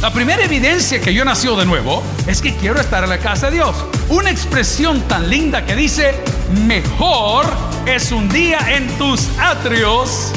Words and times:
La 0.00 0.12
primera 0.12 0.44
evidencia 0.44 1.00
que 1.00 1.12
yo 1.12 1.24
nací 1.24 1.48
de 1.48 1.66
nuevo 1.66 2.04
es 2.28 2.40
que 2.40 2.54
quiero 2.54 2.80
estar 2.80 3.02
en 3.02 3.10
la 3.10 3.18
casa 3.18 3.46
de 3.50 3.56
Dios. 3.56 3.74
Una 4.08 4.30
expresión 4.30 5.00
tan 5.08 5.28
linda 5.28 5.66
que 5.66 5.74
dice, 5.74 6.14
mejor 6.68 7.46
es 7.84 8.12
un 8.12 8.28
día 8.28 8.76
en 8.76 8.86
tus 8.96 9.28
atrios 9.40 10.30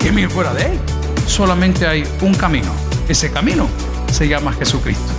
que 0.00 0.10
mil 0.10 0.28
fuera 0.28 0.52
de 0.54 0.62
él. 0.62 0.80
Solamente 1.28 1.86
hay 1.86 2.02
un 2.20 2.34
camino. 2.34 2.72
Ese 3.08 3.30
camino 3.30 3.68
se 4.12 4.26
llama 4.26 4.52
Jesucristo. 4.54 5.12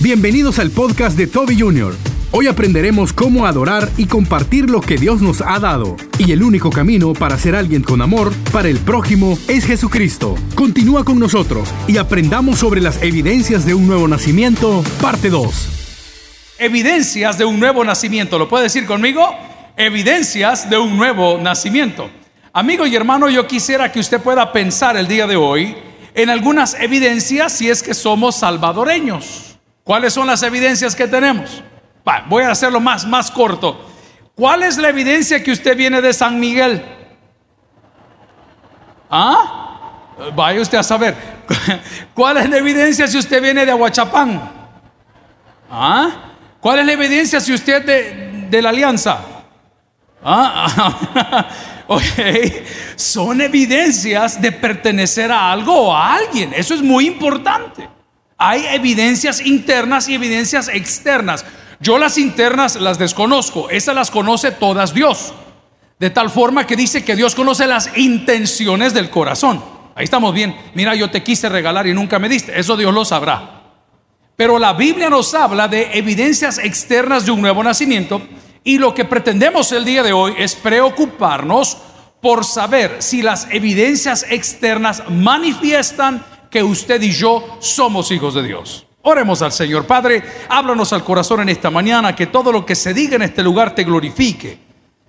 Bienvenidos 0.00 0.58
al 0.58 0.70
podcast 0.70 1.18
de 1.18 1.26
Toby 1.26 1.60
Jr. 1.60 1.94
Hoy 2.30 2.46
aprenderemos 2.46 3.14
cómo 3.14 3.46
adorar 3.46 3.88
y 3.96 4.04
compartir 4.04 4.68
lo 4.68 4.82
que 4.82 4.98
Dios 4.98 5.22
nos 5.22 5.40
ha 5.40 5.58
dado. 5.60 5.96
Y 6.18 6.32
el 6.32 6.42
único 6.42 6.68
camino 6.68 7.14
para 7.14 7.38
ser 7.38 7.56
alguien 7.56 7.82
con 7.82 8.02
amor 8.02 8.34
para 8.52 8.68
el 8.68 8.78
prójimo 8.80 9.38
es 9.48 9.64
Jesucristo. 9.64 10.34
Continúa 10.54 11.04
con 11.04 11.18
nosotros 11.18 11.72
y 11.86 11.96
aprendamos 11.96 12.58
sobre 12.58 12.82
las 12.82 13.02
evidencias 13.02 13.64
de 13.64 13.72
un 13.72 13.86
nuevo 13.86 14.06
nacimiento, 14.06 14.84
parte 15.00 15.30
2. 15.30 16.56
Evidencias 16.58 17.38
de 17.38 17.46
un 17.46 17.58
nuevo 17.58 17.82
nacimiento. 17.82 18.38
¿Lo 18.38 18.46
puede 18.46 18.64
decir 18.64 18.84
conmigo? 18.84 19.34
Evidencias 19.78 20.68
de 20.68 20.76
un 20.76 20.98
nuevo 20.98 21.38
nacimiento. 21.38 22.10
Amigo 22.52 22.86
y 22.86 22.94
hermano, 22.94 23.30
yo 23.30 23.46
quisiera 23.46 23.90
que 23.90 24.00
usted 24.00 24.20
pueda 24.20 24.52
pensar 24.52 24.98
el 24.98 25.08
día 25.08 25.26
de 25.26 25.36
hoy 25.36 25.74
en 26.14 26.28
algunas 26.28 26.74
evidencias 26.74 27.54
si 27.54 27.70
es 27.70 27.82
que 27.82 27.94
somos 27.94 28.36
salvadoreños. 28.36 29.58
¿Cuáles 29.82 30.12
son 30.12 30.26
las 30.26 30.42
evidencias 30.42 30.94
que 30.94 31.08
tenemos? 31.08 31.62
Voy 32.28 32.42
a 32.44 32.50
hacerlo 32.50 32.80
más, 32.80 33.06
más 33.06 33.30
corto. 33.30 33.86
¿Cuál 34.34 34.62
es 34.62 34.78
la 34.78 34.88
evidencia 34.88 35.42
que 35.42 35.50
usted 35.50 35.76
viene 35.76 36.00
de 36.00 36.12
San 36.12 36.38
Miguel? 36.38 36.84
¿Ah? 39.10 40.12
Vaya 40.34 40.60
usted 40.60 40.78
a 40.78 40.82
saber. 40.82 41.16
¿Cuál 42.14 42.38
es 42.38 42.48
la 42.48 42.58
evidencia 42.58 43.06
si 43.06 43.18
usted 43.18 43.42
viene 43.42 43.64
de 43.64 43.72
Aguachapán? 43.72 44.40
¿Ah? 45.70 46.10
¿Cuál 46.60 46.80
es 46.80 46.86
la 46.86 46.92
evidencia 46.92 47.40
si 47.40 47.52
usted 47.52 47.84
de, 47.84 48.46
de 48.48 48.62
la 48.62 48.70
alianza? 48.70 49.18
¿Ah? 50.22 51.46
ok, 51.86 52.02
son 52.96 53.40
evidencias 53.40 54.40
de 54.40 54.52
pertenecer 54.52 55.30
a 55.30 55.52
algo 55.52 55.88
o 55.88 55.94
a 55.94 56.14
alguien. 56.14 56.52
Eso 56.54 56.74
es 56.74 56.82
muy 56.82 57.06
importante. 57.06 57.88
Hay 58.36 58.66
evidencias 58.66 59.44
internas 59.44 60.08
y 60.08 60.14
evidencias 60.14 60.68
externas. 60.68 61.44
Yo 61.80 61.98
las 61.98 62.18
internas 62.18 62.76
las 62.76 62.98
desconozco, 62.98 63.70
esas 63.70 63.94
las 63.94 64.10
conoce 64.10 64.50
todas 64.50 64.94
Dios. 64.94 65.32
De 65.98 66.10
tal 66.10 66.30
forma 66.30 66.66
que 66.66 66.76
dice 66.76 67.04
que 67.04 67.16
Dios 67.16 67.34
conoce 67.34 67.66
las 67.66 67.96
intenciones 67.96 68.94
del 68.94 69.10
corazón. 69.10 69.62
Ahí 69.94 70.04
estamos 70.04 70.32
bien. 70.32 70.56
Mira, 70.74 70.94
yo 70.94 71.10
te 71.10 71.22
quise 71.22 71.48
regalar 71.48 71.86
y 71.86 71.94
nunca 71.94 72.18
me 72.18 72.28
diste. 72.28 72.58
Eso 72.58 72.76
Dios 72.76 72.94
lo 72.94 73.04
sabrá. 73.04 73.62
Pero 74.36 74.58
la 74.58 74.72
Biblia 74.72 75.10
nos 75.10 75.34
habla 75.34 75.66
de 75.66 75.98
evidencias 75.98 76.58
externas 76.58 77.26
de 77.26 77.32
un 77.32 77.40
nuevo 77.40 77.64
nacimiento 77.64 78.22
y 78.62 78.78
lo 78.78 78.94
que 78.94 79.04
pretendemos 79.04 79.72
el 79.72 79.84
día 79.84 80.02
de 80.02 80.12
hoy 80.12 80.34
es 80.38 80.54
preocuparnos 80.54 81.78
por 82.20 82.44
saber 82.44 82.96
si 83.00 83.22
las 83.22 83.48
evidencias 83.50 84.26
externas 84.28 85.02
manifiestan 85.08 86.24
que 86.50 86.62
usted 86.62 87.00
y 87.02 87.12
yo 87.12 87.58
somos 87.60 88.10
hijos 88.10 88.34
de 88.34 88.42
Dios. 88.42 88.87
Oremos 89.10 89.40
al 89.40 89.52
Señor. 89.52 89.86
Padre, 89.86 90.22
háblanos 90.50 90.92
al 90.92 91.02
corazón 91.02 91.40
en 91.40 91.48
esta 91.48 91.70
mañana, 91.70 92.14
que 92.14 92.26
todo 92.26 92.52
lo 92.52 92.66
que 92.66 92.74
se 92.74 92.92
diga 92.92 93.16
en 93.16 93.22
este 93.22 93.42
lugar 93.42 93.74
te 93.74 93.82
glorifique. 93.82 94.58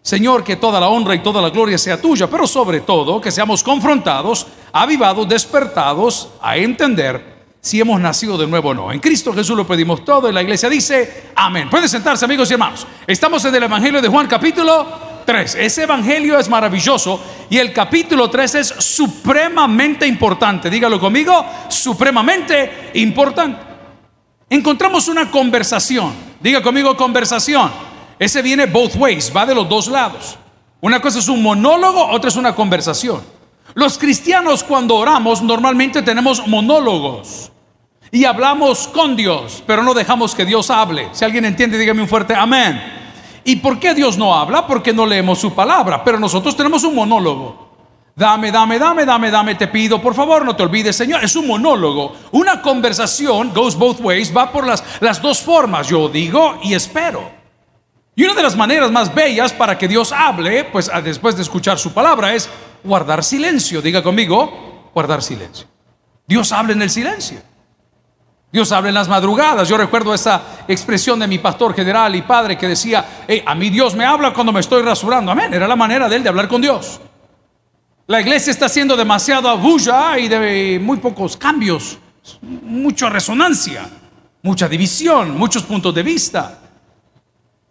Señor, 0.02 0.42
que 0.42 0.56
toda 0.56 0.80
la 0.80 0.88
honra 0.88 1.16
y 1.16 1.20
toda 1.20 1.42
la 1.42 1.50
gloria 1.50 1.78
sea 1.78 2.02
tuya, 2.02 2.30
pero 2.30 2.48
sobre 2.48 2.80
todo 2.80 3.20
que 3.20 3.30
seamos 3.30 3.62
confrontados, 3.62 4.48
avivados, 4.72 5.28
despertados 5.28 6.30
a 6.42 6.56
entender 6.56 7.44
si 7.60 7.82
hemos 7.82 8.00
nacido 8.00 8.38
de 8.38 8.48
nuevo 8.48 8.70
o 8.70 8.74
no. 8.74 8.90
En 8.90 9.02
Cristo 9.02 9.34
Jesús 9.34 9.58
lo 9.58 9.68
pedimos 9.68 10.06
todo 10.06 10.30
y 10.30 10.32
la 10.32 10.44
iglesia 10.44 10.70
dice, 10.70 11.32
amén. 11.36 11.70
Pueden 11.70 11.90
sentarse 11.90 12.24
amigos 12.24 12.50
y 12.50 12.54
hermanos. 12.54 12.88
Estamos 13.06 13.44
en 13.44 13.54
el 13.54 13.64
Evangelio 13.64 14.02
de 14.02 14.08
Juan 14.08 14.28
capítulo 14.28 14.88
3. 15.26 15.56
Ese 15.56 15.84
Evangelio 15.84 16.40
es 16.40 16.48
maravilloso 16.48 17.22
y 17.50 17.58
el 17.58 17.74
capítulo 17.74 18.30
3 18.30 18.56
es 18.56 18.68
supremamente 18.80 20.08
importante. 20.08 20.70
Dígalo 20.70 21.02
conmigo, 21.02 21.46
supremamente 21.68 22.92
importante 22.94 23.69
encontramos 24.50 25.08
una 25.08 25.30
conversación. 25.30 26.14
Diga 26.40 26.62
conmigo 26.62 26.96
conversación. 26.96 27.72
Ese 28.18 28.42
viene 28.42 28.66
both 28.66 28.96
ways, 28.96 29.32
va 29.36 29.46
de 29.46 29.56
los 29.56 29.68
dos 29.70 29.88
lados. 29.88 30.38
Una 30.82 31.02
cosa 31.02 31.20
es 31.20 31.28
un 31.28 31.42
monólogo, 31.42 32.08
otra 32.08 32.30
es 32.30 32.36
una 32.36 32.56
conversación. 32.56 33.22
Los 33.76 33.98
cristianos 33.98 34.64
cuando 34.64 34.96
oramos 34.96 35.42
normalmente 35.42 36.02
tenemos 36.02 36.48
monólogos 36.48 37.52
y 38.12 38.26
hablamos 38.26 38.88
con 38.88 39.16
Dios, 39.16 39.64
pero 39.68 39.84
no 39.84 39.94
dejamos 39.94 40.34
que 40.34 40.46
Dios 40.46 40.70
hable. 40.70 41.10
Si 41.12 41.24
alguien 41.24 41.46
entiende, 41.46 41.78
dígame 41.78 42.02
un 42.02 42.08
fuerte 42.08 42.34
amén. 42.34 42.82
¿Y 43.44 43.58
por 43.58 43.80
qué 43.80 43.94
Dios 43.94 44.18
no 44.18 44.36
habla? 44.36 44.66
Porque 44.66 44.94
no 44.94 45.06
leemos 45.06 45.40
su 45.40 45.54
palabra, 45.54 46.04
pero 46.04 46.20
nosotros 46.20 46.56
tenemos 46.56 46.84
un 46.84 46.96
monólogo. 46.96 47.69
Dame, 48.20 48.52
dame, 48.52 48.78
dame, 48.78 49.06
dame, 49.06 49.32
dame, 49.32 49.56
te 49.56 49.70
pido, 49.70 50.02
por 50.02 50.14
favor, 50.14 50.44
no 50.44 50.54
te 50.54 50.64
olvides, 50.64 50.94
Señor. 50.94 51.24
Es 51.24 51.38
un 51.38 51.48
monólogo. 51.48 52.18
Una 52.32 52.62
conversación 52.62 53.54
goes 53.54 53.78
both 53.78 54.02
ways, 54.02 54.36
va 54.36 54.52
por 54.52 54.68
las, 54.68 54.84
las 55.00 55.22
dos 55.22 55.40
formas. 55.40 55.88
Yo 55.88 56.10
digo 56.10 56.60
y 56.62 56.74
espero. 56.74 57.32
Y 58.18 58.26
una 58.26 58.34
de 58.34 58.44
las 58.44 58.58
maneras 58.58 58.92
más 58.92 59.16
bellas 59.16 59.54
para 59.54 59.78
que 59.78 59.88
Dios 59.88 60.12
hable, 60.12 60.66
pues 60.66 60.92
después 61.02 61.38
de 61.38 61.44
escuchar 61.44 61.80
su 61.80 61.94
palabra, 61.94 62.34
es 62.34 62.50
guardar 62.84 63.24
silencio. 63.24 63.82
Diga 63.82 64.04
conmigo, 64.04 64.90
guardar 64.94 65.24
silencio. 65.24 65.68
Dios 66.28 66.52
habla 66.52 66.74
en 66.74 66.82
el 66.82 66.90
silencio. 66.90 67.42
Dios 68.52 68.70
habla 68.74 68.90
en 68.90 68.96
las 68.96 69.08
madrugadas. 69.08 69.70
Yo 69.70 69.78
recuerdo 69.78 70.14
esa 70.14 70.42
expresión 70.68 71.20
de 71.20 71.28
mi 71.28 71.40
pastor 71.40 71.74
general 71.74 72.14
y 72.18 72.22
padre 72.24 72.58
que 72.58 72.68
decía, 72.68 73.24
a 73.46 73.56
mí 73.56 73.70
Dios 73.70 73.96
me 73.96 74.04
habla 74.04 74.34
cuando 74.34 74.52
me 74.52 74.60
estoy 74.60 74.82
rasurando. 74.82 75.32
Amén. 75.32 75.54
Era 75.54 75.70
la 75.70 75.78
manera 75.78 76.10
de 76.10 76.18
él 76.18 76.24
de 76.24 76.28
hablar 76.28 76.50
con 76.50 76.62
Dios. 76.62 77.00
La 78.10 78.20
iglesia 78.20 78.50
está 78.50 78.66
haciendo 78.66 78.98
demasiado 78.98 79.56
bulla 79.60 80.18
y 80.18 80.28
de 80.28 80.80
muy 80.82 80.98
pocos 80.98 81.38
cambios, 81.38 82.00
mucha 82.42 83.08
resonancia, 83.08 83.88
mucha 84.42 84.68
división, 84.68 85.38
muchos 85.38 85.62
puntos 85.62 85.94
de 85.94 86.02
vista. 86.02 86.58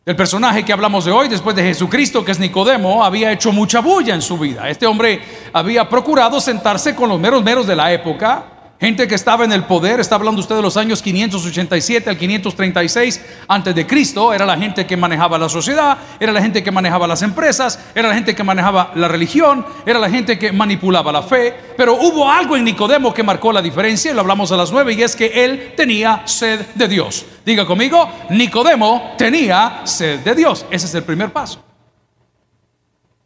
El 0.07 0.15
personaje 0.15 0.65
que 0.65 0.73
hablamos 0.73 1.07
de 1.07 1.11
hoy, 1.11 1.27
después 1.27 1.57
de 1.57 1.65
Jesucristo, 1.65 2.25
que 2.25 2.31
es 2.31 2.39
Nicodemo, 2.39 3.05
había 3.05 3.33
hecho 3.33 3.51
mucha 3.51 3.81
bulla 3.81 4.15
en 4.15 4.23
su 4.23 4.39
vida. 4.39 4.71
Este 4.71 4.87
hombre 4.87 5.21
había 5.53 5.89
procurado 5.89 6.41
sentarse 6.41 6.95
con 6.95 7.09
los 7.09 7.19
meros 7.19 7.43
meros 7.43 7.67
de 7.67 7.75
la 7.75 7.93
época, 7.93 8.58
Gente 8.81 9.09
que 9.09 9.17
estaba 9.17 9.45
en 9.45 9.51
el 9.51 9.65
poder, 9.65 9.99
está 9.99 10.15
hablando 10.15 10.41
usted 10.41 10.55
de 10.55 10.63
los 10.63 10.77
años 10.77 11.03
587 11.03 12.11
al 12.11 12.17
536 12.17 13.21
antes 13.49 13.75
de 13.75 13.85
Cristo, 13.89 14.33
era 14.33 14.47
la 14.47 14.57
gente 14.57 14.87
que 14.87 14.97
manejaba 14.97 15.37
la 15.37 15.49
sociedad, 15.49 15.99
era 16.21 16.31
la 16.31 16.41
gente 16.41 16.63
que 16.63 16.71
manejaba 16.71 17.09
las 17.09 17.23
empresas, 17.23 17.81
era 17.93 18.07
la 18.07 18.15
gente 18.15 18.37
que 18.37 18.45
manejaba 18.45 18.93
la 18.95 19.09
religión, 19.09 19.67
era 19.85 19.99
la 19.99 20.09
gente 20.09 20.39
que 20.39 20.53
manipulaba 20.53 21.11
la 21.11 21.23
fe, 21.23 21.53
pero 21.77 21.95
hubo 21.95 22.31
algo 22.31 22.57
en 22.57 22.63
Nicodemo 22.63 23.13
que 23.13 23.25
marcó 23.25 23.53
la 23.53 23.61
diferencia, 23.61 24.13
y 24.13 24.15
lo 24.15 24.21
hablamos 24.21 24.53
a 24.53 24.57
las 24.57 24.71
nueve, 24.71 24.93
y 24.93 25.03
es 25.03 25.17
que 25.17 25.27
él 25.45 25.73
tenía 25.77 26.23
sed 26.25 26.61
de 26.77 26.87
Dios. 26.87 27.27
Diga 27.45 27.67
conmigo, 27.67 28.09
Nicodemo 28.31 29.15
tenía 29.19 29.81
sed 29.83 30.21
de 30.21 30.37
Dios. 30.37 30.67
Ese 30.71 30.87
es 30.87 30.95
el 30.95 31.03
primer 31.03 31.33
paso. 31.33 31.65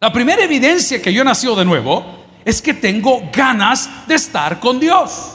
La 0.00 0.10
primera 0.10 0.42
evidencia 0.42 1.02
que 1.02 1.12
yo 1.12 1.22
nació 1.24 1.54
de 1.54 1.66
nuevo 1.66 2.24
es 2.42 2.62
que 2.62 2.72
tengo 2.72 3.28
ganas 3.30 4.08
de 4.08 4.14
estar 4.14 4.58
con 4.58 4.80
Dios. 4.80 5.31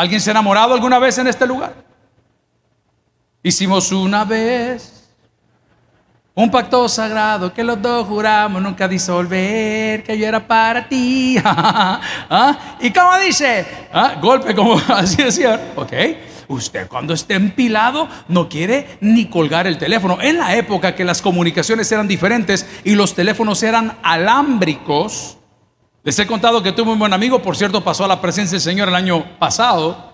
¿Alguien 0.00 0.18
se 0.18 0.30
ha 0.30 0.32
enamorado 0.32 0.72
alguna 0.72 0.98
vez 0.98 1.18
en 1.18 1.26
este 1.26 1.46
lugar? 1.46 1.74
Hicimos 3.42 3.92
una 3.92 4.24
vez 4.24 5.10
un 6.34 6.50
pacto 6.50 6.88
sagrado 6.88 7.52
que 7.52 7.62
los 7.62 7.82
dos 7.82 8.06
juramos 8.06 8.62
nunca 8.62 8.88
disolver, 8.88 10.02
que 10.02 10.16
yo 10.16 10.26
era 10.26 10.40
para 10.48 10.88
ti. 10.88 11.36
¿Ah? 11.44 12.78
¿Y 12.80 12.90
cómo 12.90 13.10
dice? 13.18 13.66
¿Ah? 13.92 14.14
Golpe 14.18 14.54
como 14.54 14.80
así 14.88 15.22
decía. 15.22 15.72
Ok. 15.76 15.92
Usted 16.48 16.88
cuando 16.88 17.12
esté 17.12 17.34
empilado 17.34 18.08
no 18.28 18.48
quiere 18.48 18.96
ni 19.02 19.26
colgar 19.26 19.66
el 19.66 19.76
teléfono. 19.76 20.16
En 20.22 20.38
la 20.38 20.56
época 20.56 20.94
que 20.94 21.04
las 21.04 21.20
comunicaciones 21.20 21.92
eran 21.92 22.08
diferentes 22.08 22.66
y 22.84 22.94
los 22.94 23.14
teléfonos 23.14 23.62
eran 23.62 23.98
alámbricos, 24.02 25.36
les 26.10 26.18
he 26.18 26.26
contado 26.26 26.60
que 26.60 26.72
tuve 26.72 26.90
un 26.90 26.98
buen 26.98 27.12
amigo, 27.12 27.40
por 27.40 27.56
cierto, 27.56 27.84
pasó 27.84 28.04
a 28.04 28.08
la 28.08 28.20
presencia 28.20 28.56
del 28.56 28.60
Señor 28.60 28.88
el 28.88 28.96
año 28.96 29.38
pasado. 29.38 30.10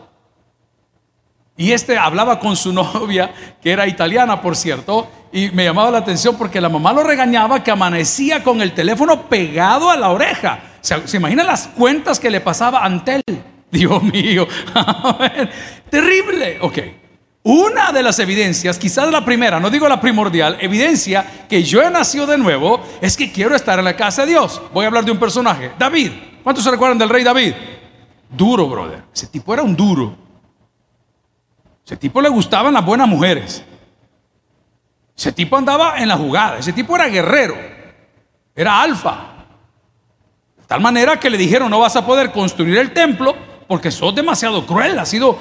Y 1.56 1.72
este 1.72 1.96
hablaba 1.96 2.38
con 2.38 2.54
su 2.54 2.70
novia, 2.74 3.32
que 3.62 3.70
era 3.70 3.86
italiana, 3.86 4.42
por 4.42 4.56
cierto, 4.56 5.08
y 5.32 5.48
me 5.52 5.64
llamaba 5.64 5.90
la 5.90 5.96
atención 5.96 6.36
porque 6.36 6.60
la 6.60 6.68
mamá 6.68 6.92
lo 6.92 7.02
regañaba 7.02 7.64
que 7.64 7.70
amanecía 7.70 8.44
con 8.44 8.60
el 8.60 8.74
teléfono 8.74 9.22
pegado 9.22 9.88
a 9.88 9.96
la 9.96 10.10
oreja. 10.10 10.58
¿Se, 10.82 11.08
¿se 11.08 11.16
imagina 11.16 11.42
las 11.44 11.68
cuentas 11.68 12.20
que 12.20 12.28
le 12.28 12.42
pasaba 12.42 12.84
ante 12.84 13.22
él? 13.26 13.42
Dios 13.70 14.02
mío, 14.02 14.46
terrible. 15.88 16.58
Ok, 16.60 16.78
una 17.48 17.92
de 17.92 18.02
las 18.02 18.18
evidencias, 18.18 18.76
quizás 18.76 19.08
la 19.12 19.24
primera, 19.24 19.60
no 19.60 19.70
digo 19.70 19.88
la 19.88 20.00
primordial, 20.00 20.58
evidencia 20.60 21.46
que 21.48 21.62
yo 21.62 21.80
he 21.80 21.88
nacido 21.88 22.26
de 22.26 22.36
nuevo 22.36 22.80
es 23.00 23.16
que 23.16 23.30
quiero 23.30 23.54
estar 23.54 23.78
en 23.78 23.84
la 23.84 23.94
casa 23.94 24.22
de 24.22 24.32
Dios. 24.32 24.60
Voy 24.74 24.82
a 24.82 24.88
hablar 24.88 25.04
de 25.04 25.12
un 25.12 25.18
personaje, 25.18 25.70
David. 25.78 26.10
¿Cuántos 26.42 26.64
se 26.64 26.72
recuerdan 26.72 26.98
del 26.98 27.08
rey 27.08 27.22
David? 27.22 27.54
Duro, 28.28 28.66
brother. 28.66 29.04
Ese 29.14 29.28
tipo 29.28 29.54
era 29.54 29.62
un 29.62 29.76
duro. 29.76 30.16
Ese 31.84 31.96
tipo 31.96 32.20
le 32.20 32.28
gustaban 32.30 32.74
las 32.74 32.84
buenas 32.84 33.06
mujeres. 33.06 33.62
Ese 35.16 35.30
tipo 35.30 35.56
andaba 35.56 35.98
en 35.98 36.08
la 36.08 36.16
jugada. 36.16 36.58
Ese 36.58 36.72
tipo 36.72 36.96
era 36.96 37.06
guerrero. 37.06 37.56
Era 38.56 38.82
alfa. 38.82 39.46
De 40.56 40.64
tal 40.66 40.80
manera 40.80 41.20
que 41.20 41.30
le 41.30 41.38
dijeron, 41.38 41.70
no 41.70 41.78
vas 41.78 41.94
a 41.94 42.04
poder 42.04 42.32
construir 42.32 42.76
el 42.78 42.92
templo 42.92 43.36
porque 43.66 43.90
sos 43.90 44.14
demasiado 44.14 44.66
cruel. 44.66 44.98
Ha 44.98 45.06
sido 45.06 45.38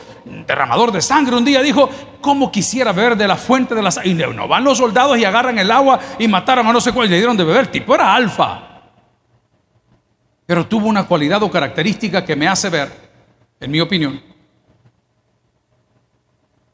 derramador 0.47 0.91
de 0.91 1.01
sangre. 1.01 1.35
Un 1.35 1.45
día 1.45 1.61
dijo, 1.61 1.89
¿cómo 2.21 2.51
quisiera 2.51 2.91
beber 2.91 3.15
de 3.15 3.27
la 3.27 3.35
fuente 3.35 3.75
de 3.75 3.81
las... 3.81 3.99
Y 4.03 4.13
no 4.13 4.47
van 4.47 4.63
los 4.63 4.77
soldados 4.77 5.17
y 5.17 5.25
agarran 5.25 5.57
el 5.59 5.71
agua 5.71 5.99
y 6.17 6.27
mataron 6.27 6.67
a 6.67 6.73
no 6.73 6.81
sé 6.81 6.91
cuál 6.91 7.07
y 7.07 7.11
le 7.11 7.17
dieron 7.17 7.37
de 7.37 7.43
beber. 7.43 7.67
Tipo 7.67 7.95
era 7.95 8.15
alfa. 8.15 8.75
Pero 10.45 10.67
tuvo 10.67 10.87
una 10.87 11.05
cualidad 11.07 11.41
o 11.43 11.51
característica 11.51 12.23
que 12.23 12.35
me 12.35 12.47
hace 12.47 12.69
ver, 12.69 12.91
en 13.59 13.71
mi 13.71 13.81
opinión, 13.81 14.21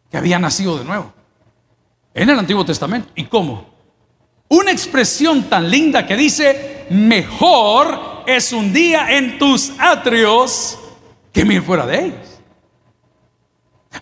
que 0.10 0.18
había 0.18 0.40
nacido 0.40 0.78
de 0.78 0.84
nuevo. 0.84 1.14
En 2.14 2.30
el 2.30 2.38
Antiguo 2.38 2.66
Testamento. 2.66 3.10
¿Y 3.16 3.26
cómo? 3.26 3.72
Una 4.50 4.72
expresión 4.72 5.44
tan 5.44 5.70
linda 5.70 6.06
que 6.06 6.18
dice, 6.18 6.86
mejor 6.90 8.24
es 8.26 8.52
un 8.52 8.74
día 8.74 9.18
en 9.18 9.40
tus 9.40 9.72
atrios 9.80 10.78
que 11.32 11.46
mil 11.46 11.62
fuera 11.62 11.86
de 11.86 12.06
ellos. 12.06 12.42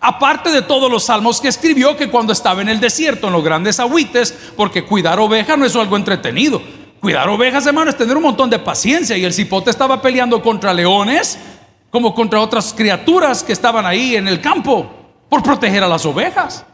Aparte 0.00 0.50
de 0.50 0.62
todos 0.62 0.90
los 0.90 1.04
salmos 1.04 1.40
que 1.40 1.48
escribió 1.48 1.96
que 1.96 2.08
cuando 2.08 2.32
estaba 2.32 2.62
en 2.62 2.68
el 2.68 2.80
desierto, 2.80 3.26
en 3.26 3.32
los 3.32 3.44
grandes 3.44 3.80
agüites, 3.80 4.52
porque 4.56 4.84
cuidar 4.84 5.18
ovejas 5.18 5.58
no 5.58 5.66
es 5.66 5.74
algo 5.74 5.96
entretenido. 5.96 6.62
Cuidar 7.00 7.28
ovejas, 7.28 7.66
hermano, 7.66 7.90
es 7.90 7.96
tener 7.96 8.16
un 8.16 8.22
montón 8.22 8.50
de 8.50 8.58
paciencia. 8.58 9.16
Y 9.16 9.24
el 9.24 9.32
cipote 9.32 9.70
estaba 9.70 10.00
peleando 10.00 10.42
contra 10.42 10.72
leones, 10.72 11.38
como 11.90 12.14
contra 12.14 12.40
otras 12.40 12.72
criaturas 12.72 13.42
que 13.42 13.52
estaban 13.52 13.84
ahí 13.84 14.16
en 14.16 14.28
el 14.28 14.40
campo 14.40 14.90
por 15.28 15.42
proteger 15.42 15.82
a 15.82 15.88
las 15.88 16.06
ovejas. 16.06 16.64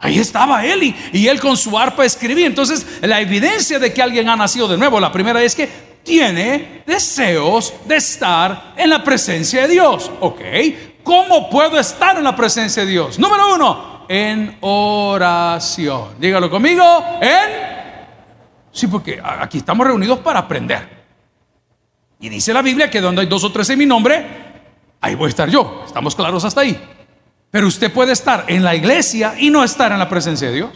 Ahí 0.00 0.18
estaba 0.18 0.64
él 0.64 0.94
y, 1.12 1.26
él 1.26 1.40
con 1.40 1.56
su 1.56 1.76
arpa 1.78 2.04
escribía. 2.04 2.46
Entonces, 2.46 2.86
la 3.02 3.20
evidencia 3.20 3.78
de 3.78 3.92
que 3.92 4.02
alguien 4.02 4.28
ha 4.28 4.36
nacido 4.36 4.68
de 4.68 4.78
nuevo, 4.78 5.00
la 5.00 5.12
primera 5.12 5.42
es 5.42 5.54
que 5.54 5.68
tiene 6.08 6.82
deseos 6.86 7.74
de 7.84 7.96
estar 7.96 8.72
en 8.76 8.88
la 8.88 9.04
presencia 9.04 9.62
de 9.62 9.68
Dios. 9.68 10.10
¿Ok? 10.20 10.40
¿Cómo 11.04 11.50
puedo 11.50 11.78
estar 11.78 12.16
en 12.16 12.24
la 12.24 12.34
presencia 12.34 12.84
de 12.84 12.90
Dios? 12.90 13.18
Número 13.18 13.54
uno, 13.54 14.06
en 14.08 14.56
oración. 14.62 16.14
Dígalo 16.18 16.48
conmigo, 16.48 16.82
en... 17.20 17.68
Sí, 18.72 18.86
porque 18.86 19.20
aquí 19.22 19.58
estamos 19.58 19.86
reunidos 19.86 20.20
para 20.20 20.40
aprender. 20.40 20.88
Y 22.20 22.30
dice 22.30 22.54
la 22.54 22.62
Biblia 22.62 22.90
que 22.90 23.02
donde 23.02 23.20
hay 23.20 23.26
dos 23.28 23.44
o 23.44 23.52
tres 23.52 23.68
en 23.68 23.78
mi 23.78 23.86
nombre, 23.86 24.26
ahí 25.02 25.14
voy 25.14 25.26
a 25.26 25.28
estar 25.28 25.50
yo. 25.50 25.82
¿Estamos 25.86 26.16
claros 26.16 26.42
hasta 26.44 26.62
ahí? 26.62 26.80
Pero 27.50 27.66
usted 27.66 27.92
puede 27.92 28.12
estar 28.12 28.46
en 28.48 28.64
la 28.64 28.74
iglesia 28.74 29.34
y 29.38 29.50
no 29.50 29.62
estar 29.62 29.92
en 29.92 29.98
la 29.98 30.08
presencia 30.08 30.48
de 30.48 30.54
Dios. 30.54 30.70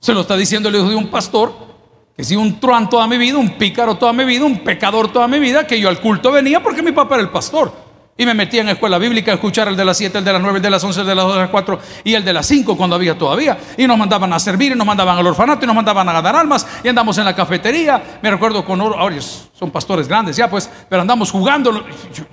Se 0.00 0.12
lo 0.12 0.22
está 0.22 0.36
diciendo 0.36 0.68
el 0.68 0.76
hijo 0.76 0.88
de 0.88 0.96
un 0.96 1.10
pastor, 1.10 1.69
que 2.16 2.24
si 2.24 2.36
un 2.36 2.60
truán 2.60 2.88
toda 2.88 3.06
mi 3.06 3.16
vida, 3.16 3.38
un 3.38 3.50
pícaro 3.50 3.96
toda 3.96 4.12
mi 4.12 4.24
vida, 4.24 4.44
un 4.44 4.60
pecador 4.60 5.12
toda 5.12 5.26
mi 5.28 5.38
vida, 5.38 5.66
que 5.66 5.80
yo 5.80 5.88
al 5.88 6.00
culto 6.00 6.32
venía 6.32 6.62
porque 6.62 6.82
mi 6.82 6.92
papá 6.92 7.16
era 7.16 7.22
el 7.22 7.30
pastor. 7.30 7.90
Y 8.16 8.26
me 8.26 8.34
metía 8.34 8.60
en 8.60 8.66
la 8.66 8.72
escuela 8.72 8.98
bíblica 8.98 9.32
a 9.32 9.36
escuchar 9.36 9.68
el 9.68 9.76
de 9.76 9.84
las 9.84 9.96
7, 9.96 10.18
el 10.18 10.24
de 10.24 10.32
las 10.34 10.42
9, 10.42 10.58
el 10.58 10.62
de 10.62 10.68
las 10.68 10.84
11, 10.84 11.00
el 11.00 11.06
de 11.06 11.14
las 11.14 11.24
2, 11.24 11.34
de 11.34 11.40
las 11.40 11.50
4 11.50 11.80
y 12.04 12.12
el 12.12 12.22
de 12.22 12.32
las 12.34 12.44
5 12.44 12.76
cuando 12.76 12.96
había 12.96 13.16
todavía. 13.16 13.56
Y 13.78 13.86
nos 13.86 13.96
mandaban 13.96 14.30
a 14.34 14.38
servir, 14.38 14.72
y 14.72 14.74
nos 14.74 14.86
mandaban 14.86 15.16
al 15.16 15.26
orfanato, 15.26 15.64
y 15.64 15.66
nos 15.66 15.74
mandaban 15.74 16.06
a 16.06 16.12
ganar 16.12 16.36
almas, 16.36 16.66
y 16.84 16.88
andamos 16.88 17.16
en 17.16 17.24
la 17.24 17.34
cafetería. 17.34 18.18
Me 18.20 18.30
recuerdo 18.30 18.62
con 18.62 18.78
ahora 18.78 19.16
son 19.20 19.70
pastores 19.70 20.06
grandes 20.06 20.36
ya, 20.36 20.50
pues, 20.50 20.68
pero 20.86 21.00
andamos 21.00 21.30
jugando. 21.30 21.82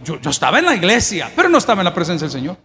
yo 0.03 0.29
estaba 0.29 0.59
en 0.59 0.65
la 0.65 0.75
iglesia, 0.75 1.31
pero 1.33 1.47
no 1.47 1.57
estaba 1.57 1.79
en 1.79 1.85
la 1.85 1.94
presencia 1.94 2.27
del 2.27 2.33
Señor. 2.33 2.57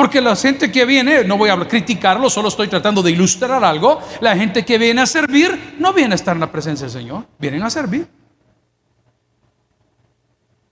Porque 0.00 0.22
la 0.22 0.34
gente 0.34 0.72
que 0.72 0.86
viene, 0.86 1.24
no 1.24 1.36
voy 1.36 1.50
a 1.50 1.58
criticarlo, 1.68 2.30
solo 2.30 2.48
estoy 2.48 2.68
tratando 2.68 3.02
de 3.02 3.10
ilustrar 3.10 3.62
algo. 3.62 4.00
La 4.22 4.34
gente 4.34 4.64
que 4.64 4.78
viene 4.78 5.02
a 5.02 5.06
servir 5.06 5.74
no 5.78 5.92
viene 5.92 6.14
a 6.14 6.16
estar 6.16 6.34
en 6.34 6.40
la 6.40 6.50
presencia 6.50 6.86
del 6.86 7.02
Señor, 7.02 7.26
vienen 7.38 7.62
a 7.62 7.68
servir. 7.68 8.08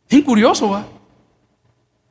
Es 0.09 0.23
curioso, 0.23 0.71
¿va? 0.71 0.87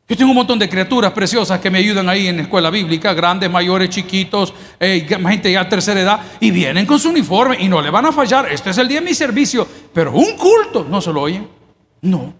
Yo 0.07 0.15
tengo 0.15 0.29
un 0.29 0.37
montón 0.37 0.59
de 0.59 0.69
criaturas 0.69 1.11
preciosas 1.11 1.59
que 1.59 1.71
me 1.71 1.79
ayudan 1.79 2.07
ahí 2.07 2.27
en 2.27 2.35
la 2.35 2.43
escuela 2.43 2.69
bíblica, 2.69 3.15
grandes, 3.15 3.49
mayores, 3.49 3.89
chiquitos, 3.89 4.53
eh, 4.79 5.07
gente 5.09 5.51
ya 5.51 5.67
tercera 5.67 5.99
edad, 5.99 6.21
y 6.39 6.51
vienen 6.51 6.85
con 6.85 6.99
su 6.99 7.09
uniforme 7.09 7.57
y 7.59 7.67
no 7.67 7.81
le 7.81 7.89
van 7.89 8.05
a 8.05 8.11
fallar. 8.11 8.47
Este 8.51 8.69
es 8.69 8.77
el 8.77 8.87
día 8.87 8.99
de 8.99 9.07
mi 9.07 9.15
servicio, 9.15 9.67
pero 9.91 10.11
un 10.11 10.37
culto, 10.37 10.85
¿no 10.87 11.01
se 11.01 11.11
lo 11.11 11.23
oyen? 11.23 11.47
No, 11.99 12.31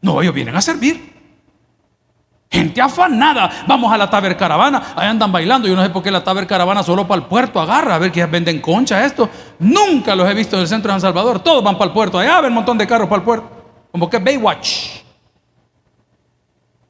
no, 0.00 0.22
ellos 0.22 0.32
vienen 0.32 0.56
a 0.56 0.62
servir. 0.62 1.07
Gente 2.50 2.80
afanada. 2.80 3.64
Vamos 3.66 3.92
a 3.92 3.98
la 3.98 4.08
Taber 4.08 4.36
Caravana. 4.36 4.94
Ahí 4.96 5.06
andan 5.06 5.30
bailando. 5.30 5.68
Yo 5.68 5.76
no 5.76 5.82
sé 5.82 5.90
por 5.90 6.02
qué 6.02 6.10
la 6.10 6.24
Taber 6.24 6.46
Caravana 6.46 6.82
solo 6.82 7.06
para 7.06 7.20
el 7.20 7.26
puerto 7.26 7.60
agarra. 7.60 7.96
A 7.96 7.98
ver 7.98 8.10
que 8.10 8.24
venden 8.26 8.60
concha 8.60 9.04
esto. 9.04 9.28
Nunca 9.58 10.14
los 10.14 10.28
he 10.28 10.34
visto 10.34 10.56
en 10.56 10.62
el 10.62 10.68
centro 10.68 10.92
de 10.92 10.94
San 10.94 11.08
Salvador. 11.08 11.40
Todos 11.40 11.62
van 11.62 11.76
para 11.76 11.88
el 11.88 11.92
puerto. 11.92 12.18
Allá 12.18 12.40
ven 12.40 12.50
un 12.50 12.56
montón 12.56 12.78
de 12.78 12.86
carros 12.86 13.08
para 13.08 13.18
el 13.18 13.24
puerto. 13.24 13.50
Como 13.92 14.08
que 14.08 14.18
Baywatch. 14.18 15.02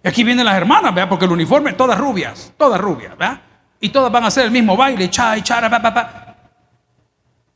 Y 0.05 0.09
aquí 0.09 0.23
vienen 0.23 0.47
las 0.47 0.55
hermanas, 0.55 0.95
¿verdad? 0.95 1.09
Porque 1.09 1.25
el 1.25 1.33
uniforme, 1.33 1.73
todas 1.73 1.99
rubias. 1.99 2.53
Todas 2.57 2.81
rubias, 2.81 3.19
¿verdad? 3.19 3.41
Y 3.81 3.89
todas 3.89 4.13
van 4.13 4.25
a 4.25 4.27
hacer 4.29 4.45
el 4.45 4.53
mismo 4.53 4.77
baile. 4.77 5.11
Chay, 5.11 5.43
chara, 5.43 5.69
pa, 5.69 5.83
pa, 5.83 5.93
pa. 5.93 6.37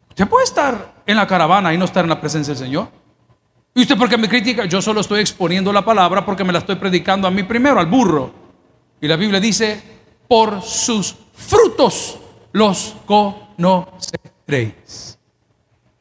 Usted 0.09 0.27
puede 0.29 0.45
estar 0.45 0.93
en 1.07 1.17
la 1.17 1.27
caravana 1.27 1.73
y 1.73 1.79
no 1.79 1.85
estar 1.85 2.05
en 2.05 2.11
la 2.11 2.21
presencia 2.21 2.53
del 2.53 2.65
Señor. 2.65 3.02
¿Y 3.75 3.83
usted 3.83 3.97
por 3.97 4.09
qué 4.09 4.19
me 4.19 4.29
critica? 4.29 4.67
Yo 4.67 4.83
solo 4.83 5.01
estoy 5.01 5.21
exponiendo 5.21 5.73
la 5.73 5.85
palabra 5.85 6.25
porque 6.25 6.45
me 6.45 6.53
la 6.53 6.59
estoy 6.59 6.77
predicando 6.77 7.27
a 7.27 7.31
mí 7.31 7.43
primero, 7.43 7.81
al 7.81 7.87
burro. 7.87 8.33
Y 9.01 9.09
la 9.09 9.17
Biblia 9.17 9.41
dice, 9.41 9.83
por 10.29 10.63
sus 10.63 11.17
frutos 11.35 12.19
los 12.53 12.95
conoceréis. 13.07 15.19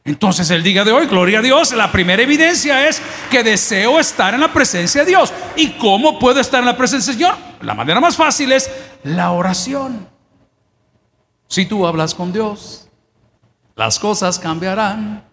Entonces 0.03 0.49
el 0.49 0.63
día 0.63 0.83
de 0.83 0.91
hoy, 0.91 1.05
gloria 1.05 1.39
a 1.39 1.41
Dios, 1.41 1.73
la 1.73 1.91
primera 1.91 2.23
evidencia 2.23 2.87
es 2.87 3.01
que 3.29 3.43
deseo 3.43 3.99
estar 3.99 4.33
en 4.33 4.41
la 4.41 4.51
presencia 4.51 5.01
de 5.01 5.11
Dios. 5.11 5.31
¿Y 5.55 5.71
cómo 5.73 6.17
puedo 6.17 6.39
estar 6.39 6.59
en 6.59 6.65
la 6.65 6.75
presencia 6.75 7.13
del 7.13 7.21
Señor? 7.21 7.35
La 7.61 7.73
manera 7.73 7.99
más 7.99 8.15
fácil 8.15 8.51
es 8.51 8.69
la 9.03 9.31
oración. 9.31 10.07
Si 11.47 11.65
tú 11.65 11.85
hablas 11.85 12.15
con 12.15 12.33
Dios, 12.33 12.89
las 13.75 13.99
cosas 13.99 14.39
cambiarán. 14.39 15.23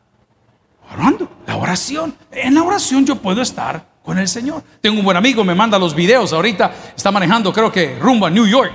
Orando, 0.93 1.31
la 1.49 1.56
oración. 1.56 2.15
En 2.31 2.55
la 2.55 2.62
oración 2.62 3.06
yo 3.06 3.17
puedo 3.17 3.41
estar 3.41 3.83
con 4.03 4.19
el 4.19 4.29
Señor. 4.29 4.62
Tengo 4.83 4.99
un 4.99 5.05
buen 5.05 5.17
amigo, 5.17 5.43
me 5.45 5.55
manda 5.55 5.79
los 5.79 5.95
videos 5.95 6.35
ahorita, 6.35 6.71
está 6.95 7.11
manejando 7.11 7.52
creo 7.55 7.73
que 7.73 7.99
rumbo 7.99 8.26
a 8.26 8.31
New 8.31 8.47
York. 8.47 8.75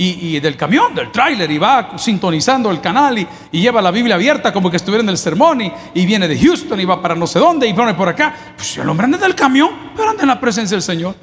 Y, 0.00 0.38
del 0.38 0.56
camión, 0.56 0.94
del 0.94 1.10
tráiler, 1.10 1.50
y 1.50 1.58
va 1.58 1.98
sintonizando 1.98 2.70
el 2.70 2.80
canal 2.80 3.18
y, 3.18 3.26
lleva 3.50 3.82
la 3.82 3.90
Biblia 3.90 4.14
abierta 4.14 4.52
como 4.52 4.70
que 4.70 4.76
estuviera 4.76 5.02
en 5.02 5.08
el 5.08 5.18
sermón 5.18 5.60
y, 5.60 6.06
viene 6.06 6.28
de 6.28 6.38
Houston 6.38 6.78
y 6.78 6.84
va 6.84 7.02
para 7.02 7.16
no 7.16 7.26
sé 7.26 7.40
dónde 7.40 7.66
y 7.66 7.74
pone 7.74 7.94
por 7.94 8.08
acá. 8.08 8.32
Pues 8.54 8.78
el 8.78 8.88
hombre 8.88 9.06
anda 9.06 9.18
del 9.18 9.34
camión, 9.34 9.70
pero 9.96 10.10
anda 10.10 10.22
en 10.22 10.28
la 10.28 10.38
presencia 10.38 10.76
del 10.76 10.82
Señor. 10.82 11.16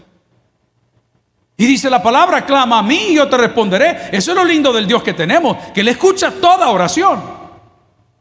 Y 1.56 1.66
dice 1.66 1.90
la 1.90 2.04
palabra, 2.04 2.46
clama 2.46 2.80
a 2.80 2.84
mí 2.84 3.12
y 3.12 3.16
yo 3.16 3.30
te 3.30 3.38
responderé. 3.38 4.10
Eso 4.12 4.32
es 4.32 4.38
lo 4.38 4.44
lindo 4.44 4.74
del 4.74 4.86
Dios 4.88 5.02
que 5.02 5.14
tenemos, 5.14 5.56
que 5.74 5.82
le 5.82 5.92
escucha 5.92 6.32
toda 6.32 6.70
oración. 6.70 7.35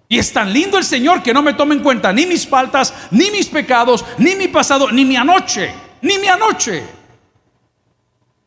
Y 0.09 0.19
es 0.19 0.33
tan 0.33 0.53
lindo 0.53 0.77
el 0.77 0.85
Señor 0.85 1.23
que 1.23 1.33
no 1.33 1.43
me 1.43 1.55
toma 1.55 1.75
en 1.75 1.83
cuenta 1.83 2.13
ni 2.13 2.27
mis 2.27 2.47
faltas, 2.47 2.93
ni 3.11 3.31
mis 3.31 3.49
pecados, 3.49 4.05
ni 4.19 4.37
mi 4.37 4.49
pasado, 4.49 4.91
ni 4.93 5.05
mi 5.05 5.17
anoche, 5.17 5.75
ni 6.03 6.19
mi 6.19 6.29
anoche. 6.29 6.85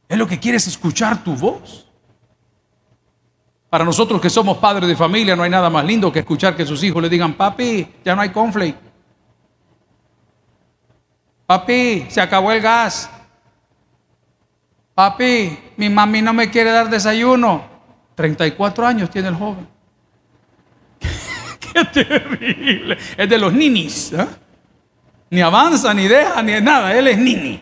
Es 0.07 0.17
lo 0.17 0.27
que 0.27 0.39
quieres 0.39 0.67
escuchar 0.67 1.23
tu 1.23 1.33
voz. 1.35 1.87
Para 3.69 3.83
nosotros 3.83 4.21
que 4.21 4.29
somos 4.29 4.57
padres 4.57 4.87
de 4.87 4.95
familia 4.95 5.35
no 5.35 5.43
hay 5.43 5.49
nada 5.49 5.69
más 5.69 5.83
lindo 5.83 6.11
que 6.11 6.19
escuchar 6.19 6.55
que 6.55 6.65
sus 6.65 6.81
hijos 6.83 7.01
le 7.01 7.09
digan, 7.09 7.33
papi, 7.33 7.87
ya 8.05 8.15
no 8.15 8.21
hay 8.21 8.29
conflict. 8.29 8.79
Papi, 11.45 12.05
se 12.09 12.21
acabó 12.21 12.51
el 12.51 12.61
gas. 12.61 13.09
Papi, 14.93 15.57
mi 15.77 15.89
mami 15.89 16.21
no 16.21 16.33
me 16.33 16.49
quiere 16.49 16.71
dar 16.71 16.89
desayuno. 16.89 17.65
34 18.15 18.87
años 18.87 19.09
tiene 19.09 19.27
el 19.27 19.35
joven. 19.35 19.67
terrible. 21.93 22.98
Es 23.15 23.29
de 23.29 23.38
los 23.38 23.53
ninis. 23.53 24.13
¿eh? 24.13 24.27
Ni 25.29 25.41
avanza, 25.41 25.93
ni 25.93 26.07
deja, 26.07 26.41
ni 26.41 26.60
nada. 26.62 26.96
Él 26.98 27.07
es 27.07 27.17
nini. 27.17 27.60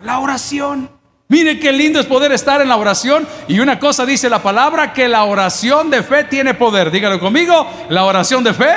La 0.00 0.18
oración. 0.18 0.90
Mire 1.28 1.58
qué 1.58 1.72
lindo 1.72 2.00
es 2.00 2.06
poder 2.06 2.32
estar 2.32 2.60
en 2.60 2.68
la 2.68 2.76
oración. 2.76 3.26
Y 3.48 3.60
una 3.60 3.78
cosa 3.78 4.06
dice 4.06 4.30
la 4.30 4.42
palabra, 4.42 4.92
que 4.92 5.08
la 5.08 5.24
oración 5.24 5.90
de 5.90 6.02
fe 6.02 6.24
tiene 6.24 6.54
poder. 6.54 6.90
Dígalo 6.90 7.20
conmigo, 7.20 7.66
la 7.90 8.04
oración 8.04 8.42
de 8.44 8.54
fe 8.54 8.74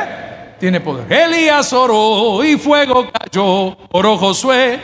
tiene 0.60 0.81
poder. 0.81 1.12
Elías 1.12 1.72
oró 1.74 2.43
y 2.43 2.58
fuego 2.58 3.10
cayó. 3.12 3.77
Oró 3.91 4.17
Josué. 4.17 4.79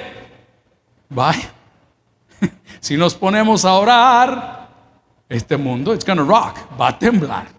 Vaya. 1.10 1.52
Si 2.80 2.96
nos 2.96 3.16
ponemos 3.16 3.66
a 3.66 3.74
orar, 3.74 4.58
este 5.30 5.58
mundo, 5.58 5.94
it's 5.94 6.06
gonna 6.06 6.24
rock, 6.24 6.58
va 6.80 6.90
a 6.90 7.00
temblar. 7.00 7.57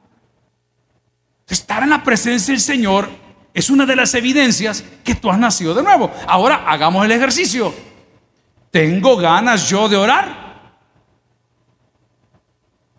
Estar 1.48 1.82
en 1.82 1.90
la 1.90 2.04
presencia 2.04 2.52
del 2.52 2.60
Señor 2.60 3.08
Es 3.54 3.70
una 3.70 3.86
de 3.86 3.96
las 3.96 4.14
evidencias 4.14 4.84
que 5.02 5.14
tú 5.16 5.30
has 5.30 5.38
nacido 5.38 5.74
de 5.74 5.82
nuevo. 5.82 6.12
Ahora 6.28 6.64
hagamos 6.66 7.04
el 7.04 7.10
ejercicio. 7.10 7.74
¿Tengo 8.70 9.16
ganas 9.16 9.68
yo 9.68 9.88
de 9.88 9.96
orar? 9.96 10.48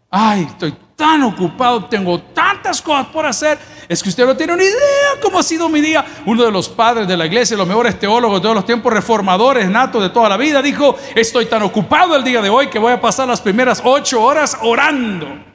Ay, 0.10 0.48
estoy 0.50 0.76
tan 0.96 1.24
ocupado, 1.24 1.86
tengo 1.86 2.20
tantas 2.20 2.82
cosas 2.82 3.08
por 3.08 3.26
hacer. 3.26 3.58
Es 3.88 4.04
que 4.04 4.10
usted 4.10 4.26
no 4.26 4.36
tiene 4.36 4.56
ni 4.58 4.64
idea 4.64 5.22
cómo 5.22 5.40
ha 5.40 5.44
sido 5.44 5.70
mi 5.70 5.80
día. 5.80 6.04
Uno 6.26 6.44
de 6.44 6.52
los 6.52 6.68
padres 6.68 7.08
de 7.08 7.16
la 7.16 7.26
iglesia, 7.26 7.56
los 7.56 7.68
mejores 7.68 7.98
teólogos 7.98 8.40
de 8.40 8.42
todos 8.42 8.56
los 8.56 8.66
tiempos, 8.66 8.92
reformadores 8.92 9.70
natos 9.70 10.02
de 10.02 10.10
toda 10.10 10.28
la 10.28 10.36
vida, 10.36 10.62
dijo, 10.62 10.98
estoy 11.16 11.46
tan 11.46 11.62
ocupado 11.62 12.16
el 12.16 12.24
día 12.24 12.42
de 12.42 12.50
hoy 12.50 12.68
que 12.68 12.80
voy 12.80 12.92
a 12.92 13.00
pasar 13.00 13.28
las 13.28 13.40
primeras 13.40 13.82
ocho 13.86 14.22
horas 14.22 14.58
orando. 14.62 15.49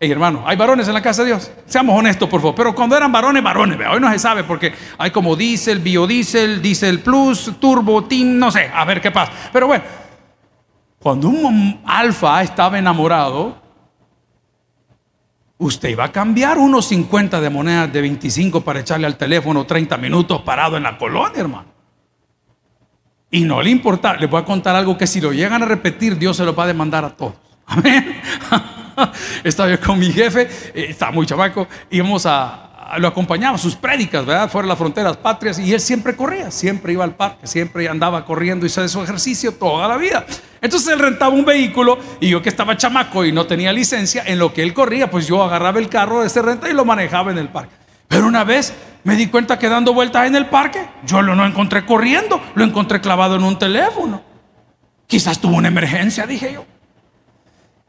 Hey, 0.00 0.12
hermano, 0.12 0.44
hay 0.46 0.56
varones 0.56 0.86
en 0.86 0.94
la 0.94 1.02
casa 1.02 1.22
de 1.22 1.28
Dios. 1.28 1.50
Seamos 1.66 1.98
honestos, 1.98 2.28
por 2.28 2.40
favor. 2.40 2.54
Pero 2.54 2.74
cuando 2.74 2.96
eran 2.96 3.10
varones, 3.10 3.42
varones, 3.42 3.78
hoy 3.90 4.00
no 4.00 4.10
se 4.12 4.18
sabe 4.18 4.44
porque 4.44 4.72
hay 4.96 5.10
como 5.10 5.34
diésel, 5.34 5.80
biodiesel, 5.80 6.62
diésel 6.62 7.00
plus, 7.00 7.52
turbo, 7.58 8.04
team, 8.04 8.38
no 8.38 8.50
sé, 8.50 8.70
a 8.72 8.84
ver 8.84 9.00
qué 9.00 9.10
pasa. 9.10 9.32
Pero 9.52 9.66
bueno, 9.66 9.84
cuando 11.00 11.28
un 11.28 11.80
alfa 11.84 12.42
estaba 12.42 12.78
enamorado, 12.78 13.68
Usted 15.58 15.88
iba 15.88 16.04
a 16.04 16.12
cambiar 16.12 16.56
unos 16.56 16.86
50 16.86 17.40
de 17.40 17.50
monedas 17.50 17.92
de 17.92 18.00
25 18.00 18.60
para 18.60 18.78
echarle 18.78 19.08
al 19.08 19.16
teléfono 19.16 19.66
30 19.66 19.96
minutos 19.96 20.42
parado 20.42 20.76
en 20.76 20.84
la 20.84 20.96
colonia, 20.96 21.40
hermano. 21.40 21.66
Y 23.30 23.42
no 23.42 23.60
le 23.60 23.70
importa, 23.70 24.14
le 24.14 24.28
voy 24.28 24.40
a 24.40 24.44
contar 24.44 24.76
algo 24.76 24.96
que 24.96 25.08
si 25.08 25.20
lo 25.20 25.32
llegan 25.32 25.62
a 25.64 25.66
repetir, 25.66 26.16
Dios 26.16 26.36
se 26.36 26.44
lo 26.44 26.54
va 26.54 26.62
a 26.62 26.68
demandar 26.68 27.04
a 27.04 27.10
todos. 27.10 27.34
Amén. 27.66 28.22
Estaba 29.44 29.70
yo 29.70 29.80
con 29.80 29.98
mi 29.98 30.10
jefe, 30.12 30.48
eh, 30.74 30.86
estaba 30.90 31.12
muy 31.12 31.26
chamaco, 31.26 31.66
íbamos 31.90 32.26
a, 32.26 32.68
lo 32.98 33.08
acompañaba 33.08 33.58
sus 33.58 33.74
prédicas, 33.74 34.24
¿verdad? 34.24 34.48
Fuera 34.50 34.64
de 34.66 34.68
las 34.70 34.78
fronteras 34.78 35.16
patrias 35.16 35.58
y 35.58 35.72
él 35.74 35.80
siempre 35.80 36.16
corría, 36.16 36.50
siempre 36.50 36.92
iba 36.92 37.04
al 37.04 37.14
parque, 37.14 37.46
siempre 37.46 37.88
andaba 37.88 38.24
corriendo 38.24 38.64
y 38.64 38.68
hizo 38.68 38.86
su 38.88 39.02
ejercicio 39.02 39.52
toda 39.52 39.86
la 39.88 39.96
vida. 39.96 40.24
Entonces 40.60 40.92
él 40.92 40.98
rentaba 40.98 41.34
un 41.34 41.44
vehículo 41.44 41.98
y 42.20 42.30
yo 42.30 42.42
que 42.42 42.48
estaba 42.48 42.76
chamaco 42.76 43.24
y 43.24 43.32
no 43.32 43.46
tenía 43.46 43.72
licencia, 43.72 44.22
en 44.26 44.38
lo 44.38 44.52
que 44.52 44.62
él 44.62 44.72
corría, 44.72 45.10
pues 45.10 45.26
yo 45.26 45.42
agarraba 45.42 45.78
el 45.78 45.88
carro 45.88 46.20
de 46.20 46.28
ese 46.28 46.40
renta 46.40 46.68
y 46.68 46.72
lo 46.72 46.84
manejaba 46.84 47.30
en 47.30 47.38
el 47.38 47.48
parque. 47.48 47.74
Pero 48.08 48.26
una 48.26 48.42
vez 48.42 48.72
me 49.04 49.16
di 49.16 49.26
cuenta 49.26 49.58
que 49.58 49.68
dando 49.68 49.92
vueltas 49.92 50.26
en 50.26 50.34
el 50.34 50.46
parque, 50.46 50.88
yo 51.04 51.20
lo 51.20 51.34
no 51.34 51.44
encontré 51.44 51.84
corriendo, 51.84 52.40
lo 52.54 52.64
encontré 52.64 53.00
clavado 53.00 53.36
en 53.36 53.44
un 53.44 53.58
teléfono. 53.58 54.22
Quizás 55.06 55.38
tuvo 55.38 55.56
una 55.56 55.68
emergencia, 55.68 56.26
dije 56.26 56.52
yo. 56.54 56.77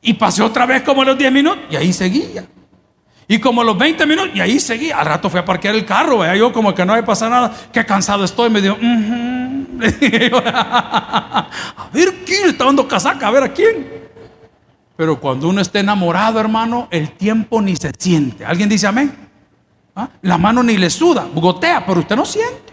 Y 0.01 0.13
pasé 0.13 0.41
otra 0.41 0.65
vez 0.65 0.81
como 0.83 1.03
los 1.03 1.17
10 1.17 1.31
minutos 1.31 1.65
y 1.69 1.75
ahí 1.75 1.91
seguía. 1.93 2.45
Y 3.27 3.39
como 3.39 3.63
los 3.63 3.77
20 3.77 4.07
minutos, 4.07 4.31
y 4.33 4.39
ahí 4.39 4.59
seguí. 4.59 4.89
Al 4.91 5.05
rato 5.05 5.29
fui 5.29 5.39
a 5.39 5.45
parquear 5.45 5.75
el 5.75 5.85
carro, 5.85 6.17
vea 6.17 6.35
yo 6.35 6.51
como 6.51 6.73
que 6.73 6.83
no 6.83 6.93
había 6.93 7.05
pasado 7.05 7.29
nada. 7.29 7.55
Qué 7.71 7.85
cansado 7.85 8.23
estoy. 8.23 8.49
Me 8.49 8.59
dijo, 8.59 8.75
a 10.45 11.47
ver 11.93 12.15
quién 12.25 12.49
está 12.49 12.65
dando 12.65 12.87
casaca, 12.87 13.27
a 13.27 13.31
ver 13.31 13.43
a 13.43 13.53
quién. 13.53 13.99
Pero 14.97 15.19
cuando 15.19 15.47
uno 15.47 15.61
está 15.61 15.79
enamorado, 15.79 16.39
hermano, 16.39 16.87
el 16.89 17.11
tiempo 17.11 17.61
ni 17.61 17.75
se 17.75 17.91
siente. 17.97 18.43
¿Alguien 18.43 18.67
dice 18.67 18.87
amén? 18.87 19.15
¿Ah? 19.95 20.09
La 20.23 20.37
mano 20.37 20.63
ni 20.63 20.77
le 20.77 20.89
suda, 20.89 21.27
gotea, 21.33 21.85
pero 21.85 21.99
usted 21.99 22.15
no 22.15 22.25
siente. 22.25 22.68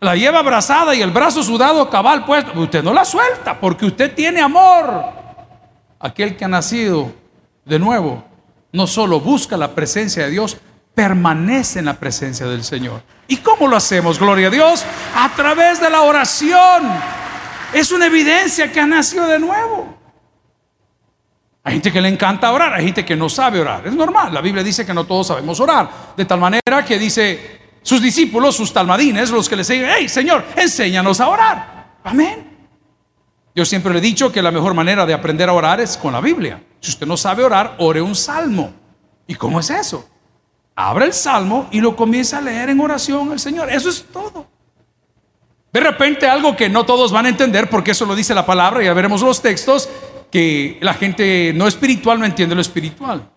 La 0.00 0.14
lleva 0.14 0.40
abrazada 0.40 0.94
y 0.94 1.00
el 1.00 1.10
brazo 1.10 1.42
sudado 1.42 1.88
cabal 1.88 2.24
puesto. 2.24 2.58
Usted 2.58 2.82
no 2.82 2.92
la 2.92 3.04
suelta 3.04 3.58
porque 3.58 3.86
usted 3.86 4.14
tiene 4.14 4.40
amor. 4.40 5.04
Aquel 5.98 6.36
que 6.36 6.44
ha 6.44 6.48
nacido 6.48 7.12
de 7.64 7.78
nuevo, 7.78 8.22
no 8.72 8.86
solo 8.86 9.20
busca 9.20 9.56
la 9.56 9.74
presencia 9.74 10.24
de 10.24 10.30
Dios, 10.30 10.58
permanece 10.94 11.78
en 11.78 11.86
la 11.86 11.94
presencia 11.94 12.46
del 12.46 12.62
Señor. 12.62 13.02
¿Y 13.26 13.38
cómo 13.38 13.68
lo 13.68 13.76
hacemos, 13.76 14.18
gloria 14.18 14.48
a 14.48 14.50
Dios? 14.50 14.84
A 15.14 15.30
través 15.34 15.80
de 15.80 15.88
la 15.88 16.02
oración. 16.02 16.82
Es 17.72 17.90
una 17.90 18.06
evidencia 18.06 18.70
que 18.70 18.80
ha 18.80 18.86
nacido 18.86 19.26
de 19.26 19.38
nuevo. 19.38 19.96
Hay 21.64 21.72
gente 21.72 21.92
que 21.92 22.00
le 22.00 22.08
encanta 22.08 22.52
orar, 22.52 22.74
hay 22.74 22.84
gente 22.84 23.04
que 23.04 23.16
no 23.16 23.28
sabe 23.28 23.60
orar. 23.60 23.86
Es 23.86 23.92
normal, 23.92 24.32
la 24.32 24.40
Biblia 24.40 24.62
dice 24.62 24.86
que 24.86 24.94
no 24.94 25.04
todos 25.04 25.26
sabemos 25.26 25.58
orar. 25.58 26.14
De 26.16 26.24
tal 26.24 26.38
manera 26.38 26.84
que 26.86 26.98
dice 26.98 27.55
sus 27.86 28.02
discípulos, 28.02 28.56
sus 28.56 28.72
talmadines, 28.72 29.30
los 29.30 29.48
que 29.48 29.54
le 29.54 29.60
dicen, 29.60 29.86
hey 29.88 30.08
Señor, 30.08 30.44
enséñanos 30.56 31.20
a 31.20 31.28
orar. 31.28 31.98
Amén. 32.02 32.44
Yo 33.54 33.64
siempre 33.64 33.92
le 33.92 34.00
he 34.00 34.02
dicho 34.02 34.32
que 34.32 34.42
la 34.42 34.50
mejor 34.50 34.74
manera 34.74 35.06
de 35.06 35.14
aprender 35.14 35.48
a 35.48 35.52
orar 35.52 35.80
es 35.80 35.96
con 35.96 36.12
la 36.12 36.20
Biblia. 36.20 36.60
Si 36.80 36.90
usted 36.90 37.06
no 37.06 37.16
sabe 37.16 37.44
orar, 37.44 37.76
ore 37.78 38.02
un 38.02 38.16
salmo. 38.16 38.72
¿Y 39.28 39.36
cómo 39.36 39.60
es 39.60 39.70
eso? 39.70 40.04
Abre 40.74 41.04
el 41.04 41.12
salmo 41.12 41.68
y 41.70 41.80
lo 41.80 41.94
comienza 41.94 42.38
a 42.38 42.40
leer 42.40 42.70
en 42.70 42.80
oración 42.80 43.30
al 43.30 43.38
Señor. 43.38 43.70
Eso 43.70 43.88
es 43.88 44.04
todo. 44.12 44.48
De 45.72 45.78
repente 45.78 46.26
algo 46.26 46.56
que 46.56 46.68
no 46.68 46.84
todos 46.84 47.12
van 47.12 47.26
a 47.26 47.28
entender, 47.28 47.70
porque 47.70 47.92
eso 47.92 48.04
lo 48.04 48.16
dice 48.16 48.34
la 48.34 48.44
palabra, 48.44 48.82
ya 48.82 48.94
veremos 48.94 49.22
los 49.22 49.40
textos, 49.40 49.88
que 50.32 50.76
la 50.80 50.94
gente 50.94 51.52
no 51.54 51.68
espiritual 51.68 52.18
no 52.18 52.26
entiende 52.26 52.56
lo 52.56 52.62
espiritual. 52.62 53.30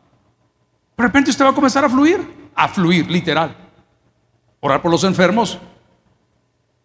De 0.98 1.04
repente 1.04 1.30
usted 1.30 1.46
va 1.46 1.50
a 1.50 1.56
comenzar 1.56 1.86
a 1.86 1.90
fluir, 1.90 2.50
a 2.56 2.68
fluir, 2.68 3.12
literal. 3.12 3.69
Orar 4.62 4.82
por 4.82 4.92
los 4.92 5.04
enfermos, 5.04 5.58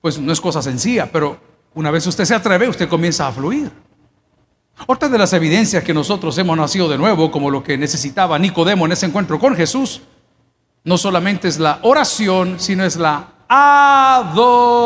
pues 0.00 0.19
no 0.19 0.33
es 0.33 0.40
cosa 0.40 0.62
sencilla, 0.62 1.11
pero 1.11 1.38
una 1.75 1.90
vez 1.90 2.07
usted 2.07 2.25
se 2.25 2.35
atreve, 2.35 2.69
usted 2.69 2.88
comienza 2.88 3.26
a 3.26 3.33
fluir. 3.33 3.73
Otra 4.87 5.09
de 5.09 5.19
las 5.19 5.33
evidencias 5.33 5.83
que 5.83 5.95
nosotros 5.95 6.37
hemos 6.38 6.57
nacido 6.57 6.88
de 6.88 6.99
nuevo, 6.99 7.31
como 7.31 7.50
lo 7.50 7.62
que 7.62 7.78
necesitaba 7.78 8.38
Nicodemo 8.38 8.87
en 8.87 8.93
ese 8.93 9.07
encuentro 9.07 9.38
con 9.38 9.57
Jesús, 9.57 10.02
no 10.85 10.99
solamente 10.99 11.49
es 11.49 11.59
la 11.59 11.78
oración, 11.83 12.61
sino 12.61 12.85
es 12.85 12.97
la 12.97 13.28
adoración. 13.49 14.85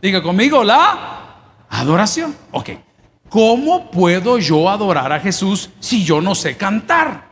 Diga 0.00 0.22
conmigo, 0.22 0.64
la 0.64 1.34
adoración. 1.68 2.34
Ok, 2.52 2.70
¿cómo 3.28 3.90
puedo 3.90 4.38
yo 4.38 4.70
adorar 4.70 5.12
a 5.12 5.20
Jesús 5.20 5.70
si 5.80 6.04
yo 6.04 6.20
no 6.20 6.34
sé 6.34 6.56
cantar? 6.56 7.28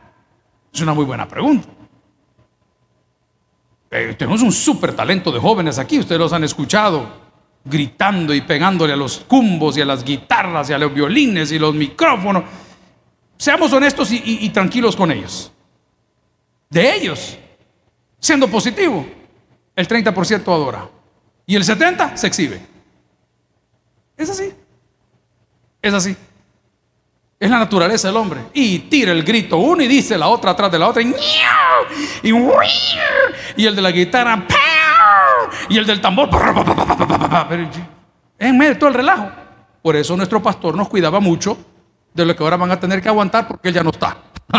Es 0.73 0.81
una 0.81 0.93
muy 0.93 1.05
buena 1.05 1.27
pregunta. 1.27 1.69
Tenemos 3.89 4.41
un 4.41 4.51
súper 4.51 4.93
talento 4.93 5.31
de 5.31 5.39
jóvenes 5.39 5.79
aquí, 5.79 5.99
ustedes 5.99 6.19
los 6.19 6.33
han 6.33 6.43
escuchado 6.43 7.27
gritando 7.69 8.33
y 8.33 8.41
pegándole 8.41 8.93
a 8.93 8.95
los 8.95 9.19
cumbos 9.19 9.77
y 9.77 9.81
a 9.81 9.85
las 9.85 10.03
guitarras 10.03 10.69
y 10.69 10.73
a 10.73 10.77
los 10.77 10.93
violines 10.93 11.51
y 11.51 11.59
los 11.59 11.73
micrófonos. 11.73 12.43
Seamos 13.37 13.71
honestos 13.73 14.11
y, 14.11 14.49
tranquilos 14.49 14.95
con 14.95 15.11
ellos. 15.11 15.51
De 16.69 16.95
ellos, 16.95 17.37
siendo 18.19 18.47
positivo, 18.47 19.05
el 19.75 19.87
30% 19.87 20.41
adora 20.47 20.89
y 21.45 21.55
el 21.55 21.63
70% 21.63 22.17
se 22.17 22.27
exhibe. 22.27 22.61
Es 24.17 24.29
así. 24.29 24.51
Es 25.81 25.93
así. 25.93 26.15
Es 27.39 27.49
la 27.49 27.59
naturaleza 27.59 28.07
del 28.07 28.17
hombre. 28.17 28.41
Y 28.53 28.79
tira 28.79 29.11
el 29.11 29.23
grito 29.23 29.57
uno 29.57 29.83
y 29.83 29.87
dice 29.87 30.17
la 30.17 30.27
otra 30.27 30.51
atrás 30.51 30.71
de 30.71 30.79
la 30.79 30.87
otra. 30.87 31.03
Y, 31.03 31.13
y, 32.23 32.31
y 33.57 33.65
el 33.65 33.75
de 33.75 33.81
la 33.81 33.91
guitarra 33.91 34.45
y 35.67 35.77
el 35.77 35.85
del 35.85 35.99
tambor. 35.99 36.29
En 38.39 38.57
medio 38.57 38.73
de 38.73 38.79
todo 38.79 38.89
el 38.89 38.95
relajo. 38.95 39.29
Por 39.81 39.95
eso 39.95 40.15
nuestro 40.15 40.41
pastor 40.41 40.75
nos 40.75 40.87
cuidaba 40.87 41.19
mucho 41.19 41.57
de 42.13 42.25
lo 42.25 42.35
que 42.35 42.43
ahora 42.43 42.57
van 42.57 42.71
a 42.71 42.79
tener 42.79 43.01
que 43.01 43.09
aguantar 43.09 43.47
porque 43.47 43.69
él 43.69 43.73
ya 43.73 43.83
no 43.83 43.89
está. 43.89 44.17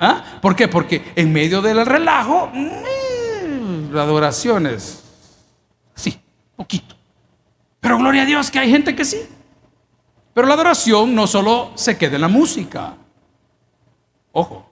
¿Ah? 0.00 0.24
¿Por 0.40 0.54
qué? 0.54 0.68
Porque 0.68 1.12
en 1.16 1.32
medio 1.32 1.60
del 1.60 1.84
relajo, 1.84 2.50
mm, 2.52 3.92
la 3.92 4.02
adoración 4.02 4.66
es 4.66 5.02
sí, 5.94 6.20
poquito. 6.54 6.94
Pero 7.80 7.98
gloria 7.98 8.22
a 8.22 8.26
Dios 8.26 8.50
que 8.50 8.58
hay 8.58 8.70
gente 8.70 8.94
que 8.94 9.04
sí. 9.04 9.18
Pero 10.34 10.46
la 10.46 10.54
adoración 10.54 11.14
no 11.14 11.26
solo 11.26 11.72
se 11.74 11.96
queda 11.96 12.16
en 12.16 12.20
la 12.22 12.28
música. 12.28 12.94
Ojo, 14.32 14.65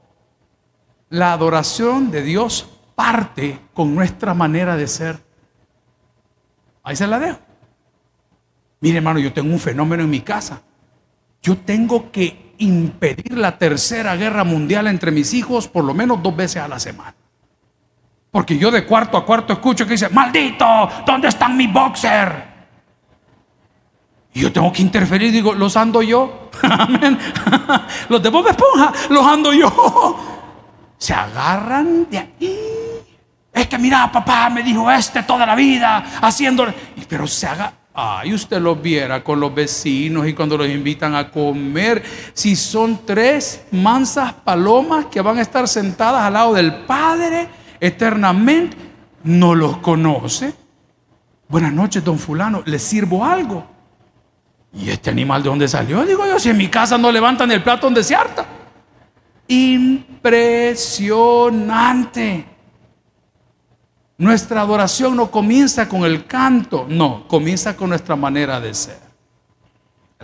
la 1.11 1.33
adoración 1.33 2.11
de 2.11 2.23
Dios 2.23 2.69
parte 2.95 3.61
con 3.73 3.95
nuestra 3.95 4.35
manera 4.35 4.77
de 4.77 4.87
ser. 4.87 5.23
Ahí 6.83 6.97
se 6.97 7.07
la 7.07 7.19
dejo. 7.19 7.39
Mire, 8.81 8.99
hermano, 8.99 9.19
yo 9.19 9.33
tengo 9.33 9.53
un 9.53 9.61
fenómeno 9.61 10.03
en 10.03 10.11
mi 10.11 10.21
casa. 10.21 10.61
Yo 11.43 11.57
tengo 11.59 12.11
que 12.11 12.55
impedir 12.59 13.37
la 13.37 13.59
tercera 13.59 14.17
guerra 14.17 14.45
mundial 14.45 14.87
entre 14.87 15.11
mis 15.11 15.35
hijos 15.35 15.69
por 15.69 15.85
lo 15.85 15.95
menos 15.95 16.23
dos 16.23 16.37
veces 16.37 16.63
a 16.63 16.69
la 16.69 16.79
semana. 16.79 17.15
Porque 18.31 18.59
yo 18.59 18.71
de 18.71 18.85
cuarto 18.85 19.17
a 19.17 19.25
cuarto 19.25 19.53
escucho 19.53 19.87
que 19.87 19.93
dice, 19.93 20.09
maldito, 20.09 20.65
¿dónde 21.07 21.29
están 21.29 21.57
mis 21.57 21.73
boxer? 21.73 22.55
Y 24.35 24.41
yo 24.41 24.53
tengo 24.53 24.73
que 24.73 24.83
interferir, 24.83 25.31
digo, 25.31 25.55
los 25.55 25.77
ando 25.77 26.03
yo. 26.03 26.51
Amén. 26.63 27.17
los 28.09 28.23
de 28.23 28.29
Bob 28.29 28.49
Esponja, 28.49 28.93
los 29.11 29.25
ando 29.25 29.53
yo. 29.53 30.34
Se 30.99 31.13
agarran 31.13 32.09
de 32.11 32.19
ahí 32.19 32.75
es 33.55 33.69
que 33.69 33.79
mira, 33.79 34.11
papá 34.11 34.51
me 34.51 34.65
dijo 34.65 34.91
este 34.91 35.23
toda 35.23 35.47
la 35.47 35.55
vida, 35.55 36.05
haciendo. 36.21 36.67
Pero 37.09 37.29
se 37.29 37.47
haga, 37.47 37.73
Ay, 37.97 38.35
usted 38.35 38.61
los 38.61 38.83
viera 38.83 39.23
con 39.23 39.39
los 39.39 39.55
vecinos 39.55 40.27
y 40.27 40.35
cuando 40.35 40.57
los 40.57 40.69
invitan 40.69 41.15
a 41.15 41.31
comer. 41.31 42.03
Si 42.33 42.57
son 42.57 43.07
tres 43.07 43.63
mansas 43.71 44.33
palomas 44.33 45.07
que 45.07 45.21
van 45.21 45.39
a 45.39 45.43
estar 45.43 45.69
sentadas 45.69 46.23
al 46.23 46.33
lado 46.33 46.55
del 46.55 46.75
Padre 46.87 47.47
eternamente, 47.79 48.77
no 49.23 49.55
los 49.55 49.77
conoce. 49.77 50.53
Buenas 51.47 51.73
noches, 51.73 52.03
don 52.03 52.19
fulano, 52.19 52.65
¿le 52.67 52.81
sirvo 52.81 53.25
algo? 53.25 53.65
¿Y 54.73 54.91
este 54.91 55.11
animal 55.11 55.45
de 55.45 55.51
dónde 55.51 55.69
salió? 55.69 56.05
Digo 56.05 56.27
yo, 56.27 56.41
si 56.41 56.51
en 56.51 56.57
mi 56.57 56.67
casa 56.67 56.99
no 56.99 57.13
levantan 57.13 57.53
el 57.53 57.63
plato 57.63 57.87
donde 57.87 58.03
se 58.03 58.17
harta. 58.17 58.45
Impresionante. 59.49 62.47
Nuestra 64.17 64.61
adoración 64.61 65.17
no 65.17 65.29
comienza 65.31 65.89
con 65.89 66.05
el 66.05 66.27
canto, 66.27 66.87
no, 66.89 67.27
comienza 67.27 67.77
con 67.77 67.89
nuestra 67.89 68.15
manera 68.17 68.61
de 68.61 68.73
ser. 68.73 69.04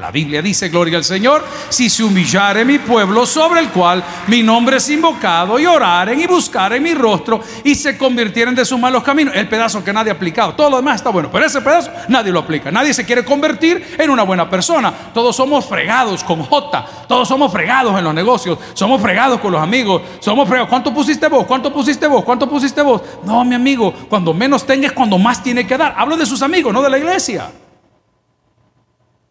La 0.00 0.11
Biblia 0.11 0.40
dice, 0.40 0.71
gloria 0.71 0.97
al 0.97 1.04
Señor, 1.04 1.45
si 1.69 1.90
se 1.90 2.02
humillare 2.02 2.64
mi 2.64 2.78
pueblo 2.78 3.26
sobre 3.26 3.61
el 3.61 3.69
cual 3.69 4.02
mi 4.28 4.42
nombre 4.42 4.78
es 4.78 4.88
invocado 4.88 5.59
y 5.61 5.66
oraren 5.66 6.19
y 6.19 6.26
buscaren 6.26 6.83
mi 6.83 6.95
rostro 6.95 7.40
y 7.64 7.75
se 7.75 7.99
convirtieren 7.99 8.54
de 8.54 8.64
sus 8.64 8.78
malos 8.78 9.02
caminos. 9.02 9.35
El 9.37 9.47
pedazo 9.47 9.85
que 9.85 9.92
nadie 9.92 10.11
ha 10.11 10.14
aplicado. 10.14 10.54
Todo 10.54 10.71
lo 10.71 10.76
demás 10.78 10.97
está 10.97 11.11
bueno, 11.11 11.28
pero 11.30 11.45
ese 11.45 11.61
pedazo 11.61 11.90
nadie 12.09 12.33
lo 12.33 12.38
aplica. 12.38 12.71
Nadie 12.71 12.95
se 12.95 13.04
quiere 13.04 13.26
convertir 13.26 13.95
en 13.99 14.09
una 14.09 14.23
buena 14.23 14.49
persona. 14.49 14.90
Todos 15.12 15.37
somos 15.37 15.66
fregados 15.66 16.25
con 16.25 16.42
J. 16.42 16.87
Todos 17.07 17.28
somos 17.28 17.52
fregados 17.52 17.99
en 17.99 18.04
los 18.04 18.14
negocios. 18.14 18.59
Somos 18.73 19.02
fregados 19.02 19.38
con 19.38 19.52
los 19.52 19.62
amigos. 19.62 20.00
Somos 20.21 20.49
fregados. 20.49 20.71
¿Cuánto 20.71 20.95
pusiste 20.95 21.28
vos? 21.28 21.45
¿Cuánto 21.45 21.71
pusiste 21.71 22.07
vos? 22.07 22.25
¿Cuánto 22.25 22.49
pusiste 22.49 22.80
vos? 22.80 23.02
No, 23.25 23.45
mi 23.45 23.54
amigo, 23.54 23.92
cuando 24.09 24.33
menos 24.33 24.64
tengas, 24.64 24.92
cuando 24.92 25.19
más 25.19 25.42
tiene 25.42 25.66
que 25.66 25.76
dar. 25.76 25.95
Hablo 25.99 26.16
de 26.16 26.25
sus 26.25 26.40
amigos, 26.40 26.73
no 26.73 26.80
de 26.80 26.88
la 26.88 26.97
iglesia. 26.97 27.50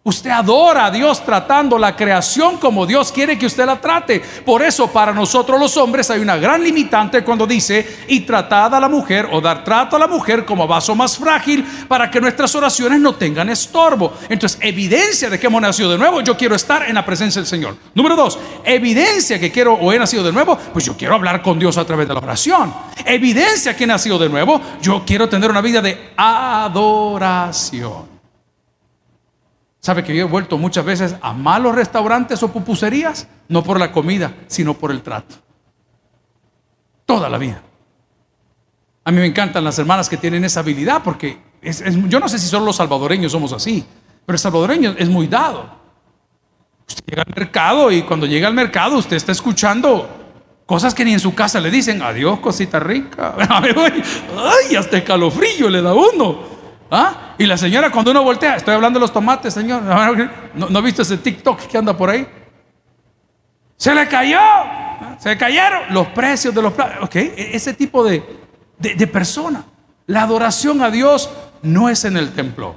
Usted 0.02 0.30
adora 0.30 0.86
a 0.86 0.92
Dios 0.92 1.26
tratando 1.26 1.78
la 1.78 1.94
creación 1.94 2.56
como 2.56 2.86
Dios 2.86 3.12
quiere 3.12 3.38
que 3.38 3.48
usted 3.48 3.66
la 3.66 3.82
trate. 3.82 4.22
Por 4.46 4.64
eso 4.64 4.88
para 4.88 5.12
nosotros 5.12 5.60
los 5.60 5.76
hombres 5.76 6.10
hay 6.10 6.22
una 6.22 6.38
gran 6.38 6.64
limitante 6.64 7.22
cuando 7.22 7.46
dice, 7.46 8.06
y 8.08 8.22
tratad 8.22 8.74
a 8.74 8.80
la 8.80 8.88
mujer 8.88 9.28
o 9.30 9.42
dar 9.42 9.62
trato 9.66 9.98
a 9.98 10.00
la 10.00 10.08
mujer 10.08 10.46
como 10.46 10.66
vaso 10.66 10.96
más 10.96 11.18
frágil 11.18 11.66
para 11.90 12.10
que 12.10 12.22
nuestras 12.22 12.56
oraciones 12.56 13.02
no 13.02 13.16
tengan 13.16 13.50
estorbo. 13.50 14.14
Entonces, 14.30 14.58
evidencia 14.62 15.30
de 15.30 15.38
que 15.38 15.48
hemos 15.48 15.62
nacido 15.62 15.92
de 15.92 15.98
nuevo, 15.98 16.22
yo 16.22 16.38
quiero 16.38 16.56
estar 16.56 16.88
en 16.88 16.96
la 16.96 17.06
presencia 17.06 17.42
del 17.42 17.48
Señor. 17.50 17.76
Número 17.94 18.16
dos, 18.16 18.40
evidencia 18.64 19.38
que 19.38 19.52
quiero 19.52 19.74
o 19.74 19.92
he 19.92 20.00
nacido 20.00 20.24
de 20.24 20.32
nuevo, 20.32 20.58
pues 20.72 20.86
yo 20.86 20.96
quiero 20.96 21.16
hablar 21.16 21.42
con 21.42 21.60
Dios 21.60 21.78
a 21.78 21.84
través 21.84 22.08
de 22.08 22.14
la 22.14 22.22
oración. 22.22 22.74
Evidencia 23.06 23.76
que 23.76 23.84
he 23.84 23.88
nacido 23.88 24.18
de 24.18 24.30
nuevo, 24.30 24.62
yo 24.82 25.04
quiero 25.06 25.28
tener 25.28 25.52
una 25.52 25.60
vida 25.60 25.82
de 25.82 26.14
adoración. 26.16 28.09
¿Sabe 29.82 30.04
que 30.04 30.16
yo 30.16 30.26
he 30.26 30.30
vuelto 30.30 30.58
muchas 30.58 30.84
veces 30.84 31.16
a 31.22 31.34
malos 31.34 31.76
restaurantes 31.76 32.44
o 32.44 32.52
pupuserías? 32.52 33.28
No 33.48 33.64
por 33.64 33.80
la 33.80 33.92
comida, 33.92 34.34
sino 34.48 34.74
por 34.74 34.92
el 34.92 35.02
trato. 35.02 35.36
Toda 37.06 37.30
la 37.30 37.38
vida. 37.38 37.62
A 39.06 39.12
mí 39.12 39.18
me 39.18 39.26
encantan 39.26 39.64
las 39.64 39.80
hermanas 39.80 40.10
que 40.10 40.18
tienen 40.18 40.44
esa 40.44 40.60
habilidad 40.60 41.02
porque 41.04 41.40
yo 42.08 42.20
no 42.20 42.28
sé 42.28 42.38
si 42.38 42.48
solo 42.48 42.66
los 42.66 42.76
salvadoreños 42.76 43.32
somos 43.32 43.54
así, 43.54 43.86
pero 44.26 44.36
el 44.36 44.40
salvadoreño 44.40 44.96
es 44.98 45.10
muy 45.10 45.28
dado. 45.28 45.80
Usted 46.88 47.04
llega 47.06 47.24
al 47.26 47.34
mercado 47.36 47.92
y 47.92 48.02
cuando 48.04 48.26
llega 48.26 48.48
al 48.48 48.54
mercado 48.54 48.98
usted 48.98 49.16
está 49.16 49.32
escuchando 49.32 50.10
cosas 50.66 50.94
que 50.94 51.06
ni 51.06 51.14
en 51.14 51.20
su 51.20 51.34
casa 51.34 51.60
le 51.60 51.72
dicen, 51.72 52.02
adiós 52.02 52.40
cosita 52.40 52.80
rica. 52.80 53.36
Ay, 53.40 54.76
hasta 54.76 54.98
escalofrío 54.98 55.70
le 55.70 55.82
da 55.82 55.94
uno. 55.94 56.40
¿Ah? 56.92 57.29
Y 57.40 57.46
la 57.46 57.58
señora 57.58 57.90
cuando 57.90 58.12
uno 58.12 58.22
voltea, 58.22 58.58
estoy 58.58 58.76
hablando 58.76 59.00
de 59.00 59.02
los 59.02 59.14
tomates, 59.14 59.54
señor. 59.54 59.82
¿No, 60.54 60.70
no 60.70 60.82
viste 60.82 61.04
ese 61.04 61.18
TikTok 61.18 61.68
que 61.68 61.78
anda 61.78 61.96
por 61.96 62.10
ahí? 62.10 62.28
Se 63.78 63.96
le 63.96 64.10
cayó, 64.10 64.42
se 65.18 65.30
le 65.30 65.38
cayeron 65.38 65.84
los 65.92 66.08
precios 66.08 66.54
de 66.54 66.62
los 66.62 66.74
platos. 66.74 67.06
Ok, 67.06 67.16
e, 67.16 67.52
ese 67.54 67.74
tipo 67.74 68.04
de, 68.04 68.22
de, 68.78 68.94
de 68.94 69.08
persona. 69.08 69.64
La 70.08 70.24
adoración 70.24 70.82
a 70.82 70.92
Dios 70.92 71.30
no 71.62 71.88
es 71.88 72.04
en 72.04 72.18
el 72.18 72.34
templo. 72.34 72.76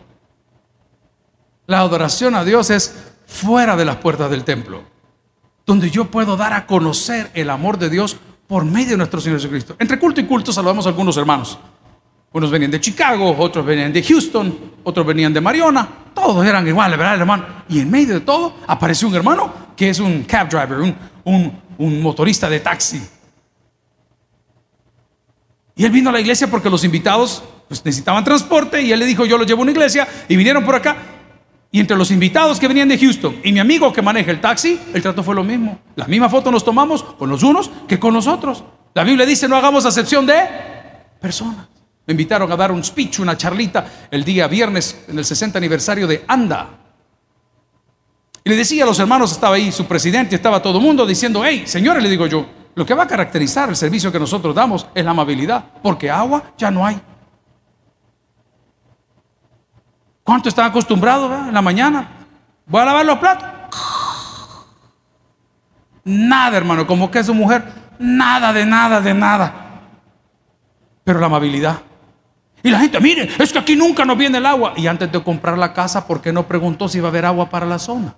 La 1.67 1.81
adoración 1.81 2.37
a 2.37 2.45
Dios 2.45 2.71
es 2.71 3.15
fuera 3.27 3.75
de 3.75 3.85
las 3.85 3.97
puertas 3.97 4.31
del 4.31 4.45
templo, 4.45 4.85
donde 5.67 5.91
yo 5.91 6.05
puedo 6.05 6.37
dar 6.37 6.53
a 6.53 6.67
conocer 6.67 7.33
el 7.35 7.51
amor 7.51 7.79
de 7.79 7.91
Dios 7.91 8.17
por 8.47 8.65
medio 8.65 8.91
de 8.91 8.99
nuestro 8.99 9.21
Señor 9.21 9.41
Jesucristo. 9.41 9.75
Entre 9.81 9.99
culto 9.99 10.21
y 10.21 10.25
culto 10.25 10.53
saludamos 10.53 10.87
a 10.87 10.91
algunos 10.91 11.17
hermanos. 11.17 11.59
Unos 12.33 12.51
venían 12.51 12.71
de 12.71 12.81
Chicago, 12.81 13.37
otros 13.39 13.65
venían 13.65 13.93
de 13.93 14.03
Houston, 14.03 14.59
otros 14.85 15.07
venían 15.07 15.33
de 15.33 15.41
Mariona. 15.41 15.87
Todos 16.15 16.47
eran 16.47 16.67
iguales, 16.67 16.99
¿verdad, 16.99 17.17
hermano? 17.17 17.45
Y 17.69 17.81
en 17.81 17.91
medio 17.91 18.15
de 18.15 18.21
todo 18.21 18.55
apareció 18.67 19.09
un 19.09 19.15
hermano 19.15 19.53
que 19.77 19.91
es 19.91 19.99
un 20.01 20.23
cab 20.23 20.49
driver, 20.49 20.95
un, 21.25 21.63
motorista 21.79 22.49
de 22.49 22.61
taxi. 22.61 23.03
Y 25.75 25.85
él 25.85 25.91
vino 25.91 26.11
a 26.11 26.13
la 26.13 26.21
iglesia 26.21 26.47
porque 26.49 26.71
los 26.71 26.85
invitados 26.85 27.43
pues, 27.67 27.85
necesitaban 27.85 28.23
transporte 28.23 28.81
y 28.81 28.93
él 28.93 29.01
le 29.01 29.07
dijo, 29.07 29.27
yo 29.27 29.37
los 29.37 29.47
llevo 29.47 29.61
a 29.61 29.63
una 29.63 29.73
iglesia 29.73 30.07
y 30.29 30.37
vinieron 30.37 30.65
por 30.65 30.77
acá. 30.77 30.97
Y 31.71 31.81
entre 31.81 31.97
los 31.97 32.11
invitados 32.11 32.61
que 32.61 32.69
venían 32.69 32.89
de 32.89 32.99
Houston 32.99 33.41
y 33.43 33.53
mi 33.53 33.59
amigo 33.59 33.93
que 33.93 34.03
maneja 34.03 34.31
el 34.31 34.41
taxi, 34.41 34.79
el 34.93 35.03
trato 35.03 35.23
fue 35.23 35.35
lo 35.35 35.43
mismo. 35.43 35.79
La 35.97 36.07
misma 36.07 36.29
foto 36.29 36.51
nos 36.51 36.65
tomamos 36.65 37.03
con 37.03 37.29
los 37.29 37.43
unos 37.43 37.71
que 37.89 37.99
con 37.99 38.15
los 38.15 38.27
otros. 38.27 38.63
La 38.95 39.05
Biblia 39.05 39.27
dice, 39.27 39.49
no 39.49 39.57
hagamos 39.57 39.87
acepción 39.87 40.27
de 40.27 40.45
personas. 41.21 41.72
Me 42.07 42.13
invitaron 42.13 42.51
a 42.51 42.57
dar 42.57 42.73
un 42.73 42.83
speech, 42.83 43.21
una 43.21 43.37
charlita, 43.37 44.09
el 44.11 44.25
día 44.25 44.49
viernes 44.49 45.05
en 45.09 45.19
el 45.19 45.25
60 45.25 45.59
aniversario 45.59 46.07
de 46.07 46.25
ANDA. 46.27 46.69
Y 48.45 48.51
le 48.51 48.57
decía 48.57 48.83
a 48.83 48.87
los 48.87 48.99
hermanos, 48.99 49.31
estaba 49.31 49.55
ahí 49.55 49.71
su 49.71 49.87
presidente, 49.87 50.35
estaba 50.35 50.61
todo 50.61 50.79
el 50.79 50.85
mundo 50.85 51.07
diciendo, 51.07 51.43
hey, 51.45 51.63
señores, 51.67 52.03
le 52.03 52.09
digo 52.09 52.27
yo, 52.27 52.45
lo 52.75 52.85
que 52.85 52.95
va 52.95 53.05
a 53.05 53.07
caracterizar 53.07 53.69
el 53.69 53.77
servicio 53.77 54.11
que 54.11 54.19
nosotros 54.19 54.55
damos 54.55 54.87
es 54.95 55.05
la 55.05 55.13
amabilidad, 55.13 55.65
porque 55.81 56.11
agua 56.11 56.43
ya 56.59 56.71
no 56.71 56.85
hay. 56.85 57.01
¿Cuánto 60.25 60.49
están 60.49 60.67
acostumbrados 60.67 61.49
en 61.49 61.55
la 61.55 61.63
mañana? 61.63 62.09
Voy 62.67 62.81
a 62.81 62.85
lavar 62.85 63.07
los 63.07 63.19
platos. 63.19 63.49
Nada, 66.05 66.57
hermano, 66.57 66.87
como 66.87 67.11
que 67.11 67.21
es 67.21 67.27
su 67.27 67.35
mujer, 67.35 67.65
nada 67.99 68.53
de 68.53 68.67
nada 68.67 69.01
de 69.01 69.15
nada. 69.15 69.55
Pero 71.05 71.21
la 71.21 71.27
amabilidad. 71.27 71.83
Y 72.63 72.71
la 72.71 72.79
gente, 72.79 73.01
mire, 73.01 73.29
es 73.39 73.53
que 73.53 73.59
aquí 73.59 73.75
nunca 73.75 74.05
nos 74.05 74.17
viene 74.17 74.39
el 74.39 74.47
agua. 74.47 74.75
Y 74.77 74.87
antes 74.87 75.11
de 75.11 75.23
comprar 75.23 75.59
la 75.59 75.73
casa, 75.73 76.07
¿por 76.07 76.21
qué 76.21 76.33
no 76.33 76.47
preguntó 76.47 76.89
si 76.89 76.99
iba 76.99 77.09
a 77.09 77.11
haber 77.11 77.25
agua 77.25 77.49
para 77.51 77.67
la 77.67 77.79
zona? 77.79 78.15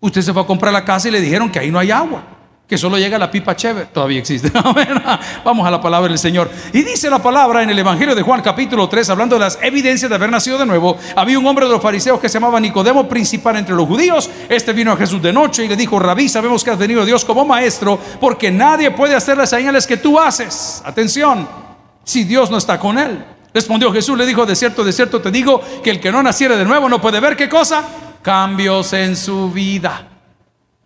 Usted 0.00 0.22
se 0.22 0.32
fue 0.32 0.42
a 0.42 0.46
comprar 0.46 0.72
la 0.72 0.84
casa 0.84 1.08
y 1.08 1.10
le 1.10 1.20
dijeron 1.20 1.50
que 1.50 1.58
ahí 1.58 1.70
no 1.70 1.78
hay 1.78 1.90
agua, 1.90 2.22
que 2.66 2.78
solo 2.78 2.96
llega 2.96 3.18
la 3.18 3.30
pipa 3.30 3.54
chévere. 3.54 3.86
Todavía 3.86 4.18
existe. 4.18 4.50
Vamos 5.44 5.66
a 5.66 5.70
la 5.70 5.80
palabra 5.80 6.08
del 6.08 6.18
Señor. 6.18 6.50
Y 6.72 6.82
dice 6.82 7.10
la 7.10 7.18
palabra 7.22 7.62
en 7.62 7.70
el 7.70 7.78
Evangelio 7.78 8.14
de 8.14 8.22
Juan, 8.22 8.40
capítulo 8.40 8.88
3, 8.88 9.10
hablando 9.10 9.36
de 9.36 9.40
las 9.40 9.58
evidencias 9.60 10.08
de 10.08 10.14
haber 10.14 10.30
nacido 10.30 10.56
de 10.58 10.64
nuevo. 10.64 10.96
Había 11.16 11.38
un 11.38 11.46
hombre 11.46 11.66
de 11.66 11.72
los 11.72 11.82
fariseos 11.82 12.18
que 12.18 12.28
se 12.30 12.34
llamaba 12.34 12.60
Nicodemo, 12.60 13.06
principal 13.08 13.56
entre 13.56 13.74
los 13.74 13.86
judíos. 13.86 14.30
Este 14.48 14.72
vino 14.72 14.92
a 14.92 14.96
Jesús 14.96 15.20
de 15.20 15.32
noche 15.32 15.64
y 15.64 15.68
le 15.68 15.76
dijo: 15.76 15.98
Rabí, 15.98 16.28
sabemos 16.28 16.64
que 16.64 16.70
has 16.70 16.78
venido 16.78 17.04
Dios 17.04 17.24
como 17.24 17.44
maestro, 17.44 17.98
porque 18.20 18.50
nadie 18.50 18.90
puede 18.90 19.14
hacer 19.14 19.36
las 19.36 19.50
señales 19.50 19.86
que 19.86 19.98
tú 19.98 20.18
haces. 20.18 20.82
Atención 20.84 21.65
si 22.06 22.22
Dios 22.22 22.52
no 22.52 22.56
está 22.56 22.78
con 22.78 22.98
él? 22.98 23.22
Respondió 23.52 23.92
Jesús, 23.92 24.16
le 24.16 24.24
dijo, 24.24 24.46
de 24.46 24.54
cierto, 24.54 24.84
de 24.84 24.92
cierto 24.92 25.20
te 25.20 25.30
digo 25.30 25.60
que 25.82 25.90
el 25.90 25.98
que 25.98 26.12
no 26.12 26.22
naciere 26.22 26.56
de 26.56 26.64
nuevo 26.64 26.88
no 26.88 27.00
puede 27.00 27.18
ver 27.18 27.36
qué 27.36 27.48
cosa? 27.48 27.82
Cambios 28.22 28.92
en 28.92 29.16
su 29.16 29.50
vida. 29.50 30.06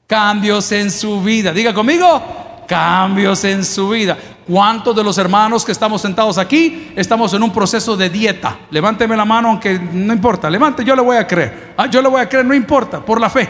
Cambios 0.06 0.72
en 0.72 0.90
su 0.90 1.20
vida. 1.20 1.52
Diga 1.52 1.74
conmigo, 1.74 2.64
cambios 2.66 3.44
en 3.44 3.64
su 3.66 3.90
vida. 3.90 4.16
¿Cuántos 4.48 4.96
de 4.96 5.04
los 5.04 5.18
hermanos 5.18 5.62
que 5.62 5.72
estamos 5.72 6.00
sentados 6.00 6.38
aquí 6.38 6.92
estamos 6.96 7.34
en 7.34 7.42
un 7.42 7.52
proceso 7.52 7.98
de 7.98 8.08
dieta? 8.08 8.56
Levánteme 8.70 9.14
la 9.14 9.26
mano 9.26 9.50
aunque 9.50 9.78
no 9.78 10.14
importa. 10.14 10.48
Levante, 10.48 10.82
yo 10.84 10.96
le 10.96 11.02
voy 11.02 11.18
a 11.18 11.26
creer. 11.26 11.74
Ah, 11.76 11.86
yo 11.86 12.00
le 12.00 12.08
voy 12.08 12.22
a 12.22 12.28
creer, 12.28 12.46
no 12.46 12.54
importa, 12.54 13.04
por 13.04 13.20
la 13.20 13.28
fe. 13.28 13.46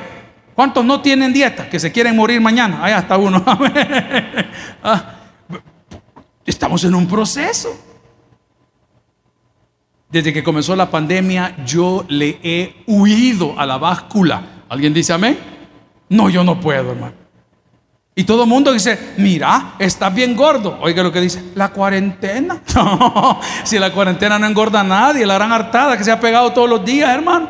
¿Cuántos 0.56 0.84
no 0.84 1.00
tienen 1.00 1.32
dieta? 1.32 1.68
Que 1.68 1.78
se 1.78 1.92
quieren 1.92 2.16
morir 2.16 2.40
mañana. 2.40 2.80
Ahí 2.82 2.92
está 2.92 3.16
uno. 3.16 3.44
ah, 4.82 5.19
Estamos 6.44 6.84
en 6.84 6.94
un 6.94 7.06
proceso. 7.06 7.76
Desde 10.10 10.32
que 10.32 10.42
comenzó 10.42 10.74
la 10.74 10.90
pandemia, 10.90 11.56
yo 11.64 12.04
le 12.08 12.40
he 12.42 12.82
huido 12.86 13.58
a 13.58 13.64
la 13.64 13.78
báscula. 13.78 14.64
¿Alguien 14.68 14.92
dice 14.92 15.12
amén? 15.12 15.38
No, 16.08 16.28
yo 16.28 16.42
no 16.42 16.58
puedo, 16.60 16.90
hermano. 16.90 17.14
Y 18.16 18.24
todo 18.24 18.42
el 18.42 18.48
mundo 18.48 18.72
dice, 18.72 19.14
mira, 19.18 19.74
estás 19.78 20.12
bien 20.12 20.34
gordo. 20.34 20.78
Oiga 20.82 21.02
lo 21.02 21.12
que 21.12 21.20
dice, 21.20 21.42
la 21.54 21.70
cuarentena. 21.70 22.60
No, 22.74 23.40
si 23.62 23.78
la 23.78 23.92
cuarentena 23.92 24.38
no 24.38 24.46
engorda 24.46 24.80
a 24.80 24.84
nadie, 24.84 25.24
la 25.24 25.34
gran 25.34 25.52
hartada 25.52 25.96
que 25.96 26.04
se 26.04 26.10
ha 26.10 26.18
pegado 26.18 26.52
todos 26.52 26.68
los 26.68 26.84
días, 26.84 27.08
hermano. 27.10 27.48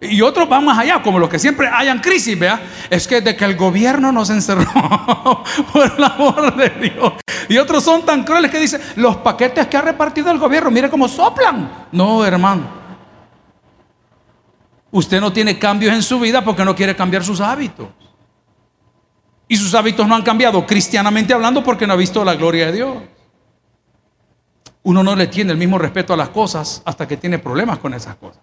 Y 0.00 0.20
otros 0.22 0.48
van 0.48 0.64
más 0.64 0.78
allá, 0.78 1.02
como 1.02 1.18
los 1.18 1.28
que 1.28 1.38
siempre 1.38 1.68
hayan 1.68 1.98
crisis, 1.98 2.38
vea. 2.38 2.60
Es 2.88 3.06
que 3.06 3.20
de 3.20 3.36
que 3.36 3.44
el 3.44 3.56
gobierno 3.56 4.10
nos 4.12 4.30
encerró, 4.30 4.64
por 5.72 5.92
el 5.96 6.04
amor 6.04 6.56
de 6.56 6.70
Dios. 6.70 7.12
Y 7.48 7.56
otros 7.56 7.82
son 7.82 8.04
tan 8.04 8.24
crueles 8.24 8.50
que 8.50 8.58
dicen, 8.58 8.80
los 8.96 9.16
paquetes 9.16 9.66
que 9.66 9.76
ha 9.76 9.82
repartido 9.82 10.30
el 10.30 10.38
gobierno, 10.38 10.70
mire 10.70 10.90
cómo 10.90 11.08
soplan. 11.08 11.86
No, 11.92 12.24
hermano. 12.24 12.78
Usted 14.90 15.20
no 15.20 15.32
tiene 15.32 15.58
cambios 15.58 15.94
en 15.94 16.02
su 16.02 16.18
vida 16.20 16.44
porque 16.44 16.64
no 16.64 16.74
quiere 16.74 16.94
cambiar 16.94 17.24
sus 17.24 17.40
hábitos. 17.40 17.88
Y 19.46 19.56
sus 19.56 19.74
hábitos 19.74 20.06
no 20.06 20.14
han 20.14 20.22
cambiado 20.22 20.66
cristianamente 20.66 21.32
hablando 21.32 21.62
porque 21.62 21.86
no 21.86 21.94
ha 21.94 21.96
visto 21.96 22.24
la 22.24 22.34
gloria 22.34 22.66
de 22.66 22.72
Dios. 22.72 22.96
Uno 24.82 25.02
no 25.02 25.16
le 25.16 25.26
tiene 25.26 25.52
el 25.52 25.58
mismo 25.58 25.78
respeto 25.78 26.12
a 26.12 26.16
las 26.16 26.28
cosas 26.28 26.82
hasta 26.84 27.08
que 27.08 27.16
tiene 27.16 27.38
problemas 27.38 27.78
con 27.78 27.94
esas 27.94 28.16
cosas. 28.16 28.42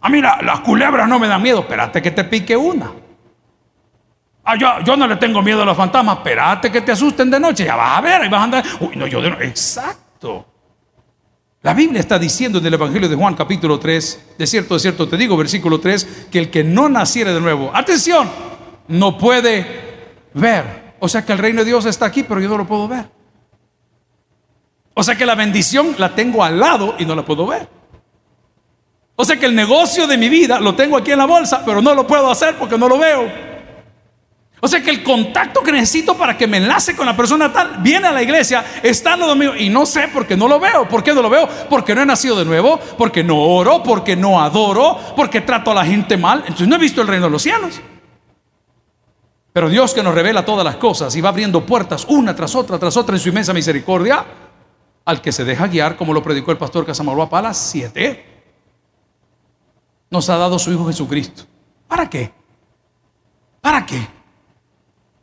Ah, 0.00 0.08
mira, 0.10 0.40
las 0.42 0.60
culebras 0.60 1.08
no 1.08 1.18
me 1.18 1.28
dan 1.28 1.40
miedo, 1.40 1.60
espérate 1.60 2.02
que 2.02 2.10
te 2.10 2.24
pique 2.24 2.56
una. 2.56 2.92
Ah, 4.44 4.56
yo, 4.56 4.68
yo, 4.84 4.96
no 4.96 5.06
le 5.06 5.16
tengo 5.16 5.40
miedo 5.40 5.62
a 5.62 5.64
los 5.64 5.76
fantasmas, 5.76 6.18
espérate 6.18 6.70
que 6.70 6.82
te 6.82 6.92
asusten 6.92 7.30
de 7.30 7.40
noche, 7.40 7.64
ya 7.64 7.76
vas 7.76 7.98
a 7.98 8.00
ver, 8.02 8.24
y 8.26 8.28
vas 8.28 8.40
a 8.40 8.44
andar. 8.44 8.64
Uy, 8.80 8.94
no, 8.94 9.06
yo 9.06 9.22
de 9.22 9.28
Exacto. 9.46 10.46
La 11.62 11.72
Biblia 11.72 11.98
está 11.98 12.18
diciendo 12.18 12.58
en 12.58 12.66
el 12.66 12.74
Evangelio 12.74 13.08
de 13.08 13.16
Juan 13.16 13.34
capítulo 13.34 13.78
3, 13.78 14.34
de 14.36 14.46
cierto, 14.46 14.74
de 14.74 14.80
cierto 14.80 15.08
te 15.08 15.16
digo, 15.16 15.34
versículo 15.34 15.80
3, 15.80 16.26
que 16.30 16.38
el 16.38 16.50
que 16.50 16.62
no 16.62 16.90
naciere 16.90 17.32
de 17.32 17.40
nuevo, 17.40 17.70
atención, 17.72 18.28
no 18.88 19.16
puede 19.16 19.66
ver. 20.34 20.94
O 20.98 21.08
sea 21.08 21.24
que 21.24 21.32
el 21.32 21.38
reino 21.38 21.60
de 21.60 21.66
Dios 21.66 21.86
está 21.86 22.04
aquí, 22.04 22.22
pero 22.22 22.38
yo 22.38 22.50
no 22.50 22.58
lo 22.58 22.66
puedo 22.66 22.86
ver. 22.86 23.08
O 24.92 25.02
sea 25.02 25.16
que 25.16 25.24
la 25.24 25.34
bendición 25.34 25.94
la 25.96 26.14
tengo 26.14 26.44
al 26.44 26.60
lado 26.60 26.96
y 26.98 27.06
no 27.06 27.14
la 27.14 27.24
puedo 27.24 27.46
ver. 27.46 27.66
O 29.16 29.24
sea 29.24 29.38
que 29.38 29.46
el 29.46 29.54
negocio 29.54 30.06
de 30.06 30.18
mi 30.18 30.28
vida 30.28 30.60
lo 30.60 30.74
tengo 30.74 30.98
aquí 30.98 31.12
en 31.12 31.18
la 31.18 31.26
bolsa, 31.26 31.62
pero 31.64 31.80
no 31.80 31.94
lo 31.94 32.06
puedo 32.06 32.30
hacer 32.30 32.56
porque 32.58 32.76
no 32.76 32.88
lo 32.88 32.98
veo. 32.98 33.53
O 34.64 34.68
sea 34.68 34.82
que 34.82 34.88
el 34.88 35.02
contacto 35.02 35.60
que 35.60 35.70
necesito 35.70 36.16
para 36.16 36.38
que 36.38 36.46
me 36.46 36.56
enlace 36.56 36.96
con 36.96 37.04
la 37.04 37.14
persona 37.14 37.52
tal 37.52 37.82
viene 37.82 38.08
a 38.08 38.12
la 38.12 38.22
iglesia, 38.22 38.64
está 38.82 39.12
en 39.12 39.20
lo 39.20 39.26
domingo 39.26 39.54
y 39.54 39.68
no 39.68 39.84
sé 39.84 40.08
por 40.08 40.26
qué 40.26 40.38
no 40.38 40.48
lo 40.48 40.58
veo. 40.58 40.88
¿Por 40.88 41.04
qué 41.04 41.12
no 41.12 41.20
lo 41.20 41.28
veo? 41.28 41.46
Porque 41.68 41.94
no 41.94 42.00
he 42.00 42.06
nacido 42.06 42.34
de 42.34 42.46
nuevo, 42.46 42.80
porque 42.96 43.22
no 43.22 43.38
oro, 43.38 43.82
porque 43.82 44.16
no 44.16 44.40
adoro, 44.40 44.98
porque 45.14 45.42
trato 45.42 45.72
a 45.72 45.74
la 45.74 45.84
gente 45.84 46.16
mal. 46.16 46.44
Entonces 46.44 46.66
no 46.66 46.76
he 46.76 46.78
visto 46.78 47.02
el 47.02 47.08
reino 47.08 47.26
de 47.26 47.32
los 47.32 47.42
cielos. 47.42 47.78
Pero 49.52 49.68
Dios 49.68 49.92
que 49.92 50.02
nos 50.02 50.14
revela 50.14 50.46
todas 50.46 50.64
las 50.64 50.76
cosas 50.76 51.14
y 51.14 51.20
va 51.20 51.28
abriendo 51.28 51.66
puertas 51.66 52.06
una 52.08 52.34
tras 52.34 52.54
otra, 52.54 52.78
tras 52.78 52.96
otra 52.96 53.16
en 53.16 53.20
su 53.20 53.28
inmensa 53.28 53.52
misericordia, 53.52 54.24
al 55.04 55.20
que 55.20 55.30
se 55.30 55.44
deja 55.44 55.66
guiar, 55.66 55.94
como 55.98 56.14
lo 56.14 56.22
predicó 56.22 56.52
el 56.52 56.56
pastor 56.56 56.86
Casamalúa 56.86 57.28
Palas 57.28 57.58
7, 57.70 58.24
nos 60.08 60.30
ha 60.30 60.38
dado 60.38 60.58
su 60.58 60.72
Hijo 60.72 60.86
Jesucristo. 60.86 61.42
¿Para 61.86 62.08
qué? 62.08 62.32
¿Para 63.60 63.84
qué? 63.84 64.23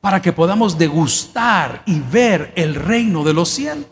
Para 0.01 0.21
que 0.21 0.33
podamos 0.33 0.77
degustar 0.77 1.83
y 1.85 1.99
ver 1.99 2.51
el 2.55 2.75
reino 2.75 3.23
de 3.23 3.33
los 3.33 3.49
cielos. 3.49 3.85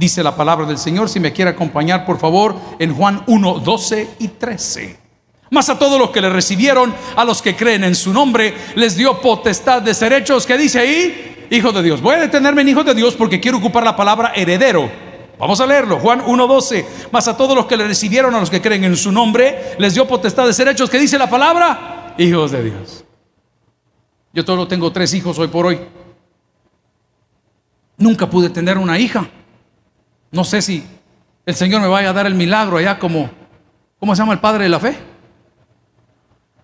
Dice 0.00 0.22
la 0.22 0.34
palabra 0.34 0.66
del 0.66 0.78
Señor, 0.78 1.10
si 1.10 1.20
me 1.20 1.32
quiere 1.32 1.50
acompañar 1.50 2.06
por 2.06 2.18
favor, 2.18 2.56
en 2.78 2.94
Juan 2.94 3.22
1, 3.26 3.58
12 3.60 4.14
y 4.18 4.28
13. 4.28 4.98
Mas 5.50 5.68
a 5.68 5.78
todos 5.78 5.98
los 5.98 6.10
que 6.10 6.22
le 6.22 6.30
recibieron, 6.30 6.94
a 7.16 7.24
los 7.24 7.42
que 7.42 7.54
creen 7.54 7.84
en 7.84 7.94
su 7.94 8.12
nombre, 8.12 8.54
les 8.76 8.96
dio 8.96 9.20
potestad 9.20 9.82
de 9.82 9.92
ser 9.92 10.12
hechos, 10.14 10.46
que 10.46 10.56
dice 10.56 10.78
ahí, 10.78 11.46
hijo 11.50 11.70
de 11.72 11.82
Dios. 11.82 12.00
Voy 12.00 12.14
a 12.14 12.20
detenerme 12.20 12.62
en 12.62 12.68
hijo 12.68 12.82
de 12.82 12.94
Dios 12.94 13.14
porque 13.14 13.40
quiero 13.40 13.58
ocupar 13.58 13.82
la 13.82 13.96
palabra 13.96 14.32
heredero. 14.34 14.90
Vamos 15.38 15.60
a 15.60 15.66
leerlo, 15.66 15.98
Juan 15.98 16.20
1.12. 16.22 16.84
Mas 17.10 17.28
a 17.28 17.36
todos 17.36 17.56
los 17.56 17.66
que 17.66 17.76
le 17.76 17.86
recibieron, 17.86 18.34
a 18.34 18.40
los 18.40 18.48
que 18.48 18.62
creen 18.62 18.84
en 18.84 18.96
su 18.96 19.10
nombre, 19.10 19.74
les 19.78 19.92
dio 19.92 20.06
potestad 20.06 20.46
de 20.46 20.54
ser 20.54 20.68
hechos. 20.68 20.88
¿Qué 20.88 20.98
dice 20.98 21.18
la 21.18 21.28
palabra? 21.28 22.14
Hijos 22.16 22.52
de 22.52 22.62
Dios. 22.62 23.04
Yo 24.32 24.42
solo 24.44 24.68
tengo 24.68 24.92
tres 24.92 25.12
hijos 25.14 25.38
hoy 25.38 25.48
por 25.48 25.66
hoy. 25.66 25.80
Nunca 27.96 28.28
pude 28.28 28.48
tener 28.50 28.78
una 28.78 28.98
hija. 28.98 29.28
No 30.30 30.44
sé 30.44 30.62
si 30.62 30.84
el 31.44 31.54
Señor 31.54 31.80
me 31.80 31.88
vaya 31.88 32.10
a 32.10 32.12
dar 32.12 32.26
el 32.26 32.34
milagro 32.34 32.76
allá 32.76 32.98
como, 32.98 33.30
¿cómo 33.98 34.14
se 34.14 34.22
llama 34.22 34.32
el 34.32 34.40
Padre 34.40 34.64
de 34.64 34.70
la 34.70 34.80
Fe? 34.80 34.96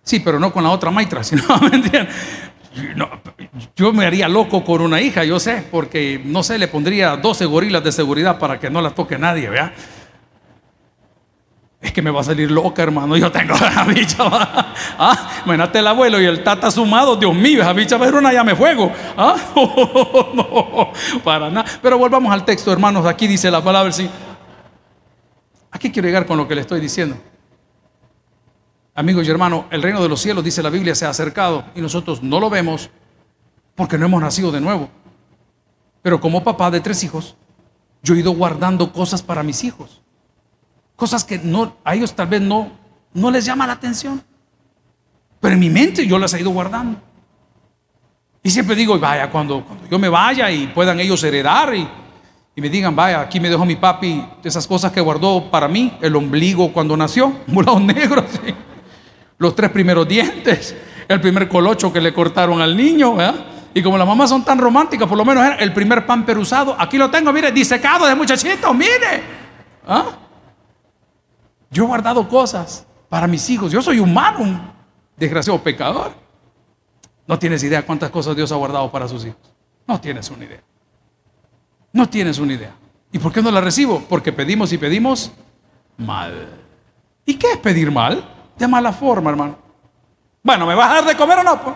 Sí, 0.03 0.21
pero 0.21 0.39
no 0.39 0.53
con 0.53 0.63
la 0.63 0.71
otra 0.71 0.91
maitra, 0.91 1.25
sino, 1.25 1.43
¿me 1.61 1.77
entienden? 1.77 2.09
yo 3.75 3.93
me 3.93 4.05
haría 4.05 4.29
loco 4.29 4.63
con 4.63 4.83
una 4.83 5.01
hija, 5.01 5.25
yo 5.25 5.41
sé, 5.41 5.65
porque 5.71 6.21
no 6.23 6.43
sé, 6.43 6.59
le 6.59 6.69
pondría 6.69 7.17
12 7.17 7.47
gorilas 7.47 7.83
de 7.83 7.91
seguridad 7.91 8.39
para 8.39 8.61
que 8.61 8.69
no 8.71 8.83
la 8.83 8.91
toque 8.91 9.19
nadie, 9.19 9.49
¿vea? 9.49 9.73
Es 11.81 11.93
que 11.93 12.01
me 12.01 12.11
va 12.11 12.21
a 12.21 12.25
salir 12.25 12.51
loca, 12.51 12.83
hermano. 12.83 13.17
Yo 13.17 13.31
tengo 13.31 13.55
la 13.61 13.85
bicha. 13.85 14.25
¿Ah? 14.99 15.31
Imagínate 15.45 15.79
el 15.79 15.87
abuelo 15.87 16.21
y 16.21 16.25
el 16.25 16.43
tata 16.43 16.71
sumado. 16.71 17.17
Dios 17.17 17.35
mío, 17.35 17.61
esa 17.61 17.73
bicha 17.73 17.97
va 17.97 18.07
a 18.07 18.09
ser 18.09 18.19
una 18.19 18.33
llame 18.33 18.55
fuego. 18.55 18.91
¿Ah? 19.17 19.37
para 21.25 21.51
nada. 21.51 21.69
Pero 21.83 21.99
volvamos 21.99 22.33
al 22.33 22.45
texto, 22.45 22.73
hermanos. 22.73 23.05
Aquí 23.07 23.27
dice 23.27 23.51
la 23.51 23.63
palabra. 23.63 23.93
¿sí? 23.93 24.09
Aquí 25.71 25.93
quiero 25.93 26.09
llegar 26.09 26.27
con 26.27 26.39
lo 26.39 26.49
que 26.49 26.55
le 26.55 26.63
estoy 26.63 26.81
diciendo. 26.81 27.17
Amigos 28.95 29.27
y 29.27 29.31
hermanos, 29.31 29.67
el 29.71 29.83
reino 29.83 30.03
de 30.03 30.09
los 30.09 30.23
cielos, 30.23 30.43
dice 30.43 30.63
la 30.63 30.71
Biblia, 30.71 30.95
se 30.95 31.05
ha 31.05 31.11
acercado 31.11 31.67
y 31.75 31.83
nosotros 31.83 32.23
no 32.23 32.41
lo 32.41 32.49
vemos 32.49 32.89
porque 33.75 33.99
no 33.99 34.07
hemos 34.07 34.23
nacido 34.23 34.51
de 34.51 34.63
nuevo. 34.63 34.89
Pero 36.01 36.19
como 36.19 36.43
papá 36.43 36.71
de 36.71 36.81
tres 36.81 37.05
hijos, 37.05 37.37
yo 38.03 38.15
he 38.15 38.21
ido 38.21 38.31
guardando 38.31 38.95
cosas 38.95 39.23
para 39.23 39.43
mis 39.43 39.65
hijos. 39.65 40.01
Cosas 40.97 41.25
que 41.25 41.39
no, 41.39 41.77
a 41.85 41.95
ellos 41.95 42.15
tal 42.15 42.27
vez 42.27 42.41
no, 42.41 42.73
no 43.13 43.31
les 43.31 43.45
llama 43.45 43.67
la 43.67 43.75
atención. 43.75 44.23
Pero 45.41 45.55
en 45.55 45.61
mi 45.61 45.71
mente 45.71 46.07
yo 46.07 46.19
las 46.19 46.33
he 46.35 46.41
ido 46.41 46.51
guardando. 46.51 47.01
Y 48.43 48.51
siempre 48.51 48.75
digo, 48.75 48.99
vaya, 48.99 49.31
cuando, 49.31 49.65
cuando 49.65 49.87
yo 49.89 49.99
me 49.99 50.09
vaya 50.09 50.51
y 50.51 50.69
puedan 50.69 51.01
ellos 51.01 51.23
heredar 51.25 51.75
y, 51.75 51.89
me 52.57 52.71
digan, 52.71 52.97
vaya, 52.97 53.21
aquí 53.21 53.39
me 53.39 53.51
dejó 53.51 53.67
mi 53.67 53.77
papi 53.77 54.25
esas 54.43 54.67
cosas 54.67 54.91
que 54.91 55.01
guardó 55.01 55.51
para 55.51 55.69
mí, 55.69 55.99
el 56.01 56.17
ombligo 56.17 56.73
cuando 56.73 56.97
nació, 56.97 57.27
un 57.49 57.65
lado 57.65 57.81
negro, 57.81 58.25
los 59.39 59.55
tres 59.55 59.71
primeros 59.71 60.09
dientes, 60.09 60.75
el 61.07 61.21
primer 61.21 61.49
colocho 61.49 61.93
que 61.93 62.01
le 62.01 62.15
cortaron 62.15 62.63
al 62.63 62.77
niño, 62.77 63.17
Y 63.75 63.83
como 63.83 63.99
las 63.99 64.07
mamás 64.07 64.31
son 64.31 64.43
tan 64.43 64.59
románticas, 64.59 65.07
por 65.07 65.19
lo 65.19 65.25
menos 65.25 65.45
el 65.59 65.73
primer 65.75 66.07
pan 66.07 66.25
perusado, 66.25 66.75
aquí 66.79 66.97
lo 66.97 67.11
tengo, 67.11 67.33
mire, 67.33 67.53
disecado 67.53 68.07
de 68.07 68.15
muchachito, 68.15 68.73
mire. 68.73 69.23
¿Ah? 69.87 70.07
Yo 71.71 71.85
he 71.85 71.87
guardado 71.87 72.29
cosas 72.29 72.87
para 73.09 73.27
mis 73.27 73.49
hijos. 73.51 73.73
Yo 73.73 73.83
soy 73.83 73.99
humano, 73.99 74.39
un 74.41 74.73
desgraciado 75.17 75.63
pecador. 75.63 76.13
No 77.27 77.39
tienes 77.39 77.63
idea 77.63 77.85
cuántas 77.85 78.11
cosas 78.11 78.37
Dios 78.37 78.53
ha 78.53 78.57
guardado 78.57 78.91
para 78.91 79.09
sus 79.09 79.25
hijos. 79.25 79.41
No 79.87 80.01
tienes 80.01 80.31
una 80.31 80.45
idea. 80.45 80.63
No 81.93 82.09
tienes 82.09 82.39
una 82.39 82.53
idea. 82.53 82.75
¿Y 83.13 83.19
por 83.19 83.33
qué 83.33 83.43
no 83.43 83.51
la 83.51 83.61
recibo? 83.61 84.01
Porque 84.09 84.33
pedimos 84.33 84.73
y 84.73 84.79
pedimos 84.79 85.33
mal. 85.97 86.49
¿Y 87.25 87.35
qué 87.35 87.53
es 87.53 87.59
pedir 87.59 87.91
mal? 87.91 88.25
De 88.59 88.69
mala 88.69 88.93
forma, 88.93 89.31
hermano. 89.31 89.57
Bueno, 90.43 90.67
¿me 90.67 90.75
vas 90.75 90.91
a 90.91 90.95
dar 90.97 91.05
de 91.07 91.17
comer 91.17 91.39
o 91.39 91.43
no? 91.43 91.61
Pues? 91.63 91.75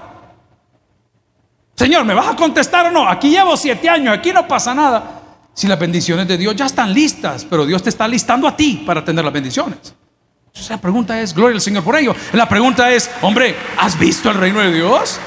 Señor, 1.74 2.04
¿me 2.04 2.14
vas 2.14 2.28
a 2.28 2.36
contestar 2.36 2.86
o 2.86 2.90
no? 2.90 3.08
Aquí 3.08 3.30
llevo 3.30 3.56
siete 3.56 3.88
años, 3.88 4.14
aquí 4.14 4.32
no 4.32 4.46
pasa 4.46 4.74
nada. 4.74 5.19
Si 5.54 5.66
las 5.66 5.78
bendiciones 5.78 6.26
de 6.28 6.38
Dios 6.38 6.56
ya 6.56 6.66
están 6.66 6.92
listas, 6.92 7.44
pero 7.44 7.66
Dios 7.66 7.82
te 7.82 7.90
está 7.90 8.08
listando 8.08 8.48
a 8.48 8.56
ti 8.56 8.82
para 8.86 9.04
tener 9.04 9.24
las 9.24 9.34
bendiciones. 9.34 9.94
Entonces 10.46 10.70
la 10.70 10.80
pregunta 10.80 11.20
es, 11.20 11.34
gloria 11.34 11.54
al 11.54 11.60
Señor 11.60 11.84
por 11.84 11.96
ello. 11.96 12.14
La 12.32 12.48
pregunta 12.48 12.90
es, 12.90 13.10
hombre, 13.22 13.54
¿has 13.78 13.98
visto 13.98 14.30
el 14.30 14.36
reino 14.36 14.60
de 14.60 14.72
Dios? 14.72 15.20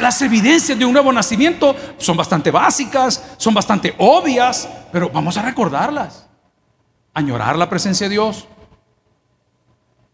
Las 0.00 0.22
evidencias 0.22 0.78
de 0.78 0.84
un 0.84 0.92
nuevo 0.92 1.12
nacimiento 1.12 1.76
son 1.98 2.16
bastante 2.16 2.50
básicas, 2.50 3.34
son 3.36 3.52
bastante 3.52 3.94
obvias, 3.98 4.68
pero 4.92 5.10
vamos 5.10 5.36
a 5.36 5.42
recordarlas. 5.42 6.26
Añorar 7.12 7.56
la 7.56 7.68
presencia 7.68 8.06
de 8.08 8.12
Dios, 8.12 8.46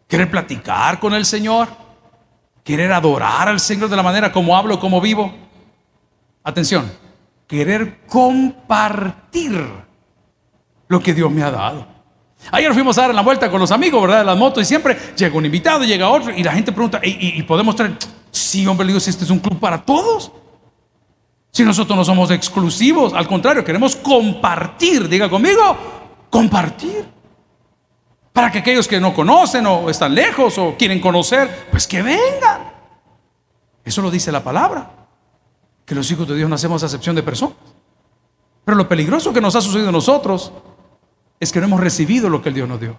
querer 0.09 0.31
platicar 0.31 0.99
con 0.99 1.15
el 1.15 1.25
Señor, 1.25 1.69
querer 2.65 2.93
adorar 2.93 3.49
al 3.49 3.61
Señor 3.61 3.89
de 3.89 3.97
la 3.97 4.03
manera 4.03 4.33
como 4.33 4.57
hablo, 4.57 4.81
como 4.81 5.01
vivo. 5.01 5.33
Atención, 6.43 6.91
querer 7.51 7.99
compartir 8.07 9.61
lo 10.87 11.03
que 11.03 11.13
Dios 11.13 11.33
me 11.33 11.43
ha 11.43 11.51
dado. 11.51 11.85
Ayer 12.53 12.73
fuimos 12.73 12.97
a 12.97 13.03
dar 13.03 13.15
la 13.15 13.23
vuelta 13.23 13.51
con 13.51 13.59
los 13.59 13.73
amigos, 13.73 14.01
¿verdad? 14.01 14.19
De 14.21 14.25
las 14.25 14.39
motos 14.39 14.63
y 14.63 14.67
siempre 14.67 14.97
llega 15.17 15.37
un 15.37 15.45
invitado, 15.45 15.83
llega 15.83 16.09
otro 16.09 16.33
y 16.33 16.45
la 16.45 16.53
gente 16.53 16.71
pregunta, 16.71 17.01
¿y, 17.03 17.43
podemos 17.43 17.75
traer? 17.75 17.97
Sí, 18.31 18.65
hombre, 18.69 18.87
le 18.87 18.93
digo, 18.93 19.01
si 19.01 19.11
este 19.11 19.25
es 19.25 19.31
un 19.31 19.41
club 19.41 19.59
para 19.59 19.83
todos. 19.83 20.31
Si 21.51 21.65
nosotros 21.65 21.97
no 21.97 22.05
somos 22.05 22.31
exclusivos, 22.31 23.13
al 23.13 23.27
contrario, 23.27 23.65
queremos 23.65 23.97
compartir, 23.97 25.09
diga 25.09 25.29
conmigo, 25.29 25.77
compartir. 26.31 27.05
Para 28.33 28.53
que 28.53 28.59
aquellos 28.59 28.87
que 28.87 29.01
no 29.01 29.13
conocen 29.13 29.67
o 29.67 29.91
están 29.91 30.15
lejos 30.15 30.57
o 30.57 30.77
quieren 30.79 31.01
conocer, 31.01 31.67
pues 31.73 31.89
que 31.89 32.01
vengan. 32.01 32.73
Eso 33.85 34.01
lo 34.03 34.11
dice 34.11 34.31
la 34.31 34.45
palabra. 34.45 35.00
Que 35.91 35.97
los 35.97 36.09
hijos 36.09 36.29
de 36.29 36.37
Dios 36.37 36.49
nacemos 36.49 36.85
a 36.85 36.87
excepción 36.87 37.17
de 37.17 37.23
personas. 37.25 37.57
Pero 38.65 38.77
lo 38.77 38.89
peligroso 38.89 39.33
que 39.33 39.41
nos 39.41 39.57
ha 39.57 39.61
sucedido 39.61 39.89
a 39.89 39.93
nosotros 39.93 40.53
es 41.41 41.51
que 41.51 41.59
no 41.59 41.67
hemos 41.67 41.81
recibido 41.81 42.29
lo 42.29 42.41
que 42.41 42.51
el 42.51 42.55
Dios 42.55 42.69
nos 42.69 42.81
dio. 42.81 42.97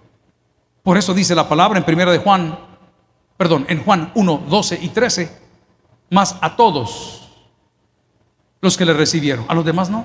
Por 0.82 0.98
eso 0.98 1.14
dice 1.14 1.34
la 1.34 1.48
palabra 1.48 1.78
en 1.78 1.86
primera 1.86 2.12
de 2.12 2.18
Juan, 2.18 2.58
perdón, 3.38 3.64
en 3.70 3.82
Juan 3.82 4.12
1, 4.14 4.42
12 4.46 4.78
y 4.82 4.90
13, 4.90 5.38
más 6.10 6.36
a 6.42 6.54
todos 6.54 7.30
los 8.60 8.76
que 8.76 8.84
le 8.84 8.92
recibieron, 8.92 9.46
a 9.48 9.54
los 9.54 9.64
demás 9.64 9.88
no. 9.88 10.04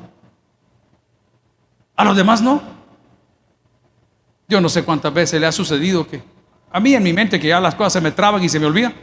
A 1.97 2.05
los 2.05 2.15
demás 2.15 2.41
no. 2.41 2.61
Yo 4.47 4.61
no 4.61 4.69
sé 4.69 4.85
cuántas 4.85 5.13
veces 5.13 5.41
le 5.41 5.47
ha 5.47 5.51
sucedido 5.51 6.07
que 6.07 6.23
A 6.71 6.79
mí 6.79 6.93
en 6.93 7.03
mi 7.03 7.11
mente 7.11 7.37
que 7.37 7.49
ya 7.49 7.59
las 7.59 7.75
cosas 7.75 7.91
se 7.91 8.01
me 8.01 8.11
traban 8.11 8.41
y 8.41 8.47
se 8.47 8.61
me 8.61 8.65
olvidan. 8.65 8.93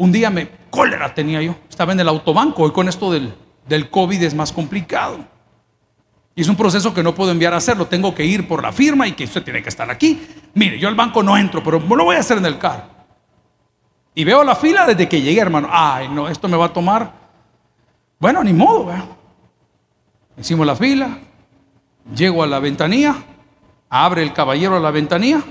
Un 0.00 0.12
día 0.12 0.30
me 0.30 0.48
cólera 0.70 1.12
tenía 1.12 1.42
yo. 1.42 1.56
Estaba 1.68 1.92
en 1.92 2.00
el 2.00 2.08
autobanco. 2.08 2.62
Hoy 2.62 2.72
con 2.72 2.88
esto 2.88 3.12
del, 3.12 3.34
del 3.68 3.90
COVID 3.90 4.22
es 4.22 4.34
más 4.34 4.50
complicado. 4.50 5.18
Y 6.34 6.40
es 6.40 6.48
un 6.48 6.56
proceso 6.56 6.94
que 6.94 7.02
no 7.02 7.14
puedo 7.14 7.30
enviar 7.30 7.52
a 7.52 7.58
hacerlo. 7.58 7.84
Tengo 7.84 8.14
que 8.14 8.24
ir 8.24 8.48
por 8.48 8.62
la 8.62 8.72
firma 8.72 9.06
y 9.06 9.12
que 9.12 9.24
usted 9.24 9.42
tiene 9.42 9.62
que 9.62 9.68
estar 9.68 9.90
aquí. 9.90 10.26
Mire, 10.54 10.78
yo 10.78 10.88
al 10.88 10.94
banco 10.94 11.22
no 11.22 11.36
entro, 11.36 11.62
pero 11.62 11.78
lo 11.78 12.04
voy 12.04 12.16
a 12.16 12.20
hacer 12.20 12.38
en 12.38 12.46
el 12.46 12.56
carro. 12.56 12.84
Y 14.14 14.24
veo 14.24 14.42
la 14.42 14.56
fila 14.56 14.86
desde 14.86 15.06
que 15.06 15.20
llegué, 15.20 15.38
hermano. 15.38 15.68
Ay, 15.70 16.08
no, 16.08 16.30
esto 16.30 16.48
me 16.48 16.56
va 16.56 16.64
a 16.64 16.72
tomar. 16.72 17.12
Bueno, 18.18 18.42
ni 18.42 18.54
modo, 18.54 18.86
¿verdad? 18.86 19.04
Hicimos 20.38 20.66
la 20.66 20.76
fila. 20.76 21.18
Llego 22.16 22.42
a 22.42 22.46
la 22.46 22.58
ventanilla. 22.58 23.16
Abre 23.90 24.22
el 24.22 24.32
caballero 24.32 24.78
a 24.78 24.80
la 24.80 24.92
ventanilla. 24.92 25.42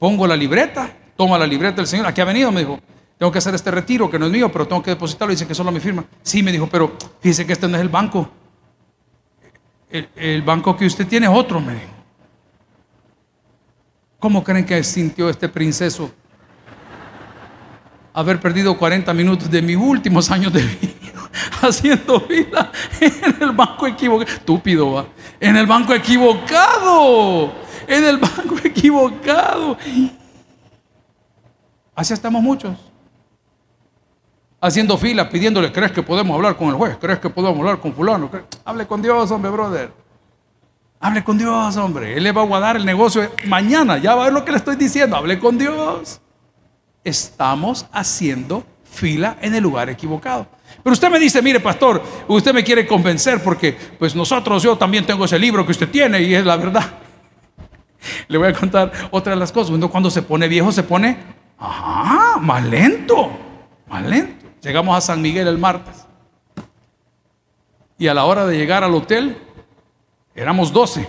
Pongo 0.00 0.26
la 0.26 0.34
libreta. 0.34 0.90
Toma 1.16 1.38
la 1.38 1.46
libreta 1.46 1.76
del 1.76 1.86
señor. 1.86 2.08
Aquí 2.08 2.20
ha 2.20 2.24
venido, 2.24 2.50
me 2.50 2.62
dijo. 2.62 2.80
Tengo 3.20 3.30
que 3.30 3.36
hacer 3.36 3.54
este 3.54 3.70
retiro 3.70 4.08
que 4.08 4.18
no 4.18 4.24
es 4.24 4.32
mío, 4.32 4.50
pero 4.50 4.66
tengo 4.66 4.82
que 4.82 4.92
depositarlo. 4.92 5.30
Dice 5.30 5.46
que 5.46 5.54
solo 5.54 5.70
mi 5.70 5.78
firma. 5.78 6.02
Sí, 6.22 6.42
me 6.42 6.50
dijo, 6.50 6.66
pero 6.66 6.96
fíjese 7.20 7.46
que 7.46 7.52
este 7.52 7.68
no 7.68 7.76
es 7.76 7.82
el 7.82 7.90
banco. 7.90 8.30
El, 9.90 10.08
el 10.16 10.40
banco 10.40 10.74
que 10.74 10.86
usted 10.86 11.06
tiene 11.06 11.26
es 11.26 11.32
otro, 11.34 11.60
me 11.60 11.74
dijo. 11.74 11.92
¿Cómo 14.18 14.42
creen 14.42 14.64
que 14.64 14.82
sintió 14.82 15.28
este 15.28 15.50
princeso 15.50 16.10
haber 18.14 18.40
perdido 18.40 18.78
40 18.78 19.12
minutos 19.12 19.50
de 19.50 19.60
mis 19.60 19.76
últimos 19.76 20.30
años 20.30 20.50
de 20.50 20.62
vida 20.62 21.20
haciendo 21.60 22.20
fila 22.22 22.72
en 23.02 23.36
el 23.38 23.52
banco 23.52 23.86
equivocado. 23.86 24.32
Estúpido, 24.32 24.92
va. 24.92 25.06
En 25.38 25.58
el 25.58 25.66
banco 25.66 25.92
equivocado. 25.92 27.52
En 27.86 28.02
el 28.02 28.16
banco 28.16 28.56
equivocado. 28.64 29.76
Así 31.94 32.14
estamos 32.14 32.42
muchos. 32.42 32.89
Haciendo 34.60 34.98
fila, 34.98 35.28
pidiéndole, 35.28 35.72
¿crees 35.72 35.92
que 35.92 36.02
podemos 36.02 36.34
hablar 36.34 36.56
con 36.56 36.68
el 36.68 36.74
juez? 36.74 36.98
¿Crees 37.00 37.18
que 37.18 37.30
podemos 37.30 37.58
hablar 37.58 37.78
con 37.80 37.94
fulano? 37.94 38.30
Hable 38.64 38.86
con 38.86 39.00
Dios, 39.00 39.30
hombre, 39.30 39.50
brother. 39.50 39.90
Hable 41.00 41.24
con 41.24 41.38
Dios, 41.38 41.76
hombre. 41.78 42.16
Él 42.16 42.24
le 42.24 42.32
va 42.32 42.42
a 42.42 42.44
guardar 42.44 42.76
el 42.76 42.84
negocio 42.84 43.30
mañana. 43.46 43.96
Ya 43.96 44.14
va 44.14 44.22
a 44.22 44.24
ver 44.26 44.34
lo 44.34 44.44
que 44.44 44.52
le 44.52 44.58
estoy 44.58 44.76
diciendo. 44.76 45.16
Hable 45.16 45.38
con 45.38 45.56
Dios 45.56 46.20
estamos 47.04 47.86
haciendo 47.92 48.64
fila 48.84 49.36
en 49.40 49.54
el 49.54 49.62
lugar 49.62 49.88
equivocado. 49.88 50.46
Pero 50.82 50.92
usted 50.92 51.10
me 51.10 51.18
dice, 51.18 51.42
mire 51.42 51.60
pastor, 51.60 52.02
usted 52.28 52.52
me 52.52 52.64
quiere 52.64 52.86
convencer 52.86 53.42
porque 53.42 53.76
pues 53.98 54.14
nosotros, 54.14 54.62
yo 54.62 54.76
también 54.76 55.06
tengo 55.06 55.24
ese 55.24 55.38
libro 55.38 55.64
que 55.64 55.72
usted 55.72 55.88
tiene 55.88 56.20
y 56.22 56.34
es 56.34 56.44
la 56.44 56.56
verdad. 56.56 56.84
Le 58.28 58.38
voy 58.38 58.48
a 58.48 58.52
contar 58.52 58.92
otra 59.10 59.32
de 59.32 59.38
las 59.38 59.52
cosas. 59.52 59.76
cuando 59.88 60.10
se 60.10 60.22
pone 60.22 60.48
viejo 60.48 60.72
se 60.72 60.82
pone, 60.82 61.16
ajá, 61.58 62.38
más 62.40 62.64
lento, 62.64 63.30
más 63.88 64.04
lento. 64.04 64.39
Llegamos 64.62 64.96
a 64.96 65.00
San 65.00 65.22
Miguel 65.22 65.48
el 65.48 65.58
martes. 65.58 66.06
Y 67.98 68.08
a 68.08 68.14
la 68.14 68.24
hora 68.24 68.46
de 68.46 68.56
llegar 68.56 68.84
al 68.84 68.94
hotel, 68.94 69.38
éramos 70.34 70.72
12. 70.72 71.08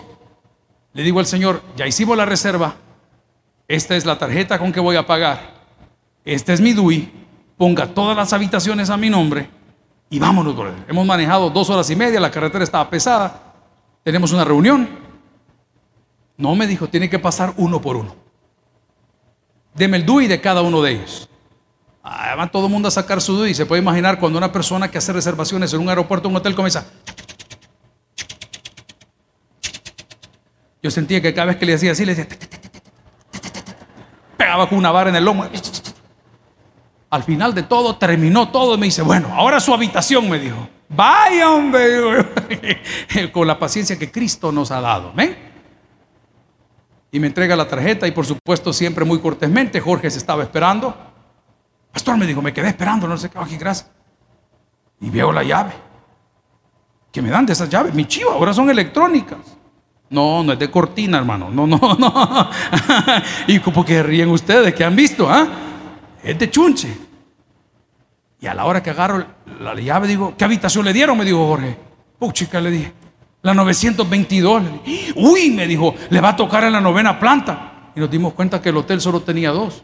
Le 0.94 1.04
digo 1.04 1.20
al 1.20 1.26
Señor, 1.26 1.62
ya 1.76 1.88
hicimos 1.88 2.18
la 2.18 2.26
reserva, 2.26 2.76
esta 3.68 3.96
es 3.96 4.06
la 4.06 4.18
tarjeta 4.18 4.60
con 4.60 4.74
que 4.74 4.82
voy 4.82 4.98
a 4.98 5.06
pagar 5.06 5.62
este 6.24 6.54
es 6.54 6.62
mi 6.62 6.74
DUI, 6.74 7.12
ponga 7.58 7.88
todas 7.88 8.16
las 8.16 8.32
habitaciones 8.34 8.90
a 8.90 8.98
mi 8.98 9.10
nombre 9.10 9.50
y 10.10 10.20
vámonos, 10.20 10.56
brother. 10.56 10.86
Hemos 10.88 11.06
manejado 11.06 11.50
dos 11.50 11.70
horas 11.70 11.90
y 11.90 11.96
media, 11.96 12.20
la 12.20 12.30
carretera 12.30 12.64
estaba 12.64 12.90
pesada, 12.90 13.54
tenemos 14.04 14.32
una 14.32 14.44
reunión. 14.44 14.88
No 16.38 16.56
me 16.56 16.68
dijo, 16.68 16.88
tiene 16.88 17.10
que 17.10 17.20
pasar 17.20 17.54
uno 17.58 17.82
por 17.82 17.96
uno. 17.96 18.16
Deme 19.74 19.98
el 19.98 20.06
DUI 20.06 20.28
de 20.28 20.42
cada 20.42 20.62
uno 20.62 20.82
de 20.82 20.92
ellos. 20.92 21.30
Va 22.04 22.48
todo 22.52 22.66
el 22.66 22.72
mundo 22.72 22.88
a 22.88 22.92
sacar 22.92 23.22
su 23.22 23.36
DUI. 23.36 23.54
Se 23.54 23.66
puede 23.66 23.82
imaginar 23.82 24.20
cuando 24.20 24.38
una 24.38 24.52
persona 24.52 24.90
que 24.90 24.98
hace 24.98 25.14
reservaciones 25.14 25.74
en 25.74 25.82
un 25.82 25.90
aeropuerto 25.90 26.30
un 26.30 26.36
hotel 26.36 26.56
comienza. 26.56 26.86
Yo 30.82 30.90
sentía 30.90 31.22
que 31.22 31.34
cada 31.34 31.48
vez 31.48 31.58
que 31.58 31.66
le 31.66 31.74
decía 31.74 31.92
así, 31.92 32.06
le 32.06 32.16
decía. 32.16 32.38
Pegaba 34.36 34.68
con 34.68 34.80
una 34.80 34.92
vara 34.92 35.10
en 35.10 35.16
el 35.16 35.24
lomo. 35.24 35.46
Al 37.12 37.24
final 37.24 37.54
de 37.54 37.64
todo, 37.64 37.98
terminó 37.98 38.50
todo 38.50 38.76
y 38.76 38.78
me 38.80 38.86
dice, 38.88 39.04
bueno, 39.04 39.32
ahora 39.36 39.60
su 39.60 39.74
habitación, 39.74 40.30
me 40.30 40.40
dijo. 40.40 40.68
Vaya, 40.90 41.52
hombre, 41.52 42.26
con 43.32 43.46
la 43.46 43.60
paciencia 43.60 44.00
que 44.00 44.12
Cristo 44.12 44.52
nos 44.52 44.72
ha 44.72 44.82
dado. 44.82 45.14
¿ven? 45.14 45.38
Y 47.12 47.20
me 47.20 47.28
entrega 47.28 47.56
la 47.56 47.68
tarjeta 47.68 48.08
y 48.08 48.12
por 48.12 48.26
supuesto 48.26 48.74
siempre 48.74 49.06
muy 49.06 49.20
cortésmente, 49.20 49.80
Jorge 49.80 50.10
se 50.10 50.18
estaba 50.18 50.44
esperando. 50.44 51.11
Pastor 51.92 52.18
me 52.18 52.26
dijo, 52.26 52.42
me 52.42 52.54
quedé 52.54 52.70
esperando, 52.70 53.08
no 53.08 53.18
sé 53.18 53.30
qué, 53.30 53.38
aquí, 53.38 53.58
gracias. 53.58 53.90
Y 55.00 55.10
veo 55.10 55.32
la 55.32 55.44
llave. 55.44 55.74
Que 57.12 57.22
me 57.22 57.30
dan 57.30 57.46
de 57.46 57.54
esas 57.54 57.70
llaves, 57.70 57.94
mi 57.94 58.06
chivo, 58.06 58.32
ahora 58.32 58.54
son 58.54 58.70
electrónicas. 58.70 59.40
No, 60.10 60.44
no 60.44 60.54
es 60.54 60.60
de 60.60 60.70
cortina, 60.70 61.18
hermano. 61.18 61.50
No, 61.50 61.66
no, 61.66 61.80
no. 61.96 62.50
y 63.48 63.60
como 63.60 63.84
que 63.84 64.04
ríen 64.04 64.30
ustedes, 64.30 64.74
que 64.74 64.84
han 64.84 64.96
visto, 64.96 65.30
¿ah? 65.30 65.48
es 66.24 66.38
de 66.38 66.50
chunche. 66.50 66.98
Y 68.40 68.48
a 68.48 68.54
la 68.54 68.66
hora 68.66 68.82
que 68.82 68.90
agarro 68.90 69.26
la 69.60 69.76
llave, 69.76 70.08
digo, 70.08 70.34
¿qué 70.38 70.46
habitación 70.46 70.84
le 70.86 70.94
dieron? 70.94 71.18
Me 71.18 71.26
dijo 71.26 71.46
Jorge. 71.48 71.78
chica, 72.34 72.60
le 72.60 72.72
dije, 72.72 72.94
la 73.42 73.54
922. 73.54 74.64
Uy, 75.16 75.52
me 75.52 75.68
dijo, 75.68 75.94
le 76.10 76.22
va 76.22 76.30
a 76.30 76.36
tocar 76.36 76.64
en 76.64 76.74
la 76.74 76.82
novena 76.82 77.20
planta. 77.20 77.92
Y 77.96 78.00
nos 78.00 78.10
dimos 78.10 78.34
cuenta 78.34 78.62
que 78.62 78.70
el 78.70 78.78
hotel 78.78 79.00
solo 79.00 79.22
tenía 79.22 79.52
dos. 79.52 79.84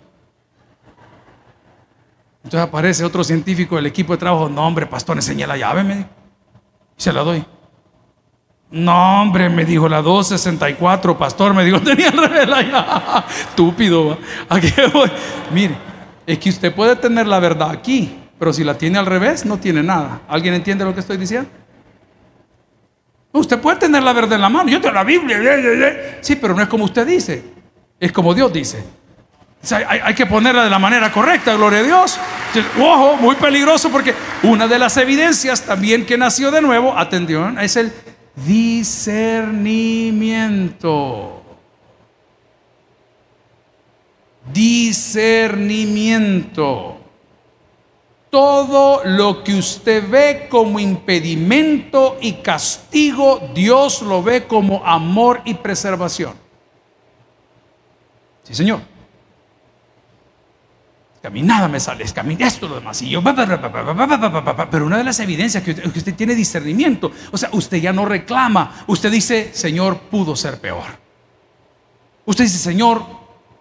Entonces 2.48 2.66
aparece 2.66 3.04
otro 3.04 3.26
científico 3.26 3.76
del 3.76 3.88
equipo 3.88 4.14
de 4.14 4.20
trabajo. 4.20 4.48
No, 4.48 4.66
hombre, 4.66 4.86
pastor, 4.86 5.18
enseñé 5.18 5.46
la 5.46 5.58
llave, 5.58 5.84
me. 5.84 5.96
Y 6.98 7.02
se 7.02 7.12
la 7.12 7.22
doy. 7.22 7.44
No, 8.72 9.22
hombre, 9.22 9.50
me 9.50 9.66
dijo 9.66 9.90
la 9.90 10.02
264, 10.02 11.18
pastor, 11.18 11.54
me 11.54 11.66
dijo, 11.66 11.82
tenía 11.84 12.08
al 12.08 12.18
revés 12.18 12.48
la 12.48 12.62
llave. 12.62 13.26
Estúpido, 13.50 14.18
¿a 14.48 14.62
qué 14.62 14.72
voy? 14.94 15.12
Mire, 15.52 15.76
es 16.26 16.40
que 16.40 16.48
usted 16.48 16.74
puede 16.74 16.96
tener 16.96 17.28
la 17.28 17.42
verdad 17.42 17.70
aquí, 17.70 18.18
pero 18.40 18.54
si 18.54 18.64
la 18.64 18.78
tiene 18.78 18.98
al 18.98 19.08
revés, 19.08 19.46
no 19.46 19.58
tiene 19.58 19.84
nada. 19.84 20.22
¿Alguien 20.30 20.54
entiende 20.54 20.86
lo 20.86 20.94
que 20.94 21.02
estoy 21.02 21.18
diciendo? 21.18 21.50
Usted 23.34 23.60
puede 23.60 23.76
tener 23.76 24.02
la 24.04 24.14
verdad 24.14 24.36
en 24.36 24.42
la 24.42 24.50
mano. 24.50 24.70
Yo 24.70 24.80
tengo 24.80 24.96
la 24.96 25.04
Biblia. 25.04 26.18
Sí, 26.22 26.38
pero 26.38 26.56
no 26.56 26.62
es 26.62 26.70
como 26.70 26.86
usted 26.86 27.06
dice. 27.06 27.44
Es 28.00 28.14
como 28.14 28.34
Dios 28.34 28.54
dice. 28.54 28.86
Hay, 29.72 30.16
que 30.16 30.26
ponerla 30.26 30.64
de 30.64 30.70
la 30.70 30.80
manera 30.80 31.12
correcta, 31.12 31.56
gloria 31.56 31.80
a 31.80 31.84
Dios. 31.84 32.18
ojo, 32.80 33.18
muy 33.18 33.36
peligroso 33.36 33.90
porque 33.90 34.16
una 34.44 34.66
de 34.68 34.80
las 34.80 34.96
evidencias 34.98 35.64
también 35.64 36.06
que 36.06 36.18
nació 36.18 36.52
de 36.52 36.62
nuevo, 36.62 36.98
atención, 36.98 37.60
es 37.60 37.76
el 37.76 37.92
discernimiento. 38.36 41.34
discernimiento. 44.54 46.94
Todo 48.30 49.04
lo 49.06 49.42
que 49.44 49.56
usted 49.56 50.10
ve 50.10 50.48
como 50.50 50.80
impedimento 50.80 52.18
y 52.22 52.34
castigo, 52.34 53.40
Dios 53.54 54.02
lo 54.02 54.22
ve 54.22 54.46
como 54.46 54.86
amor 54.86 55.42
y 55.46 55.54
preservación. 55.54 56.34
Sí, 58.44 58.54
Señor. 58.54 58.97
Es 61.18 61.22
que 61.22 61.28
a 61.28 61.32
mí 61.32 61.42
nada 61.42 61.68
me 61.68 61.80
sale, 61.80 62.04
es 62.04 62.14
que 62.14 62.20
a 62.20 62.24
mí 62.24 62.38
esto 62.40 62.68
lo 62.68 62.76
demás. 62.76 63.02
Y 63.02 63.10
yo, 63.10 63.24
pero 63.24 64.86
una 64.86 64.98
de 65.00 65.04
las 65.04 65.20
evidencias 65.20 65.64
que 65.64 65.72
usted, 65.72 65.92
que 65.92 66.00
usted 66.00 66.14
tiene 66.14 66.36
discernimiento, 66.36 67.12
o 67.32 67.38
sea, 67.38 67.50
usted 67.54 67.78
ya 67.78 67.92
no 67.92 68.06
reclama, 68.06 68.84
usted 68.86 69.12
dice, 69.12 69.50
Señor, 69.52 69.98
pudo 70.12 70.36
ser 70.36 70.60
peor. 70.62 70.86
Usted 72.26 72.44
dice, 72.44 72.60
Señor, 72.60 73.18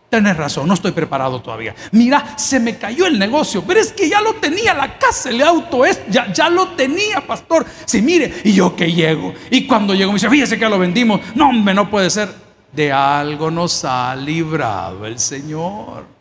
Tienes 0.09 0.37
razón, 0.37 0.69
no 0.69 0.75
estoy 0.75 0.93
preparado 0.93 1.43
todavía. 1.43 1.75
Mira, 1.91 2.37
se 2.39 2.61
me 2.61 2.79
cayó 2.79 3.07
el 3.07 3.19
negocio, 3.19 3.65
pero 3.67 3.81
es 3.81 3.93
que 3.93 4.09
ya 4.09 4.21
lo 4.21 4.35
tenía, 4.35 4.73
la 4.73 4.97
casa, 4.99 5.31
el 5.31 5.43
auto, 5.43 5.85
es, 5.85 6.01
ya, 6.09 6.33
ya 6.33 6.49
lo 6.49 6.69
tenía, 6.69 7.27
pastor. 7.27 7.67
Sí, 7.85 8.03
mire, 8.03 8.33
y 8.45 8.53
yo 8.53 8.77
que 8.77 8.93
llego. 8.93 9.35
Y 9.51 9.67
cuando 9.67 9.95
llego 9.95 10.13
me 10.13 10.17
dice, 10.17 10.31
fíjese 10.31 10.59
que 10.59 10.69
lo 10.69 10.79
vendimos. 10.79 11.21
No, 11.35 11.49
hombre, 11.49 11.75
no 11.75 11.91
puede 11.91 12.11
ser. 12.11 12.47
De 12.73 12.93
algo 12.93 13.51
nos 13.51 13.85
ha 13.85 14.15
librado 14.15 15.07
el 15.07 15.19
Señor. 15.19 16.16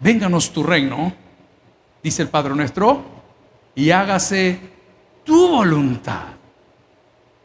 Vénganos 0.00 0.50
tu 0.50 0.62
reino, 0.62 1.12
dice 2.02 2.22
el 2.22 2.28
Padre 2.28 2.54
nuestro, 2.54 3.02
y 3.74 3.90
hágase 3.90 4.58
tu 5.24 5.48
voluntad. 5.48 6.24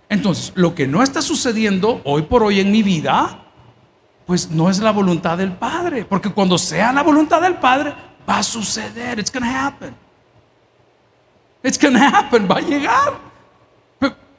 Entonces, 0.10 0.52
lo 0.56 0.74
que 0.74 0.88
no 0.88 1.04
está 1.04 1.22
sucediendo 1.22 2.02
hoy 2.04 2.24
por 2.24 2.44
hoy 2.44 2.60
en 2.60 2.72
mi 2.72 2.84
vida, 2.84 3.46
pues 4.26 4.50
no 4.50 4.70
es 4.70 4.80
la 4.80 4.92
voluntad 4.92 5.38
del 5.38 5.52
Padre, 5.52 6.06
porque 6.06 6.32
cuando 6.32 6.58
sea 6.58 6.92
la 6.94 7.04
voluntad 7.04 7.42
del 7.42 7.56
Padre, 7.56 7.94
va 8.28 8.38
a 8.38 8.44
suceder, 8.44 9.20
it's 9.20 9.32
to 9.32 9.40
happen. 9.44 9.96
It's 11.64 11.78
to 11.80 11.88
happen, 11.88 12.48
va 12.50 12.58
a 12.58 12.62
llegar. 12.62 13.14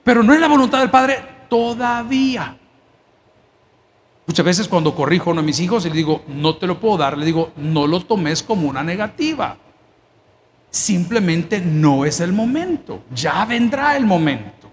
Pero, 0.05 0.23
no 0.23 0.33
es 0.33 0.41
la 0.41 0.47
voluntad 0.47 0.79
del 0.79 0.91
Padre 0.91 1.19
todavía. 1.49 2.57
Muchas 4.27 4.45
veces 4.45 4.69
cuando 4.69 4.95
corrijo 4.95 5.31
a 5.31 5.33
uno 5.33 5.43
de 5.43 5.47
mis 5.47 5.61
hijos 5.61 5.87
y 5.87 5.91
le 5.91 5.97
digo, 5.97 6.23
no 6.27 6.57
te 6.57 6.67
lo 6.67 6.81
puedo 6.81 6.97
dar, 6.97 7.17
le 7.17 7.25
digo, 7.25 7.53
no 7.57 7.87
lo 7.87 8.01
tomes 8.01 8.43
como 8.43 8.69
una 8.69 8.83
negativa. 8.83 9.57
Simplemente 10.69 11.61
no 11.61 12.05
es 12.05 12.21
el 12.21 12.33
momento. 12.33 13.01
Ya 13.15 13.45
vendrá 13.45 13.97
el 13.97 14.05
momento. 14.05 14.69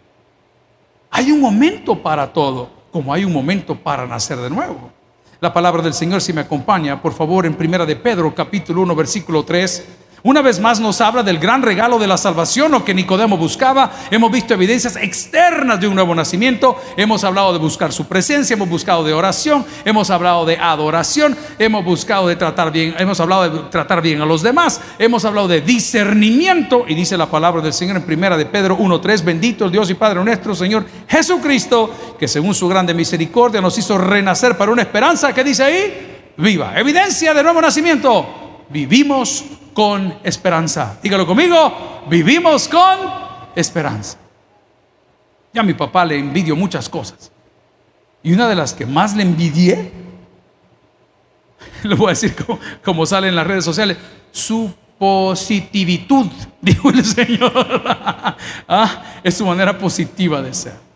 Hay 1.12 1.32
un 1.32 1.40
momento 1.40 2.02
para 2.02 2.34
todo, 2.34 2.70
como 2.92 3.14
hay 3.14 3.24
un 3.24 3.32
momento 3.32 3.76
para 3.76 4.08
nacer 4.08 4.40
de 4.40 4.50
nuevo. 4.50 4.92
La 5.40 5.54
palabra 5.54 5.84
del 5.84 5.94
Señor, 5.94 6.22
si 6.22 6.34
me 6.34 6.42
acompaña, 6.42 7.00
por 7.00 7.14
favor, 7.14 7.46
en 7.46 7.54
Primera 7.54 7.86
de 7.86 7.96
Pedro, 7.96 8.34
capítulo 8.34 8.82
1, 8.82 8.96
versículo 8.96 9.44
3. 9.44 9.88
Una 10.26 10.42
vez 10.42 10.62
más 10.62 10.80
nos 10.80 11.02
habla 11.02 11.22
del 11.22 11.38
gran 11.38 11.62
regalo 11.62 12.00
de 12.00 12.08
la 12.08 12.16
salvación, 12.16 12.72
lo 12.72 12.86
que 12.86 12.94
Nicodemo 12.94 13.36
buscaba. 13.36 13.92
Hemos 14.10 14.32
visto 14.32 14.54
evidencias 14.54 14.96
externas 14.96 15.82
de 15.82 15.88
un 15.90 15.96
nuevo 15.96 16.16
nacimiento. 16.16 16.78
Hemos 16.96 17.26
hablado 17.26 17.52
de 17.52 17.60
buscar 17.60 17.92
su 17.92 18.06
presencia, 18.06 18.54
hemos 18.54 18.70
buscado 18.70 19.04
de 19.04 19.14
oración, 19.14 19.66
hemos 19.84 20.10
hablado 20.10 20.46
de 20.46 20.56
adoración, 20.56 21.36
hemos 21.60 21.84
buscado 21.84 22.30
de 22.30 22.38
tratar 22.38 22.72
bien, 22.72 22.96
hemos 23.00 23.20
hablado 23.20 23.50
de 23.50 23.70
tratar 23.70 24.02
bien 24.02 24.22
a 24.22 24.26
los 24.26 24.42
demás, 24.42 24.80
hemos 24.98 25.26
hablado 25.26 25.50
de 25.50 25.60
discernimiento 25.60 26.86
y 26.88 26.96
dice 26.96 27.18
la 27.18 27.26
palabra 27.26 27.62
del 27.62 27.74
Señor 27.74 27.98
en 27.98 28.04
primera 28.04 28.38
de 28.38 28.46
Pedro 28.46 28.78
1:3, 28.78 29.26
bendito 29.26 29.66
el 29.66 29.74
Dios 29.74 29.90
y 29.90 29.96
Padre 29.96 30.24
nuestro 30.24 30.56
Señor 30.56 30.86
Jesucristo, 31.06 32.16
que 32.18 32.30
según 32.30 32.56
su 32.56 32.70
grande 32.70 32.94
misericordia 32.94 33.60
nos 33.60 33.78
hizo 33.78 33.98
renacer 33.98 34.56
para 34.58 34.72
una 34.72 34.84
esperanza 34.84 35.34
que 35.34 35.44
dice 35.44 35.66
ahí, 35.66 36.32
viva, 36.38 36.80
evidencia 36.80 37.34
de 37.34 37.44
nuevo 37.44 37.60
nacimiento. 37.60 38.26
Vivimos 38.70 39.44
con 39.74 40.20
esperanza. 40.24 40.98
Dígalo 41.02 41.26
conmigo, 41.26 42.04
vivimos 42.08 42.68
con 42.68 43.00
esperanza. 43.56 44.18
Ya 45.54 45.62
a 45.62 45.64
mi 45.64 45.74
papá 45.74 46.06
le 46.06 46.18
envidio 46.18 46.56
muchas 46.56 46.90
cosas. 46.90 47.32
Y 48.22 48.34
una 48.34 48.48
de 48.48 48.56
las 48.56 48.74
que 48.74 48.86
más 48.86 49.16
le 49.16 49.24
envidié, 49.24 49.92
le 51.84 51.96
voy 51.96 52.08
a 52.08 52.10
decir 52.10 52.36
como, 52.84 53.06
sale 53.06 53.28
en 53.28 53.36
las 53.36 53.46
redes 53.46 53.66
sociales, 53.66 53.98
su 54.32 54.74
positivitud, 54.98 56.28
dijo 56.62 56.90
el 56.90 57.04
Señor. 57.04 57.84
ah, 58.68 59.04
es 59.24 59.38
su 59.38 59.46
manera 59.46 59.78
positiva 59.78 60.42
de 60.42 60.54
ser. 60.54 60.94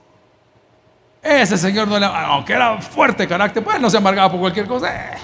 Ese 1.22 1.58
señor, 1.58 1.90
no 1.90 2.00
le, 2.00 2.06
aunque 2.06 2.54
era 2.54 2.80
fuerte 2.80 3.28
carácter, 3.28 3.62
pues 3.62 3.82
no 3.82 3.90
se 3.90 3.98
amargaba 3.98 4.32
por 4.32 4.40
cualquier 4.40 4.66
cosa. 4.66 4.96
Eh. 4.96 5.18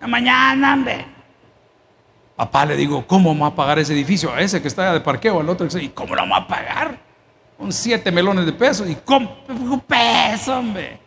Mañana, 0.00 0.74
hombre. 0.74 1.06
Papá 2.36 2.64
le 2.64 2.76
digo, 2.76 3.06
¿cómo 3.06 3.30
vamos 3.30 3.52
a 3.52 3.54
pagar 3.54 3.78
ese 3.78 3.92
edificio? 3.92 4.32
A 4.32 4.40
ese 4.40 4.62
que 4.62 4.68
está 4.68 4.94
de 4.94 5.00
parqueo, 5.00 5.40
al 5.40 5.48
otro. 5.48 5.66
¿Y 5.78 5.90
cómo 5.90 6.14
lo 6.14 6.22
vamos 6.22 6.38
a 6.38 6.46
pagar? 6.46 6.98
Con 7.58 7.70
siete 7.70 8.10
melones 8.10 8.46
de 8.46 8.52
pesos. 8.52 8.88
¿Y 8.88 8.94
cómo? 8.96 9.44
Peso, 9.86 10.58
hombre. 10.58 10.98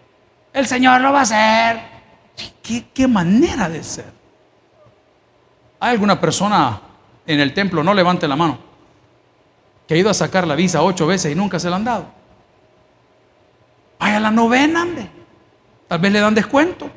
El 0.53 0.67
Señor 0.67 1.01
lo 1.01 1.11
va 1.11 1.19
a 1.19 1.23
hacer. 1.23 1.93
¿Qué, 2.93 3.07
manera 3.07 3.67
de 3.67 3.83
ser? 3.83 4.11
¿Hay 5.79 5.91
alguna 5.91 6.19
persona 6.19 6.79
en 7.25 7.39
el 7.39 7.53
templo, 7.53 7.83
no 7.83 7.93
levante 7.93 8.27
la 8.27 8.35
mano, 8.35 8.59
que 9.87 9.95
ha 9.95 9.97
ido 9.97 10.09
a 10.09 10.13
sacar 10.13 10.47
la 10.47 10.55
visa 10.55 10.81
ocho 10.81 11.07
veces 11.07 11.31
y 11.31 11.35
nunca 11.35 11.59
se 11.59 11.69
la 11.69 11.75
han 11.77 11.83
dado? 11.83 12.05
Vaya 13.99 14.19
la 14.19 14.31
novena, 14.31 14.83
hombre. 14.83 15.09
Tal 15.87 15.99
vez 15.99 16.11
le 16.11 16.19
dan 16.19 16.35
descuento. 16.35 16.89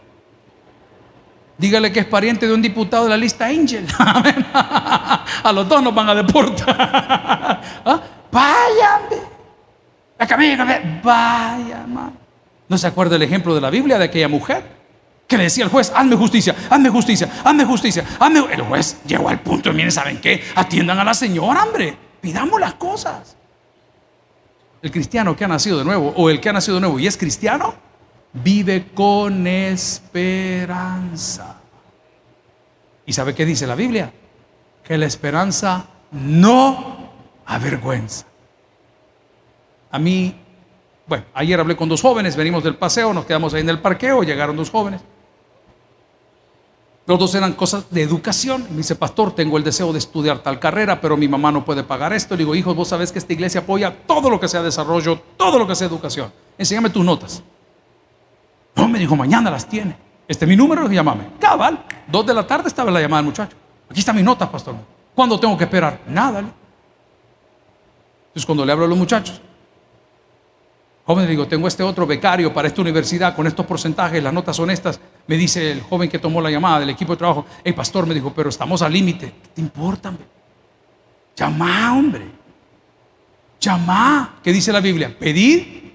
Dígale 1.59 1.91
que 1.91 2.01
es 2.01 2.07
pariente 2.07 2.47
de 2.47 2.53
un 2.53 2.61
diputado 2.61 3.05
de 3.05 3.11
la 3.11 3.17
lista 3.17 3.47
Angel. 3.47 3.87
a 3.99 5.53
los 5.55 5.69
dos 5.69 5.83
nos 5.83 5.95
van 5.95 6.11
a 6.11 6.15
deportar. 6.15 6.77
¿Ah? 7.85 8.01
Vayan. 8.31 9.03
Vaya, 11.03 11.81
hermano. 11.81 12.13
¿No 12.69 12.77
se 12.77 12.87
acuerda 12.87 13.17
el 13.17 13.23
ejemplo 13.23 13.55
de 13.55 13.61
la 13.61 13.71
Biblia 13.71 13.99
de 13.99 14.05
aquella 14.05 14.29
mujer? 14.29 14.77
Que 15.27 15.37
le 15.37 15.45
decía 15.45 15.65
al 15.65 15.71
juez, 15.71 15.93
hazme 15.95 16.17
justicia, 16.17 16.55
hazme 16.69 16.89
justicia, 16.91 17.29
hazme 17.45 17.65
justicia, 17.65 18.05
hazme... 18.19 18.45
El 18.51 18.63
juez 18.63 18.99
llegó 19.07 19.29
al 19.29 19.41
punto, 19.41 19.73
miren, 19.73 19.91
¿saben 19.91 20.21
qué? 20.21 20.43
Atiendan 20.55 20.99
a 20.99 21.05
la 21.05 21.15
señora, 21.15 21.65
hombre. 21.65 21.97
Pidamos 22.21 22.61
las 22.61 22.75
cosas. 22.75 23.37
El 24.83 24.91
cristiano 24.91 25.35
que 25.35 25.45
ha 25.45 25.49
nacido 25.49 25.79
de 25.79 25.85
nuevo, 25.85 26.13
o 26.17 26.31
el 26.31 26.41
que 26.41 26.49
ha 26.49 26.53
nacido 26.53 26.77
de 26.77 26.83
nuevo 26.83 26.99
y 26.99 27.07
es 27.07 27.17
cristiano, 27.17 27.75
vive 28.43 28.89
con 28.95 29.47
esperanza. 29.47 30.87
¿Y 33.07 33.13
sabe 33.13 33.35
qué 33.35 33.45
dice 33.45 33.67
la 33.67 33.75
Biblia? 33.75 34.13
Que 34.83 34.99
la 34.99 35.07
esperanza 35.07 35.87
no 36.13 37.11
avergüenza. 37.45 38.27
A 39.91 39.99
mí, 39.99 40.35
bueno, 41.07 41.25
ayer 41.35 41.59
hablé 41.59 41.77
con 41.77 41.89
dos 41.89 42.03
jóvenes, 42.03 42.37
venimos 42.37 42.65
del 42.65 42.77
paseo, 42.77 43.13
nos 43.15 43.25
quedamos 43.25 43.55
ahí 43.55 43.61
en 43.61 43.71
el 43.71 43.81
parqueo, 43.81 44.23
llegaron 44.23 44.57
dos 44.57 44.71
jóvenes. 44.71 45.01
Los 47.07 47.21
dos 47.21 47.35
eran 47.37 47.53
cosas 47.53 47.89
de 47.89 48.03
educación. 48.03 48.67
me 48.71 48.79
dice, 48.79 48.97
pastor, 48.97 49.33
tengo 49.33 49.57
el 49.57 49.63
deseo 49.63 49.93
de 49.93 50.01
estudiar 50.01 50.41
tal 50.41 50.59
carrera, 50.59 51.01
pero 51.01 51.17
mi 51.17 51.29
mamá 51.29 51.53
no 51.53 51.65
puede 51.65 51.85
pagar 51.85 52.13
esto. 52.13 52.35
Le 52.35 52.41
digo, 52.41 52.57
hijos, 52.57 52.75
vos 52.75 52.89
sabés 52.89 53.13
que 53.13 53.21
esta 53.21 53.33
iglesia 53.33 53.61
apoya 53.61 53.97
todo 54.07 54.29
lo 54.29 54.41
que 54.41 54.49
sea 54.49 54.61
desarrollo, 54.61 55.21
todo 55.37 55.57
lo 55.57 55.69
que 55.69 55.77
sea 55.77 55.87
educación. 55.87 56.33
Enséñame 56.59 56.91
tus 56.91 57.05
notas. 57.05 57.45
No, 58.77 58.89
me 58.89 58.99
dijo, 58.99 59.17
mañana 59.17 59.51
las 59.51 59.67
tiene. 59.67 59.97
Este 60.29 60.45
es 60.45 60.49
mi 60.49 60.57
número, 60.57 60.91
llámame. 60.91 61.25
Cabal, 61.41 61.85
dos 62.07 62.27
de 62.27 62.35
la 62.35 62.47
tarde 62.47 62.69
estaba 62.69 62.91
la 62.91 63.01
llamada 63.01 63.23
del 63.23 63.31
muchacho. 63.31 63.57
Aquí 63.89 64.01
está 64.01 64.13
mi 64.13 64.23
nota, 64.23 64.51
pastor. 64.51 64.75
¿Cuándo 65.15 65.41
tengo 65.41 65.57
que 65.57 65.65
esperar? 65.65 66.01
Nada. 66.07 66.41
Entonces 66.41 68.45
cuando 68.45 68.67
le 68.67 68.73
hablo 68.73 68.85
a 68.85 68.89
los 68.89 68.99
muchachos, 68.99 69.41
joven, 71.07 71.25
le 71.25 71.31
digo, 71.31 71.47
tengo 71.47 71.69
este 71.69 71.83
otro 71.83 72.07
becario 72.07 72.53
para 72.53 72.69
esta 72.69 72.83
universidad 72.83 73.35
con 73.35 73.47
estos 73.47 73.65
porcentajes, 73.65 74.23
las 74.23 74.33
notas 74.33 74.57
son 74.57 74.71
estas. 74.71 75.01
Me 75.27 75.37
dice 75.37 75.73
el 75.73 75.81
joven 75.81 76.11
que 76.11 76.19
tomó 76.19 76.43
la 76.43 76.51
llamada 76.51 76.81
del 76.81 76.91
equipo 76.91 77.13
de 77.13 77.19
trabajo, 77.19 77.47
el 77.65 77.75
pastor 77.75 78.07
me 78.07 78.13
dijo, 78.13 78.33
pero 78.35 78.51
estamos 78.51 78.83
al 78.83 78.93
límite. 78.93 79.33
¿Qué 79.43 79.49
te 79.55 79.61
importa? 79.63 80.11
Hombre? 80.11 80.27
Llama, 81.35 81.97
hombre. 81.97 82.27
Llama. 83.61 84.39
¿Qué 84.43 84.53
dice 84.53 84.73
la 84.73 84.81
Biblia? 84.81 85.17
Pedir 85.19 85.86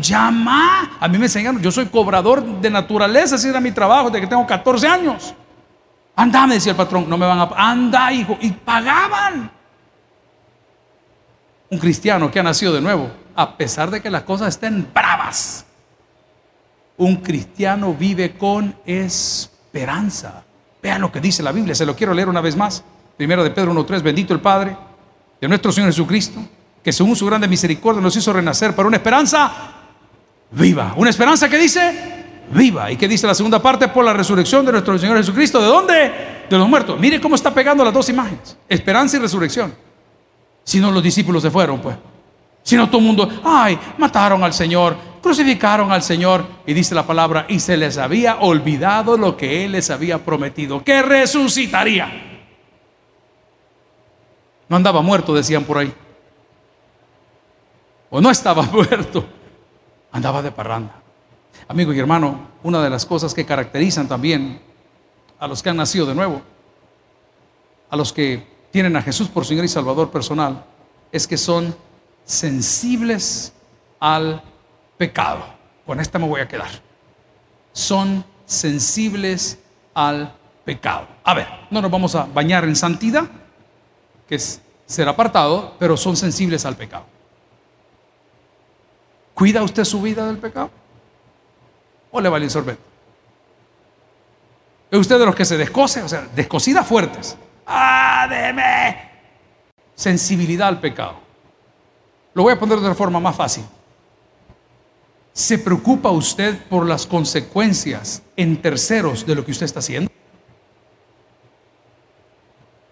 Llama. 0.00 0.96
A 1.00 1.08
mí 1.08 1.18
me 1.18 1.26
enseñaron, 1.26 1.60
yo 1.62 1.72
soy 1.72 1.86
cobrador 1.86 2.44
de 2.44 2.70
naturaleza, 2.70 3.36
así 3.36 3.48
era 3.48 3.60
mi 3.60 3.72
trabajo 3.72 4.10
desde 4.10 4.20
que 4.20 4.26
tengo 4.26 4.46
14 4.46 4.86
años. 4.86 5.34
Anda, 6.14 6.46
me 6.46 6.54
decía 6.54 6.72
el 6.72 6.76
patrón, 6.76 7.08
no 7.08 7.16
me 7.16 7.26
van 7.26 7.40
a... 7.40 7.48
Anda, 7.56 8.12
hijo. 8.12 8.36
Y 8.40 8.50
pagaban. 8.50 9.50
Un 11.70 11.78
cristiano 11.78 12.30
que 12.30 12.38
ha 12.38 12.42
nacido 12.42 12.74
de 12.74 12.82
nuevo, 12.82 13.10
a 13.34 13.56
pesar 13.56 13.90
de 13.90 14.02
que 14.02 14.10
las 14.10 14.24
cosas 14.24 14.48
estén 14.48 14.86
bravas, 14.92 15.64
un 16.98 17.16
cristiano 17.16 17.94
vive 17.94 18.36
con 18.36 18.76
esperanza. 18.84 20.44
Vean 20.82 21.00
lo 21.00 21.10
que 21.10 21.20
dice 21.20 21.42
la 21.42 21.52
Biblia, 21.52 21.74
se 21.74 21.86
lo 21.86 21.96
quiero 21.96 22.12
leer 22.12 22.28
una 22.28 22.42
vez 22.42 22.56
más. 22.56 22.84
Primero 23.16 23.42
de 23.42 23.50
Pedro 23.50 23.72
1.3, 23.72 24.02
bendito 24.02 24.34
el 24.34 24.40
Padre 24.40 24.76
de 25.40 25.48
nuestro 25.48 25.72
Señor 25.72 25.88
Jesucristo 25.88 26.40
que 26.82 26.92
según 26.92 27.14
su 27.14 27.26
grande 27.26 27.46
misericordia 27.46 28.02
nos 28.02 28.16
hizo 28.16 28.32
renacer 28.32 28.74
para 28.74 28.88
una 28.88 28.96
esperanza 28.96 29.52
viva. 30.50 30.94
Una 30.96 31.10
esperanza 31.10 31.48
que 31.48 31.58
dice 31.58 32.12
viva. 32.50 32.90
¿Y 32.90 32.96
que 32.96 33.06
dice 33.08 33.26
la 33.26 33.34
segunda 33.34 33.62
parte? 33.62 33.88
Por 33.88 34.04
la 34.04 34.12
resurrección 34.12 34.66
de 34.66 34.72
nuestro 34.72 34.98
Señor 34.98 35.16
Jesucristo. 35.16 35.60
¿De 35.60 35.66
dónde? 35.66 36.12
De 36.50 36.58
los 36.58 36.68
muertos. 36.68 36.98
Mire 36.98 37.20
cómo 37.20 37.34
está 37.36 37.54
pegando 37.54 37.84
las 37.84 37.94
dos 37.94 38.08
imágenes. 38.08 38.56
Esperanza 38.68 39.16
y 39.16 39.20
resurrección. 39.20 39.74
Si 40.64 40.80
no, 40.80 40.90
los 40.90 41.02
discípulos 41.02 41.42
se 41.42 41.50
fueron, 41.50 41.80
pues. 41.80 41.96
Si 42.62 42.76
no, 42.76 42.88
todo 42.88 42.98
el 42.98 43.06
mundo, 43.06 43.28
ay, 43.42 43.76
mataron 43.98 44.44
al 44.44 44.52
Señor, 44.52 44.96
crucificaron 45.20 45.90
al 45.90 46.02
Señor. 46.02 46.44
Y 46.66 46.74
dice 46.74 46.94
la 46.94 47.04
palabra, 47.04 47.46
y 47.48 47.58
se 47.58 47.76
les 47.76 47.98
había 47.98 48.36
olvidado 48.36 49.16
lo 49.16 49.36
que 49.36 49.64
Él 49.64 49.72
les 49.72 49.90
había 49.90 50.18
prometido, 50.18 50.82
que 50.84 51.02
resucitaría. 51.02 52.28
No 54.68 54.76
andaba 54.76 55.02
muerto, 55.02 55.34
decían 55.34 55.64
por 55.64 55.78
ahí 55.78 55.92
o 58.14 58.20
no 58.20 58.30
estaba 58.30 58.62
muerto, 58.72 59.24
andaba 60.12 60.42
de 60.42 60.52
parranda. 60.52 61.00
Amigo 61.66 61.94
y 61.94 61.98
hermano, 61.98 62.48
una 62.62 62.82
de 62.82 62.90
las 62.90 63.06
cosas 63.06 63.32
que 63.32 63.46
caracterizan 63.46 64.06
también 64.06 64.60
a 65.38 65.48
los 65.48 65.62
que 65.62 65.70
han 65.70 65.78
nacido 65.78 66.04
de 66.04 66.14
nuevo, 66.14 66.42
a 67.88 67.96
los 67.96 68.12
que 68.12 68.46
tienen 68.70 68.94
a 68.96 69.02
Jesús 69.02 69.28
por 69.28 69.46
Señor 69.46 69.64
y 69.64 69.68
Salvador 69.68 70.10
personal, 70.10 70.62
es 71.10 71.26
que 71.26 71.38
son 71.38 71.74
sensibles 72.26 73.54
al 73.98 74.42
pecado. 74.98 75.44
Con 75.86 75.98
esta 75.98 76.18
me 76.18 76.28
voy 76.28 76.42
a 76.42 76.48
quedar. 76.48 76.70
Son 77.72 78.24
sensibles 78.44 79.58
al 79.94 80.34
pecado. 80.66 81.06
A 81.24 81.32
ver, 81.32 81.46
no 81.70 81.80
nos 81.80 81.90
vamos 81.90 82.14
a 82.14 82.26
bañar 82.26 82.64
en 82.64 82.76
santidad, 82.76 83.24
que 84.28 84.34
es 84.34 84.60
ser 84.84 85.08
apartado, 85.08 85.76
pero 85.78 85.96
son 85.96 86.14
sensibles 86.14 86.66
al 86.66 86.76
pecado. 86.76 87.11
¿Cuida 89.42 89.60
usted 89.64 89.82
su 89.82 90.00
vida 90.00 90.24
del 90.24 90.38
pecado? 90.38 90.70
¿O 92.12 92.20
le 92.20 92.28
vale 92.28 92.44
el 92.44 92.50
sorbete? 92.52 92.80
¿Es 94.88 95.00
usted 95.00 95.18
de 95.18 95.26
los 95.26 95.34
que 95.34 95.44
se 95.44 95.58
descose? 95.58 96.00
O 96.00 96.08
sea, 96.08 96.28
descosidas 96.32 96.86
fuertes. 96.86 97.36
¡Ah! 97.66 98.28
Sensibilidad 99.96 100.68
al 100.68 100.78
pecado. 100.78 101.16
Lo 102.34 102.44
voy 102.44 102.52
a 102.52 102.58
poner 102.60 102.78
de 102.78 102.86
una 102.86 102.94
forma 102.94 103.18
más 103.18 103.34
fácil. 103.34 103.64
¿Se 105.32 105.58
preocupa 105.58 106.12
usted 106.12 106.64
por 106.68 106.86
las 106.86 107.04
consecuencias 107.04 108.22
en 108.36 108.62
terceros 108.62 109.26
de 109.26 109.34
lo 109.34 109.44
que 109.44 109.50
usted 109.50 109.66
está 109.66 109.80
haciendo? 109.80 110.08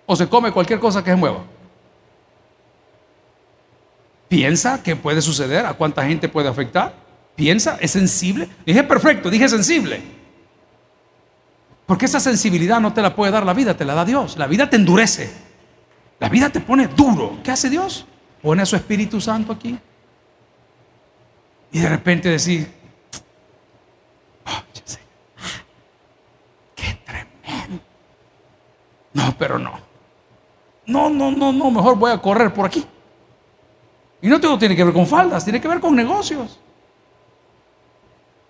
¿O 0.05 0.16
se 0.16 0.28
come 0.28 0.51
cualquier 0.51 0.80
cosa 0.80 1.05
que 1.05 1.11
se 1.11 1.16
mueva? 1.16 1.44
¿Piensa 4.31 4.81
que 4.81 4.95
puede 4.95 5.20
suceder? 5.22 5.66
¿A 5.66 5.74
cuánta 5.74 6.07
gente 6.07 6.28
puede 6.28 6.47
afectar? 6.47 6.95
¿Piensa? 7.35 7.76
¿Es 7.81 7.91
sensible? 7.91 8.49
Dije 8.64 8.85
perfecto, 8.85 9.28
dije 9.28 9.49
sensible. 9.49 10.01
Porque 11.85 12.05
esa 12.05 12.20
sensibilidad 12.20 12.81
no 12.81 12.93
te 12.93 13.03
la 13.03 13.16
puede 13.16 13.33
dar 13.33 13.45
la 13.45 13.55
vida, 13.55 13.76
te 13.76 13.85
la 13.85 13.93
da 13.93 14.05
Dios. 14.05 14.37
La 14.37 14.47
vida 14.47 14.70
te 14.70 14.76
endurece. 14.76 15.33
La 16.20 16.28
vida 16.28 16.49
te 16.49 16.61
pone 16.61 16.87
duro. 16.87 17.41
¿Qué 17.43 17.51
hace 17.51 17.68
Dios? 17.68 18.07
Pone 18.41 18.62
a 18.62 18.66
su 18.66 18.76
Espíritu 18.76 19.20
Santo 19.20 19.53
aquí. 19.53 19.76
Y 21.72 21.81
de 21.81 21.89
repente 21.89 22.28
decir, 22.28 22.72
oh, 24.47 24.62
qué 26.76 27.01
tremendo. 27.05 27.83
No, 29.12 29.35
pero 29.37 29.59
no. 29.59 29.81
No, 30.87 31.11
no, 31.11 31.33
no, 31.33 31.53
no, 31.53 31.70
mejor 31.72 31.99
voy 31.99 32.12
a 32.12 32.18
correr 32.18 32.55
por 32.55 32.66
aquí. 32.66 32.87
Y 34.23 34.29
no 34.29 34.41
todo 34.41 34.59
tiene 34.59 34.77
que 34.77 34.85
ver 34.85 34.93
con 34.93 35.07
faldas, 35.07 35.45
tiene 35.45 35.61
que 35.61 35.68
ver 35.68 35.81
con 35.81 35.95
negocios. 35.97 36.59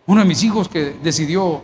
Uno 0.06 0.20
de 0.20 0.26
mis 0.26 0.42
hijos 0.42 0.68
que 0.68 0.96
decidió 1.02 1.62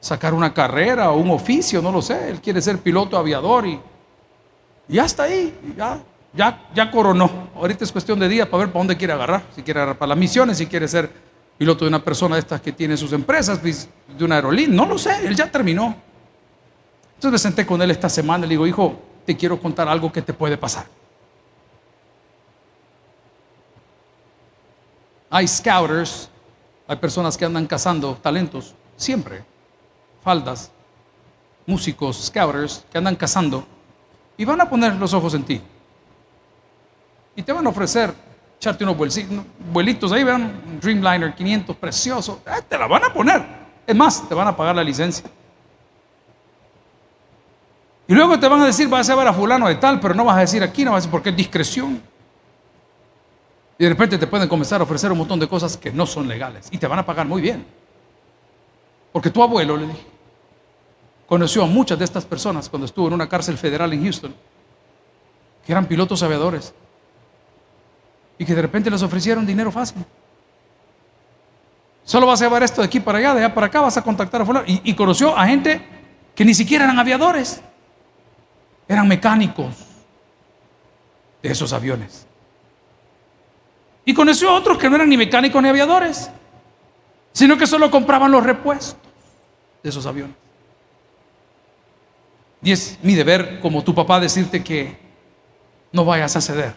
sacar 0.00 0.34
una 0.34 0.52
carrera 0.52 1.10
o 1.10 1.18
un 1.18 1.30
oficio, 1.30 1.80
no 1.80 1.92
lo 1.92 2.02
sé, 2.02 2.28
él 2.28 2.40
quiere 2.40 2.60
ser 2.60 2.78
piloto 2.78 3.16
aviador 3.16 3.66
y 3.66 3.80
ya 4.88 5.04
está 5.04 5.24
ahí, 5.24 5.56
ya 5.76 6.00
ya, 6.36 6.68
ya 6.74 6.90
coronó. 6.90 7.30
Ahorita 7.54 7.84
es 7.84 7.92
cuestión 7.92 8.18
de 8.18 8.28
días 8.28 8.48
para 8.48 8.64
ver 8.64 8.72
para 8.72 8.80
dónde 8.80 8.96
quiere 8.96 9.12
agarrar. 9.12 9.42
Si 9.54 9.62
quiere 9.62 9.80
agarrar 9.80 9.98
para 9.98 10.10
las 10.10 10.18
misiones, 10.18 10.58
si 10.58 10.66
quiere 10.66 10.88
ser 10.88 11.10
piloto 11.56 11.84
de 11.84 11.88
una 11.88 12.02
persona 12.02 12.34
de 12.34 12.40
estas 12.40 12.60
que 12.60 12.72
tiene 12.72 12.96
sus 12.96 13.12
empresas, 13.12 13.58
pues, 13.60 13.88
de 14.18 14.24
una 14.24 14.36
aerolínea. 14.36 14.76
No 14.76 14.86
lo 14.86 14.98
sé, 14.98 15.26
él 15.26 15.36
ya 15.36 15.50
terminó. 15.50 15.94
Entonces 17.14 17.32
me 17.32 17.38
senté 17.38 17.64
con 17.64 17.80
él 17.80 17.90
esta 17.90 18.08
semana 18.08 18.44
y 18.44 18.48
le 18.48 18.52
digo, 18.54 18.66
hijo, 18.66 18.98
te 19.24 19.36
quiero 19.36 19.60
contar 19.60 19.88
algo 19.88 20.12
que 20.12 20.22
te 20.22 20.32
puede 20.32 20.58
pasar. 20.58 20.86
Hay 25.34 25.48
scouters, 25.48 26.30
hay 26.86 26.94
personas 26.94 27.36
que 27.36 27.44
andan 27.44 27.66
cazando 27.66 28.14
talentos, 28.22 28.72
siempre. 28.96 29.42
Faldas, 30.22 30.70
músicos, 31.66 32.26
scouters, 32.26 32.84
que 32.92 32.98
andan 32.98 33.16
cazando 33.16 33.66
y 34.36 34.44
van 34.44 34.60
a 34.60 34.70
poner 34.70 34.94
los 34.94 35.12
ojos 35.12 35.34
en 35.34 35.42
ti. 35.42 35.60
Y 37.34 37.42
te 37.42 37.52
van 37.52 37.66
a 37.66 37.70
ofrecer 37.70 38.14
echarte 38.60 38.84
unos 38.84 38.96
vuelitos 39.72 40.12
ahí, 40.12 40.22
vean, 40.22 40.80
Dreamliner 40.80 41.34
500 41.34 41.76
precioso. 41.78 42.40
Eh, 42.46 42.62
te 42.68 42.78
la 42.78 42.86
van 42.86 43.04
a 43.04 43.12
poner. 43.12 43.44
Es 43.84 43.96
más, 43.96 44.28
te 44.28 44.36
van 44.36 44.46
a 44.46 44.56
pagar 44.56 44.76
la 44.76 44.84
licencia. 44.84 45.28
Y 48.06 48.14
luego 48.14 48.38
te 48.38 48.46
van 48.46 48.60
a 48.60 48.66
decir, 48.66 48.86
vas 48.86 49.10
a 49.10 49.16
ver 49.16 49.26
a 49.26 49.32
fulano 49.32 49.66
de 49.66 49.74
tal, 49.74 49.98
pero 49.98 50.14
no 50.14 50.24
vas 50.24 50.36
a 50.36 50.40
decir 50.42 50.62
aquí, 50.62 50.84
no 50.84 50.92
vas 50.92 50.98
a 50.98 51.00
decir 51.00 51.10
porque 51.10 51.30
es 51.30 51.36
discreción. 51.36 52.13
Y 53.78 53.84
de 53.84 53.90
repente 53.90 54.18
te 54.18 54.26
pueden 54.26 54.48
comenzar 54.48 54.80
a 54.80 54.84
ofrecer 54.84 55.10
un 55.10 55.18
montón 55.18 55.40
de 55.40 55.48
cosas 55.48 55.76
que 55.76 55.92
no 55.92 56.06
son 56.06 56.28
legales. 56.28 56.68
Y 56.70 56.78
te 56.78 56.86
van 56.86 56.98
a 56.98 57.06
pagar 57.06 57.26
muy 57.26 57.42
bien. 57.42 57.66
Porque 59.12 59.30
tu 59.30 59.42
abuelo, 59.42 59.76
le 59.76 59.86
dije, 59.86 60.06
conoció 61.26 61.64
a 61.64 61.66
muchas 61.66 61.98
de 61.98 62.04
estas 62.04 62.24
personas 62.24 62.68
cuando 62.68 62.86
estuvo 62.86 63.08
en 63.08 63.14
una 63.14 63.28
cárcel 63.28 63.58
federal 63.58 63.92
en 63.92 64.02
Houston, 64.02 64.34
que 65.64 65.72
eran 65.72 65.86
pilotos 65.86 66.22
aviadores 66.22 66.74
y 68.38 68.44
que 68.44 68.54
de 68.54 68.62
repente 68.62 68.90
les 68.90 69.02
ofrecieron 69.02 69.46
dinero 69.46 69.70
fácil. 69.72 70.04
Solo 72.04 72.26
vas 72.26 72.40
a 72.42 72.44
llevar 72.44 72.62
esto 72.62 72.82
de 72.82 72.86
aquí 72.86 73.00
para 73.00 73.18
allá, 73.18 73.34
de 73.34 73.44
allá 73.44 73.54
para 73.54 73.68
acá, 73.68 73.80
vas 73.80 73.96
a 73.96 74.02
contactar 74.02 74.42
a 74.42 74.44
fulano. 74.44 74.66
Y, 74.68 74.90
y 74.90 74.94
conoció 74.94 75.36
a 75.36 75.46
gente 75.46 75.80
que 76.34 76.44
ni 76.44 76.52
siquiera 76.52 76.84
eran 76.84 76.98
aviadores, 76.98 77.62
eran 78.86 79.08
mecánicos 79.08 79.74
de 81.42 81.50
esos 81.50 81.72
aviones. 81.72 82.26
Y 84.04 84.12
conoció 84.14 84.50
a 84.50 84.54
otros 84.54 84.78
que 84.78 84.88
no 84.88 84.96
eran 84.96 85.08
ni 85.08 85.16
mecánicos 85.16 85.62
ni 85.62 85.68
aviadores, 85.68 86.30
sino 87.32 87.56
que 87.56 87.66
solo 87.66 87.90
compraban 87.90 88.30
los 88.30 88.44
repuestos 88.44 88.96
de 89.82 89.90
esos 89.90 90.04
aviones. 90.06 90.36
Y 92.62 92.72
es 92.72 92.98
mi 93.02 93.14
deber 93.14 93.60
como 93.60 93.84
tu 93.84 93.94
papá 93.94 94.18
decirte 94.20 94.64
que 94.64 94.96
no 95.92 96.04
vayas 96.04 96.34
a 96.36 96.40
ceder. 96.40 96.74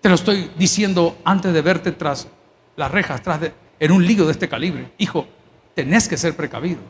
Te 0.00 0.08
lo 0.08 0.14
estoy 0.14 0.50
diciendo 0.56 1.18
antes 1.24 1.52
de 1.52 1.60
verte 1.60 1.92
tras 1.92 2.28
las 2.76 2.90
rejas, 2.90 3.22
tras 3.22 3.40
de, 3.40 3.52
en 3.78 3.92
un 3.92 4.06
lío 4.06 4.24
de 4.24 4.32
este 4.32 4.48
calibre. 4.48 4.92
Hijo, 4.98 5.26
tenés 5.74 6.08
que 6.08 6.16
ser 6.16 6.34
precavido. 6.36 6.80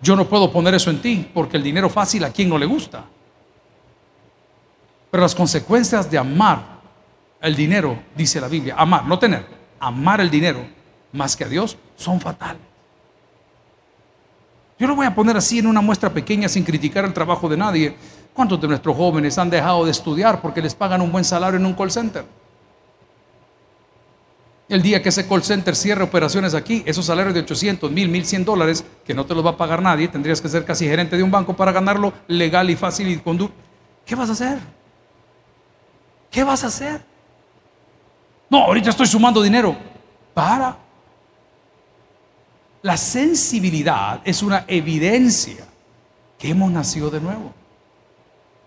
Yo 0.00 0.16
no 0.16 0.28
puedo 0.28 0.50
poner 0.50 0.74
eso 0.74 0.90
en 0.90 1.00
ti 1.00 1.30
porque 1.32 1.56
el 1.56 1.62
dinero 1.62 1.88
fácil 1.88 2.24
a 2.24 2.30
quien 2.30 2.48
no 2.48 2.58
le 2.58 2.66
gusta. 2.66 3.04
Pero 5.10 5.22
las 5.22 5.34
consecuencias 5.34 6.10
de 6.10 6.18
amar 6.18 6.73
el 7.44 7.54
dinero, 7.54 8.02
dice 8.16 8.40
la 8.40 8.48
Biblia, 8.48 8.74
amar, 8.76 9.04
no 9.04 9.18
tener, 9.18 9.46
amar 9.78 10.20
el 10.20 10.30
dinero 10.30 10.66
más 11.12 11.36
que 11.36 11.44
a 11.44 11.48
Dios, 11.48 11.76
son 11.96 12.20
fatales. 12.20 12.62
Yo 14.78 14.88
lo 14.88 14.96
voy 14.96 15.06
a 15.06 15.14
poner 15.14 15.36
así 15.36 15.58
en 15.58 15.66
una 15.66 15.80
muestra 15.80 16.10
pequeña 16.10 16.48
sin 16.48 16.64
criticar 16.64 17.04
el 17.04 17.12
trabajo 17.12 17.48
de 17.48 17.56
nadie. 17.56 17.96
¿Cuántos 18.32 18.60
de 18.60 18.66
nuestros 18.66 18.96
jóvenes 18.96 19.38
han 19.38 19.48
dejado 19.48 19.84
de 19.84 19.92
estudiar 19.92 20.40
porque 20.40 20.60
les 20.60 20.74
pagan 20.74 21.00
un 21.00 21.12
buen 21.12 21.24
salario 21.24 21.60
en 21.60 21.66
un 21.66 21.74
call 21.74 21.92
center? 21.92 22.24
El 24.68 24.82
día 24.82 25.02
que 25.02 25.10
ese 25.10 25.28
call 25.28 25.44
center 25.44 25.76
cierre 25.76 26.02
operaciones 26.02 26.54
aquí, 26.54 26.82
esos 26.86 27.06
salarios 27.06 27.34
de 27.34 27.40
800, 27.40 27.92
1000, 27.92 28.08
1100 28.08 28.44
dólares, 28.44 28.84
que 29.04 29.14
no 29.14 29.24
te 29.26 29.34
los 29.34 29.44
va 29.44 29.50
a 29.50 29.56
pagar 29.56 29.82
nadie, 29.82 30.08
tendrías 30.08 30.40
que 30.40 30.48
ser 30.48 30.64
casi 30.64 30.86
gerente 30.86 31.16
de 31.16 31.22
un 31.22 31.30
banco 31.30 31.54
para 31.54 31.70
ganarlo 31.70 32.12
legal 32.26 32.68
y 32.70 32.74
fácil 32.74 33.08
y 33.08 33.18
condu 33.18 33.50
¿Qué 34.04 34.14
vas 34.14 34.30
a 34.30 34.32
hacer? 34.32 34.58
¿Qué 36.30 36.42
vas 36.42 36.64
a 36.64 36.66
hacer? 36.66 37.13
No, 38.50 38.64
ahorita 38.64 38.90
estoy 38.90 39.06
sumando 39.06 39.42
dinero. 39.42 39.76
Para. 40.32 40.76
La 42.82 42.96
sensibilidad 42.96 44.20
es 44.24 44.42
una 44.42 44.64
evidencia 44.68 45.66
que 46.38 46.50
hemos 46.50 46.70
nacido 46.70 47.10
de 47.10 47.20
nuevo. 47.20 47.52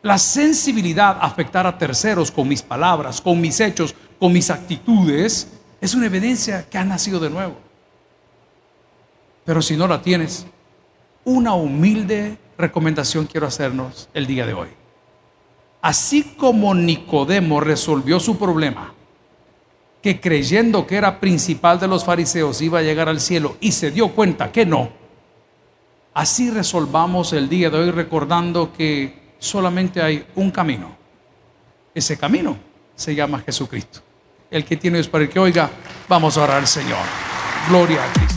La 0.02 0.18
sensibilidad 0.18 1.18
a 1.18 1.26
afectar 1.26 1.68
a 1.68 1.78
terceros 1.78 2.32
con 2.32 2.48
mis 2.48 2.62
palabras, 2.62 3.22
con 3.22 3.40
mis 3.40 3.60
hechos, 3.60 3.94
con 4.20 4.34
mis 4.34 4.50
actitudes, 4.50 5.48
es 5.80 5.94
una 5.94 6.08
evidencia 6.08 6.68
que 6.68 6.78
ha 6.78 6.84
nacido 6.84 7.20
de 7.20 7.30
nuevo. 7.30 7.56
Pero 9.46 9.62
si 9.62 9.78
no 9.78 9.88
la 9.88 10.02
tienes, 10.02 10.46
una 11.24 11.54
humilde 11.54 12.38
recomendación 12.58 13.26
quiero 13.28 13.48
hacernos 13.48 14.10
el 14.14 14.26
día 14.26 14.46
de 14.46 14.54
hoy. 14.54 14.70
Así 15.82 16.24
como 16.38 16.74
Nicodemo 16.74 17.60
resolvió 17.60 18.20
su 18.20 18.38
problema, 18.38 18.94
que 20.02 20.20
creyendo 20.20 20.86
que 20.86 20.96
era 20.96 21.20
principal 21.20 21.80
de 21.80 21.88
los 21.88 22.06
fariseos 22.06 22.62
iba 22.62 22.80
a 22.80 22.84
llegar 22.84 23.10
al 23.10 23.20
cielo 23.20 23.58
y 23.60 23.72
se 23.72 23.92
dio 23.92 24.10
cuenta 24.10 24.52
que 24.52 24.66
no, 24.66 24.90
así 26.14 26.50
resolvamos 26.50 27.34
el 27.34 27.50
día 27.50 27.70
de 27.70 27.78
hoy 27.78 27.92
recordando 27.92 28.72
que 28.74 29.34
solamente 29.40 30.02
hay 30.02 30.26
un 30.36 30.52
camino. 30.52 30.96
Ese 31.94 32.18
camino 32.18 32.58
se 32.96 33.16
llama 33.16 33.40
Jesucristo. 33.46 34.02
El 34.50 34.64
que 34.64 34.78
tiene 34.78 35.00
es 35.00 35.08
para 35.08 35.26
el 35.26 35.30
que 35.30 35.40
oiga, 35.40 35.70
vamos 36.08 36.38
a 36.38 36.44
orar 36.44 36.58
al 36.58 36.68
Señor. 36.68 37.00
Gloria 37.70 38.04
a 38.04 38.14
Cristo. 38.14 38.37